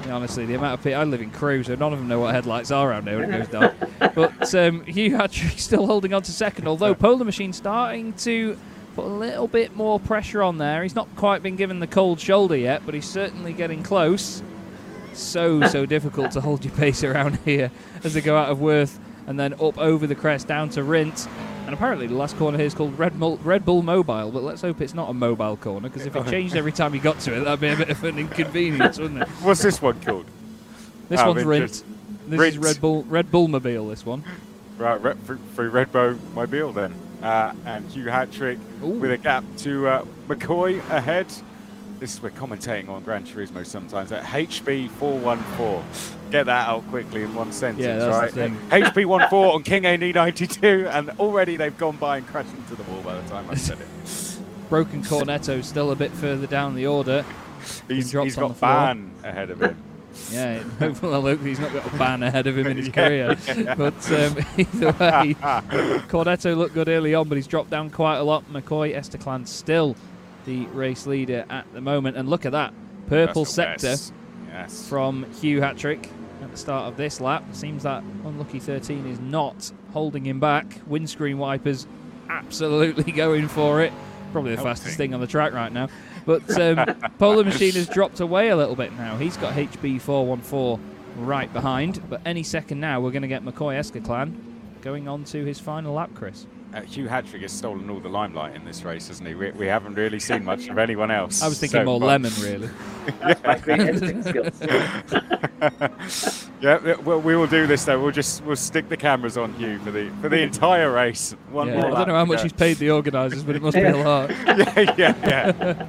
[0.09, 2.33] Honestly, the amount of people I live in Crewe, so none of them know what
[2.33, 3.75] headlights are around here when it goes dark.
[4.15, 8.57] But um, Hugh Hattrick still holding on to second, although Polar Machine starting to
[8.95, 10.81] put a little bit more pressure on there.
[10.81, 14.41] He's not quite been given the cold shoulder yet, but he's certainly getting close.
[15.13, 17.69] So, so difficult to hold your pace around here
[18.03, 21.27] as they go out of Worth and then up over the crest down to Rindt.
[21.65, 24.61] And apparently the last corner here is called Red, Mul- Red Bull Mobile, but let's
[24.61, 27.35] hope it's not a mobile corner because if it changed every time you got to
[27.35, 29.27] it, that'd be a bit of an inconvenience, wouldn't it?
[29.41, 30.25] What's this one called?
[31.09, 31.83] This of one's Rindt.
[32.27, 33.89] This is Red Bull Red Bull Mobile.
[33.89, 34.23] This one.
[34.77, 36.95] Right, re- through, Red Redbow Mobile then.
[37.21, 38.87] Uh, and Hugh Hattrick Ooh.
[38.87, 41.27] with a gap to uh, McCoy ahead.
[41.99, 44.11] This is we're commentating on Gran Turismo sometimes.
[44.11, 45.83] At HB four one four.
[46.31, 48.31] Get that out quickly in one sentence, Yeah, that's right?
[48.31, 48.57] the thing.
[48.69, 52.53] HB one four on King AD ninety two, and already they've gone by and crashed
[52.55, 53.87] into the wall by the time I said it.
[54.69, 57.25] Broken Cornetto still a bit further down the order.
[57.87, 58.59] He's, dropped he's on got.
[58.61, 59.77] Ban ahead of him.
[60.29, 62.93] Yeah, hopefully well, he's not got a ban ahead of him in his Yeah.
[62.93, 63.37] career.
[63.77, 65.35] But um, either way,
[66.09, 68.43] Cornetto looked good early on, but he's dropped down quite a lot.
[68.51, 69.95] McCoy Esteclan still
[70.45, 72.17] the race leader at the moment.
[72.17, 72.73] And look at that
[73.07, 73.95] purple sector
[74.49, 74.87] Yes.
[74.89, 76.09] from Hugh Hattrick
[76.51, 77.45] at the start of this lap.
[77.53, 80.81] Seems that unlucky 13 is not holding him back.
[80.85, 81.87] Windscreen wipers
[82.29, 83.93] absolutely going for it.
[84.33, 85.87] Probably the fastest thing on the track right now.
[86.25, 89.17] But um, Polar Machine has dropped away a little bit now.
[89.17, 90.83] He's got HB 414
[91.17, 92.01] right behind.
[92.09, 94.35] But any second now, we're going to get McCoy Escaclan
[94.81, 96.45] going on to his final lap, Chris.
[96.73, 99.35] Uh, Hugh Hattrick has stolen all the limelight in this race, hasn't he?
[99.35, 101.41] We, we haven't really seen much of anyone else.
[101.41, 102.07] I was thinking so more far.
[102.09, 102.69] lemon, really.
[103.43, 104.61] My great instinct skills.
[106.61, 108.01] yeah, yeah, well, we will do this though.
[108.01, 111.35] We'll just we'll stick the cameras on Hugh for the for the entire race.
[111.49, 111.85] One Yeah, more.
[111.91, 112.43] I don't know how much go.
[112.43, 114.29] he's paid the organisers, but it must be a lot.
[114.45, 115.87] yeah, yeah, yeah.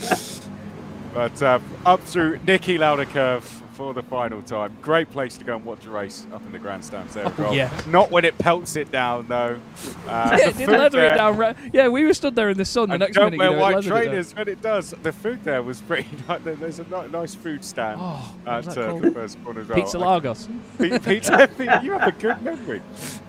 [1.14, 4.76] but uh, up through Niki Lauda curve for the final time.
[4.80, 7.32] Great place to go and watch a race up in the grandstands there.
[7.52, 7.70] yeah.
[7.88, 9.60] Not when it pelts it down though.
[10.04, 11.56] Uh, yeah, it leather it down.
[11.72, 12.90] Yeah, we were stood there in the sun.
[12.90, 14.90] The next don't minute, wear you know, it white leathered it trainers when it does.
[15.02, 16.06] The food there was pretty.
[16.28, 16.40] nice.
[16.44, 19.78] There's a nice food stand Oh, at uh, the first corner as well.
[19.78, 20.48] Pizza Lagos.
[20.78, 21.48] Pizza.
[21.82, 22.82] you have a good memory.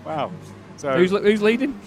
[0.04, 0.32] Wow.
[0.76, 1.80] So Who's, who's leading?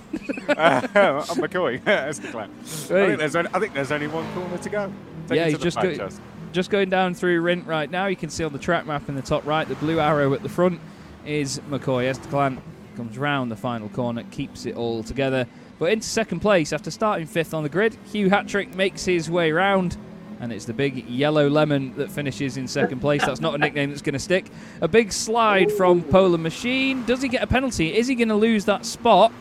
[0.50, 1.84] uh, I'm McCoy.
[1.84, 2.50] That's the clan.
[2.60, 4.94] I think, there's only, I think there's only one corner to go.
[5.28, 6.10] Take Yeah, he's just go-.
[6.52, 8.08] Just going down through Rindt right now.
[8.08, 10.42] You can see on the track map in the top right, the blue arrow at
[10.42, 10.80] the front
[11.26, 12.60] is McCoy Esteclan.
[12.96, 15.46] Comes round the final corner, keeps it all together.
[15.78, 19.52] But into second place after starting fifth on the grid, Hugh Hattrick makes his way
[19.52, 19.96] round.
[20.42, 23.26] And it's the big yellow lemon that finishes in second place.
[23.26, 24.50] That's not a nickname that's going to stick.
[24.82, 27.06] A big slide from Polar Machine.
[27.06, 27.96] Does he get a penalty?
[27.96, 29.32] Is he going to lose that spot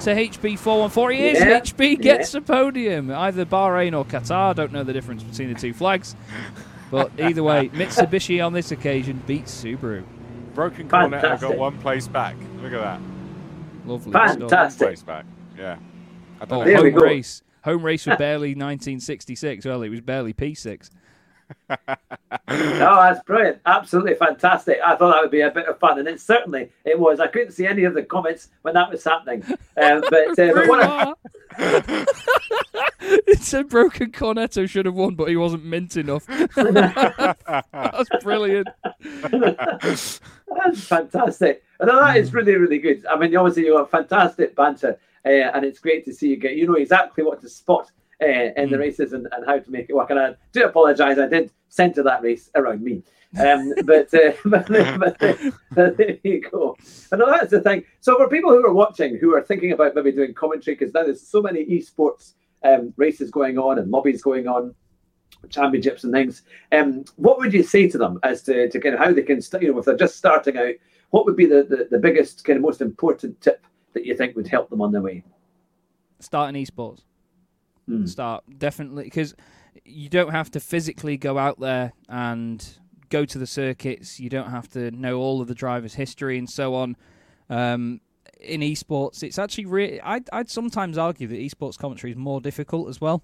[0.00, 1.18] to HB 414?
[1.18, 1.38] He is.
[1.40, 3.10] Yeah, HB gets a podium.
[3.10, 4.54] Either Bahrain or Qatar.
[4.54, 6.16] Don't know the difference between the two flags.
[6.90, 10.04] But either way, Mitsubishi on this occasion beats Subaru.
[10.54, 12.36] Broken Cornet I got one place back.
[12.62, 13.00] Look at that.
[13.86, 14.80] Lovely Fantastic.
[14.80, 15.24] One place back.
[15.56, 15.76] Yeah.
[16.40, 16.90] I Oh, don't There know.
[16.90, 17.42] home race.
[17.64, 19.64] Home race for barely 1966.
[19.66, 20.90] Well, it was barely P6.
[22.48, 23.60] No, that's brilliant.
[23.66, 24.78] Absolutely fantastic.
[24.84, 27.20] I thought that would be a bit of fun, and it certainly it was.
[27.20, 30.68] I couldn't see any of the comments when that was happening, um, but, uh, but
[30.68, 30.82] what
[31.58, 32.06] a,
[33.00, 36.26] it said Broken Cornetto should have won, but he wasn't mint enough.
[36.26, 38.68] That's brilliant.
[39.00, 40.20] that's
[40.86, 41.64] fantastic.
[41.78, 43.06] And that is really, really good.
[43.06, 46.56] I mean, obviously you have fantastic banter, uh, and it's great to see you get.
[46.56, 47.90] You know exactly what to spot
[48.22, 48.26] uh,
[48.56, 48.80] in the Mm.
[48.80, 50.10] races and, and how to make it work.
[50.10, 51.18] And I do apologise.
[51.18, 53.02] I did centre that race around me.
[53.38, 55.38] Um, but, uh, but, but,
[55.74, 56.76] but there you go.
[57.12, 57.84] And that's the thing.
[58.00, 61.04] So for people who are watching, who are thinking about maybe doing commentary, because now
[61.04, 64.74] there's so many esports um, races going on and lobbies going on,
[65.48, 66.42] championships and things.
[66.72, 69.40] Um, what would you say to them as to, to kind of how they can,
[69.40, 70.74] st- you know, if they're just starting out,
[71.10, 73.64] what would be the, the, the biggest kind of most important tip
[73.94, 75.24] that you think would help them on their way?
[76.20, 77.00] Start in esports.
[77.98, 78.06] Hmm.
[78.06, 79.34] Start definitely because
[79.84, 82.66] you don't have to physically go out there and
[83.08, 84.20] go to the circuits.
[84.20, 86.96] You don't have to know all of the driver's history and so on.
[87.48, 88.00] Um,
[88.40, 90.00] in esports, it's actually really.
[90.00, 93.22] I'd, I'd sometimes argue that esports commentary is more difficult as well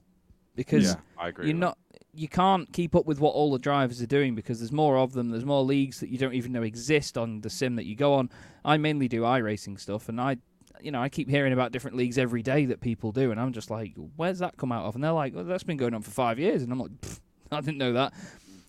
[0.54, 1.46] because Yeah, I agree.
[1.46, 1.78] you're with not
[2.12, 5.12] you can't keep up with what all the drivers are doing because there's more of
[5.12, 7.94] them there's more leagues that you don't even know exist on the sim that you
[7.94, 8.30] go on
[8.64, 10.34] i mainly do iRacing stuff and i
[10.80, 13.52] you know i keep hearing about different leagues every day that people do and i'm
[13.52, 14.94] just like where's that come out of?
[14.94, 16.62] And they're like well, that's been going on for five years.
[16.62, 16.90] And i'm like
[17.52, 18.12] i didn't know that.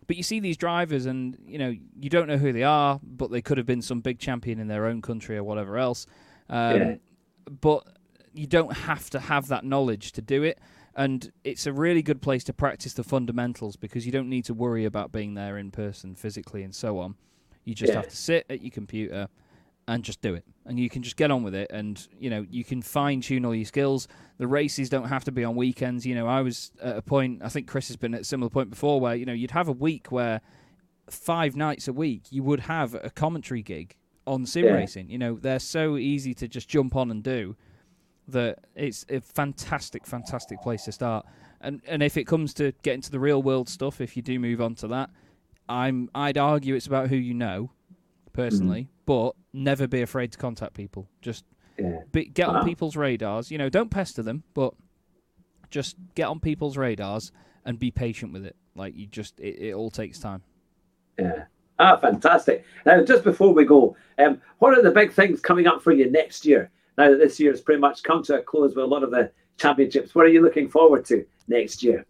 [0.07, 3.29] But you see these drivers and you know you don't know who they are but
[3.31, 6.05] they could have been some big champion in their own country or whatever else.
[6.49, 6.95] Um, Yeah.
[7.61, 7.87] but
[8.33, 10.59] you don't have to have that knowledge to do it.
[10.95, 14.53] And it's a really good place to practice the fundamentals because you don't need to
[14.53, 17.15] worry about being there in person physically and so on.
[17.65, 17.97] You just Yeah.
[18.01, 19.27] have to sit at your computer
[19.87, 20.43] and just do it.
[20.65, 23.45] And you can just get on with it and you know you can fine tune
[23.45, 24.07] all your skills.
[24.37, 26.05] The races don't have to be on weekends.
[26.05, 28.49] You know i was at a point i think chris has been at a similar
[28.49, 30.41] point before where you know you'd have a week where
[31.09, 33.95] five nights a week you would have a commentary gig
[34.25, 34.71] on sim Yeah.
[34.71, 35.09] racing.
[35.09, 37.55] You know they're so easy to just jump on and do
[38.27, 41.25] that it's a fantastic fantastic place to start.
[41.61, 44.37] And and if it comes to getting to the real world stuff if you do
[44.37, 45.09] move on to that
[45.69, 47.71] i'm i'd argue it's about who you know
[48.33, 48.96] personally mm.
[49.07, 51.43] But never be afraid to contact people just
[51.79, 52.01] Yeah.
[52.11, 54.75] be, get on people's radars you know don't pester them but
[55.71, 57.31] just get on people's radars
[57.65, 60.43] and be patient with it like you just it, it all takes time
[61.17, 61.45] Yeah.
[61.79, 62.65] Ah, fantastic.
[62.87, 66.09] Now, just before we go, um, what are the big things coming up for you
[66.09, 66.71] next year?
[66.97, 69.11] Now that this year has pretty much come to a close with a lot of
[69.11, 72.03] the championships, what are you looking forward to next year?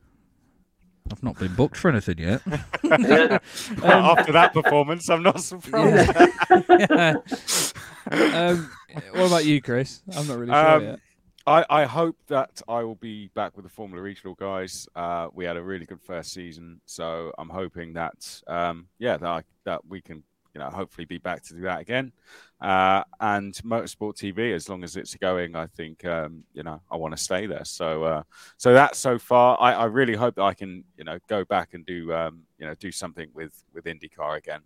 [1.12, 2.42] I've not been booked for anything yet.
[2.84, 3.40] Yeah.
[3.84, 6.10] After that performance, I'm not surprised.
[8.12, 8.72] um,
[9.12, 11.00] what about you chris i'm not really sure Um, yet
[11.46, 14.86] I, I hope that I will be back with the Formula Regional guys.
[14.94, 19.30] Uh, we had a really good first season, so I'm hoping that um, yeah that
[19.30, 20.24] I, that we can
[20.58, 22.12] you know hopefully be back to do that again.
[22.60, 26.96] Uh, and Motorsport TV, as long as it's going, I think um, you know I
[26.98, 27.64] want to stay there.
[27.64, 28.24] So uh,
[28.58, 31.76] so that so far, I, I really hope that I can you know go back
[31.76, 34.62] and do um, you know do something with with IndyCar again.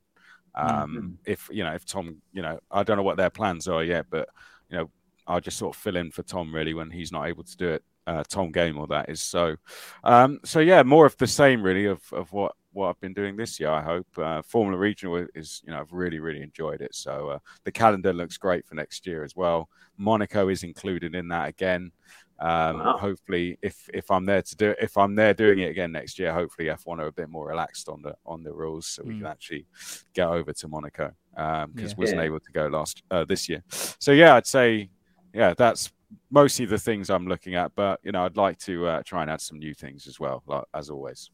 [0.55, 3.83] Um, If you know if Tom, you know I don't know what their plans are
[3.83, 4.29] yet, but
[4.69, 4.89] you know
[5.27, 7.67] I'll just sort of fill in for Tom really when he's not able to do
[7.67, 7.83] it.
[8.07, 9.57] Uh, Tom Gaymor that is so.
[10.05, 13.35] Um, so yeah, more of the same really of, of what what I've been doing
[13.35, 13.69] this year.
[13.69, 16.95] I hope uh, Formula Regional is you know I've really really enjoyed it.
[16.95, 19.69] So uh, the calendar looks great for next year as well.
[19.97, 21.91] Monaco is included in that again.
[22.39, 22.97] Um, Wow.
[22.97, 26.33] Hopefully, if if I'm there to do if I'm there doing it again next year,
[26.33, 29.17] hopefully F1 are a bit more relaxed on the on the rules, so we Mm.
[29.19, 29.67] can actually
[30.13, 31.95] get over to Monaco because Yeah.
[31.97, 32.25] wasn't Yeah.
[32.25, 33.63] able to go last uh, this year.
[33.99, 34.89] So yeah, I'd say
[35.33, 35.91] yeah, that's
[36.31, 37.73] mostly the things I'm looking at.
[37.75, 40.43] But you know, I'd like to uh, try and add some new things as well,
[40.47, 41.29] like, as always.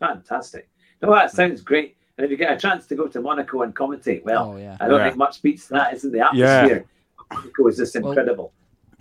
[0.00, 0.68] Fantastic.
[1.02, 1.96] No, that sounds great.
[2.16, 4.76] And if you get a chance to go to Monaco and commentate, well, oh yeah
[4.80, 5.06] I don't Yeah.
[5.06, 6.46] think much beats that, isn't the atmosphere?
[6.46, 6.54] Yeah.
[6.56, 6.84] atmosphere?
[7.32, 8.52] Monaco is just Well- incredible.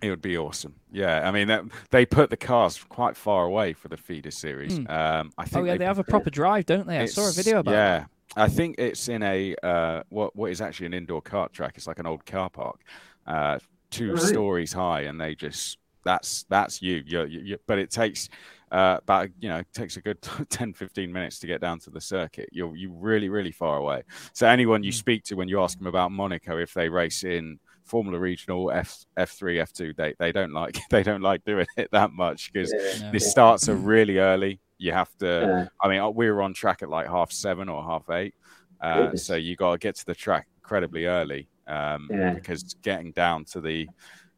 [0.01, 0.75] It would be awesome.
[0.91, 4.77] Yeah, I mean, that, they put the cars quite far away for the feeder series.
[4.79, 4.89] Mm.
[4.91, 7.31] Um, I think oh yeah they have a proper drive don't they i saw a
[7.31, 8.07] video about that.
[8.35, 8.43] yeah.
[8.43, 11.73] I think it's in a uh, what what is actually an indoor kart track.
[11.77, 12.81] It's like an old car park,
[13.27, 13.59] uh,
[13.91, 14.21] two Right.
[14.21, 17.01] stories high, and they just that's that's you.
[17.05, 18.27] You're, you you but it takes
[18.73, 20.17] uh, about you know it takes a good
[20.49, 22.49] 10, 15 minutes to get down to the circuit.
[22.51, 24.03] You're you really really far away.
[24.33, 24.95] So anyone you Mm.
[24.95, 29.05] speak to when you ask them about Monaco, if they race in Formula Regional F
[29.17, 33.05] F3 F2 they they don't like they don't like doing it that much because Yeah.
[33.07, 33.11] No.
[33.11, 34.59] the starts are really early.
[34.79, 35.25] You have to.
[35.25, 35.67] Yeah.
[35.81, 38.33] I mean, uh, we were on track at like half seven or half eight,
[38.81, 42.33] uh, so you got to get to the track incredibly early um, Yeah.
[42.33, 43.87] because getting down to the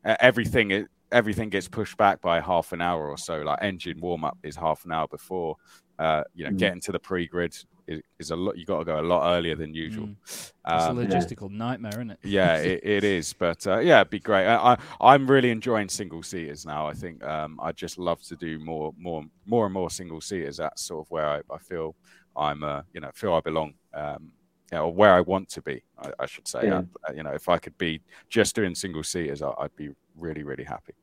[0.04, 3.42] uh, everything it, everything gets pushed back by half an hour or so.
[3.42, 5.56] Like engine warm up is half an hour before.
[5.98, 6.58] Uh, you know, Mm.
[6.58, 7.56] getting to the pre grid
[7.88, 8.58] is, is a lot.
[8.58, 10.08] You got to go a lot earlier than usual.
[10.08, 10.16] Mm.
[10.24, 12.20] It's Um, a logistical nightmare, isn't it?
[12.24, 13.32] yeah, it, it is.
[13.32, 14.46] But uh, yeah, it'd be great.
[14.46, 14.78] I, I
[15.14, 16.86] I'm really enjoying single seaters now.
[16.86, 20.58] I think um, I just love to do more, more, more and more single seaters.
[20.58, 21.96] That's sort of where I, I feel
[22.36, 23.76] I'm, uh, you know, feel I belong.
[23.94, 24.32] Um,
[24.74, 26.62] yeah, or where I want to be, I, I should say.
[26.66, 26.82] Yeah.
[27.08, 30.44] Uh, you know, if I could be just doing single seaters, I, I'd be really,
[30.44, 30.94] really happy.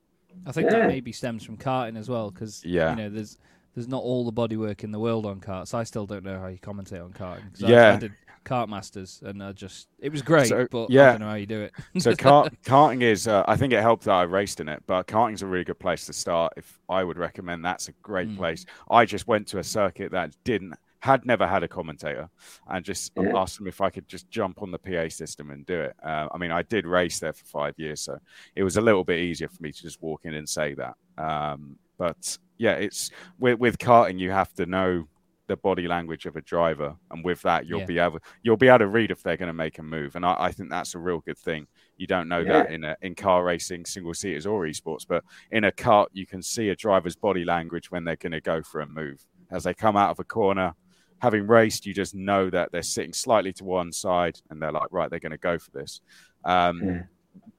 [0.46, 0.78] I think Yeah.
[0.80, 2.90] that maybe stems from karting as well, because Yeah.
[2.90, 3.38] you know there's
[3.74, 5.72] there's not all the bodywork in the world on karts.
[5.72, 7.50] I still don't know how you commentate on karting.
[7.54, 7.96] 'cause I- I, Yeah.
[7.96, 8.12] did
[8.44, 11.10] kart masters, and I just it was great, So, but I yeah.
[11.12, 11.72] don't know how you do it.
[12.02, 15.06] So kart, karting is, uh, I think it helped that I raced in it, but
[15.06, 16.52] karting's a really good place to start.
[16.58, 18.36] If I would recommend, that's a great Mm.
[18.36, 18.66] place.
[18.90, 22.28] I just went to a circuit that didn't had never had a commentator,
[22.68, 23.32] and just Yeah.
[23.36, 25.96] asked them if I could just jump on the PA system and do it.
[26.02, 28.18] Uh, I mean, I did race there for five years, so
[28.54, 30.94] it was a little bit easier for me to just walk in and say that.
[31.18, 35.08] Um, but yeah, it's with, with karting, you have to know
[35.48, 37.86] the body language of a driver, and with that, you'll Yeah.
[37.86, 40.24] be able you'll be able to read if they're going to make a move, and
[40.24, 41.66] I, I think that's a real good thing.
[41.96, 45.64] You don't know that in a, in car racing, single seaters or esports, but in
[45.64, 48.80] a kart, you can see a driver's body language when they're going to go for
[48.82, 49.20] a move
[49.50, 50.74] as they come out of a corner.
[51.22, 54.88] Having raced, you just know that they're sitting slightly to one side, and they're like,
[54.90, 56.00] right, they're going to go for this.
[56.44, 57.02] Um, Yeah.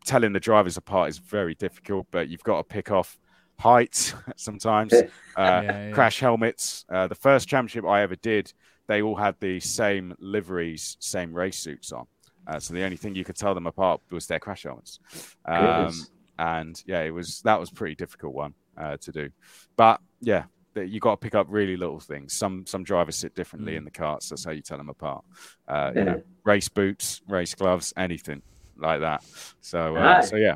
[0.06, 3.18] Telling the drivers apart is very difficult, but you've got to pick off
[3.58, 4.94] height sometimes.
[4.94, 5.06] Uh,
[5.38, 5.92] Yeah, yeah.
[5.92, 6.86] Crash helmets.
[6.90, 8.54] Uh, the first championship I ever did,
[8.88, 12.06] they all had the same liveries, same race suits on.
[12.46, 15.00] Uh, so the only thing you could tell them apart was their crash helmets.
[15.46, 15.94] Um,
[16.38, 19.30] and yeah, it was that was a pretty difficult one uh, to do.
[19.78, 22.34] But yeah, that you got to pick up really little things.
[22.34, 23.78] Some some drivers sit differently Mm.
[23.78, 24.30] in the carts.
[24.30, 25.24] That's how you tell them apart.
[25.68, 28.42] Uh, you know, race boots, race gloves, anything
[28.78, 29.24] like that.
[29.62, 30.56] So uh, so yeah,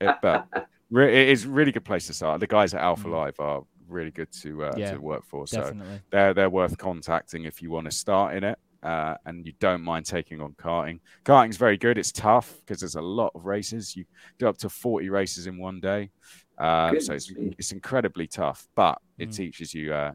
[0.00, 0.46] it, but
[0.90, 2.40] re- it is really good place to start.
[2.40, 3.12] The guys at Alpha Mm.
[3.12, 5.46] Live are really good to uh, Yeah, to work for.
[5.46, 6.00] So Definitely.
[6.10, 8.58] they're they're worth contacting if you want to start in it.
[8.80, 11.00] Uh, and you don't mind taking on karting.
[11.24, 11.98] Karting's very good.
[11.98, 13.96] It's tough because there's a lot of races.
[13.96, 14.04] You
[14.38, 16.10] do up to 40 races in one day.
[16.58, 19.36] Um, so it's, it's incredibly tough, but it Mm.
[19.36, 19.94] teaches you.
[19.94, 20.12] Uh,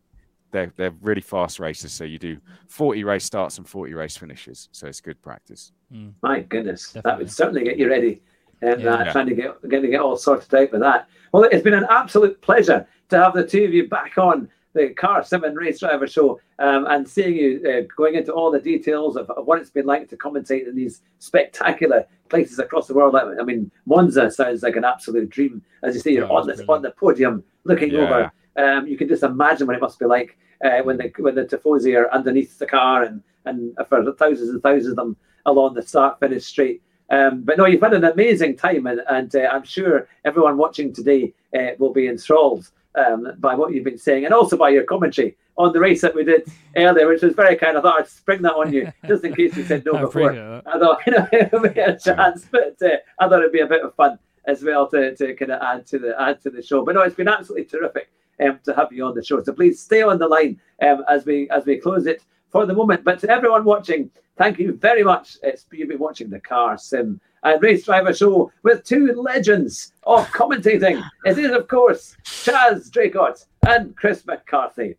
[0.51, 1.91] they're they're really fast races.
[1.93, 2.37] So you do
[2.67, 4.69] 40 race starts and 40 race finishes.
[4.71, 5.71] So it's good practice.
[5.91, 6.13] Mm.
[6.21, 8.21] My goodness, that would certainly get you ready.
[8.61, 8.93] And Yeah.
[8.95, 9.11] uh, Yeah.
[9.11, 11.07] trying to get getting to get all sorted out with that.
[11.31, 14.89] Well, it's been an absolute pleasure to have the two of you back on the
[14.89, 19.15] Car Seven Race Driver Show um, and seeing you uh, going into all the details
[19.15, 23.15] of, of what it's been like to commentate in these spectacular places across the world.
[23.15, 25.61] I mean, Monza sounds like an absolute dream.
[25.83, 27.99] As you say, you're Yeah, on the on the podium looking Yeah.
[27.99, 28.31] over.
[28.55, 31.45] Um, you can just imagine what it must be like uh, when the when the
[31.45, 35.81] tifosi are underneath the car and and for thousands and thousands of them along the
[35.81, 36.81] start finish straight.
[37.09, 40.93] Um, but no, you've had an amazing time, and, and uh, I'm sure everyone watching
[40.93, 44.83] today uh, will be enthralled um, by what you've been saying, and also by your
[44.83, 47.77] commentary on the race that we did earlier, which was very kind.
[47.77, 50.31] I thought I'd spring that on you just in case you said no I before.
[50.33, 53.61] I thought you know it would be a chance, but uh, I thought it'd be
[53.61, 56.49] a bit of fun as well to, to kind of add to the add to
[56.49, 56.83] the show.
[56.83, 58.09] But no, it's been absolutely terrific
[58.41, 59.41] um, to have you on the show.
[59.43, 62.73] So please stay on the line um, as we as we close it for the
[62.73, 63.03] moment.
[63.03, 65.37] But to everyone watching, thank you very much.
[65.43, 70.27] It's you've been watching the Car Sim and Race Driver Show with two legends of
[70.27, 71.03] commentating.
[71.25, 74.95] it is of course Chaz Draycott and Chris McCarthy.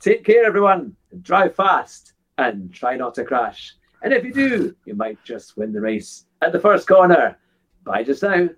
[0.00, 0.96] Take care, everyone.
[1.20, 3.74] Drive fast and try not to crash.
[4.02, 7.38] And if you do, you might just win the race at the first corner.
[7.84, 8.48] Bye just now.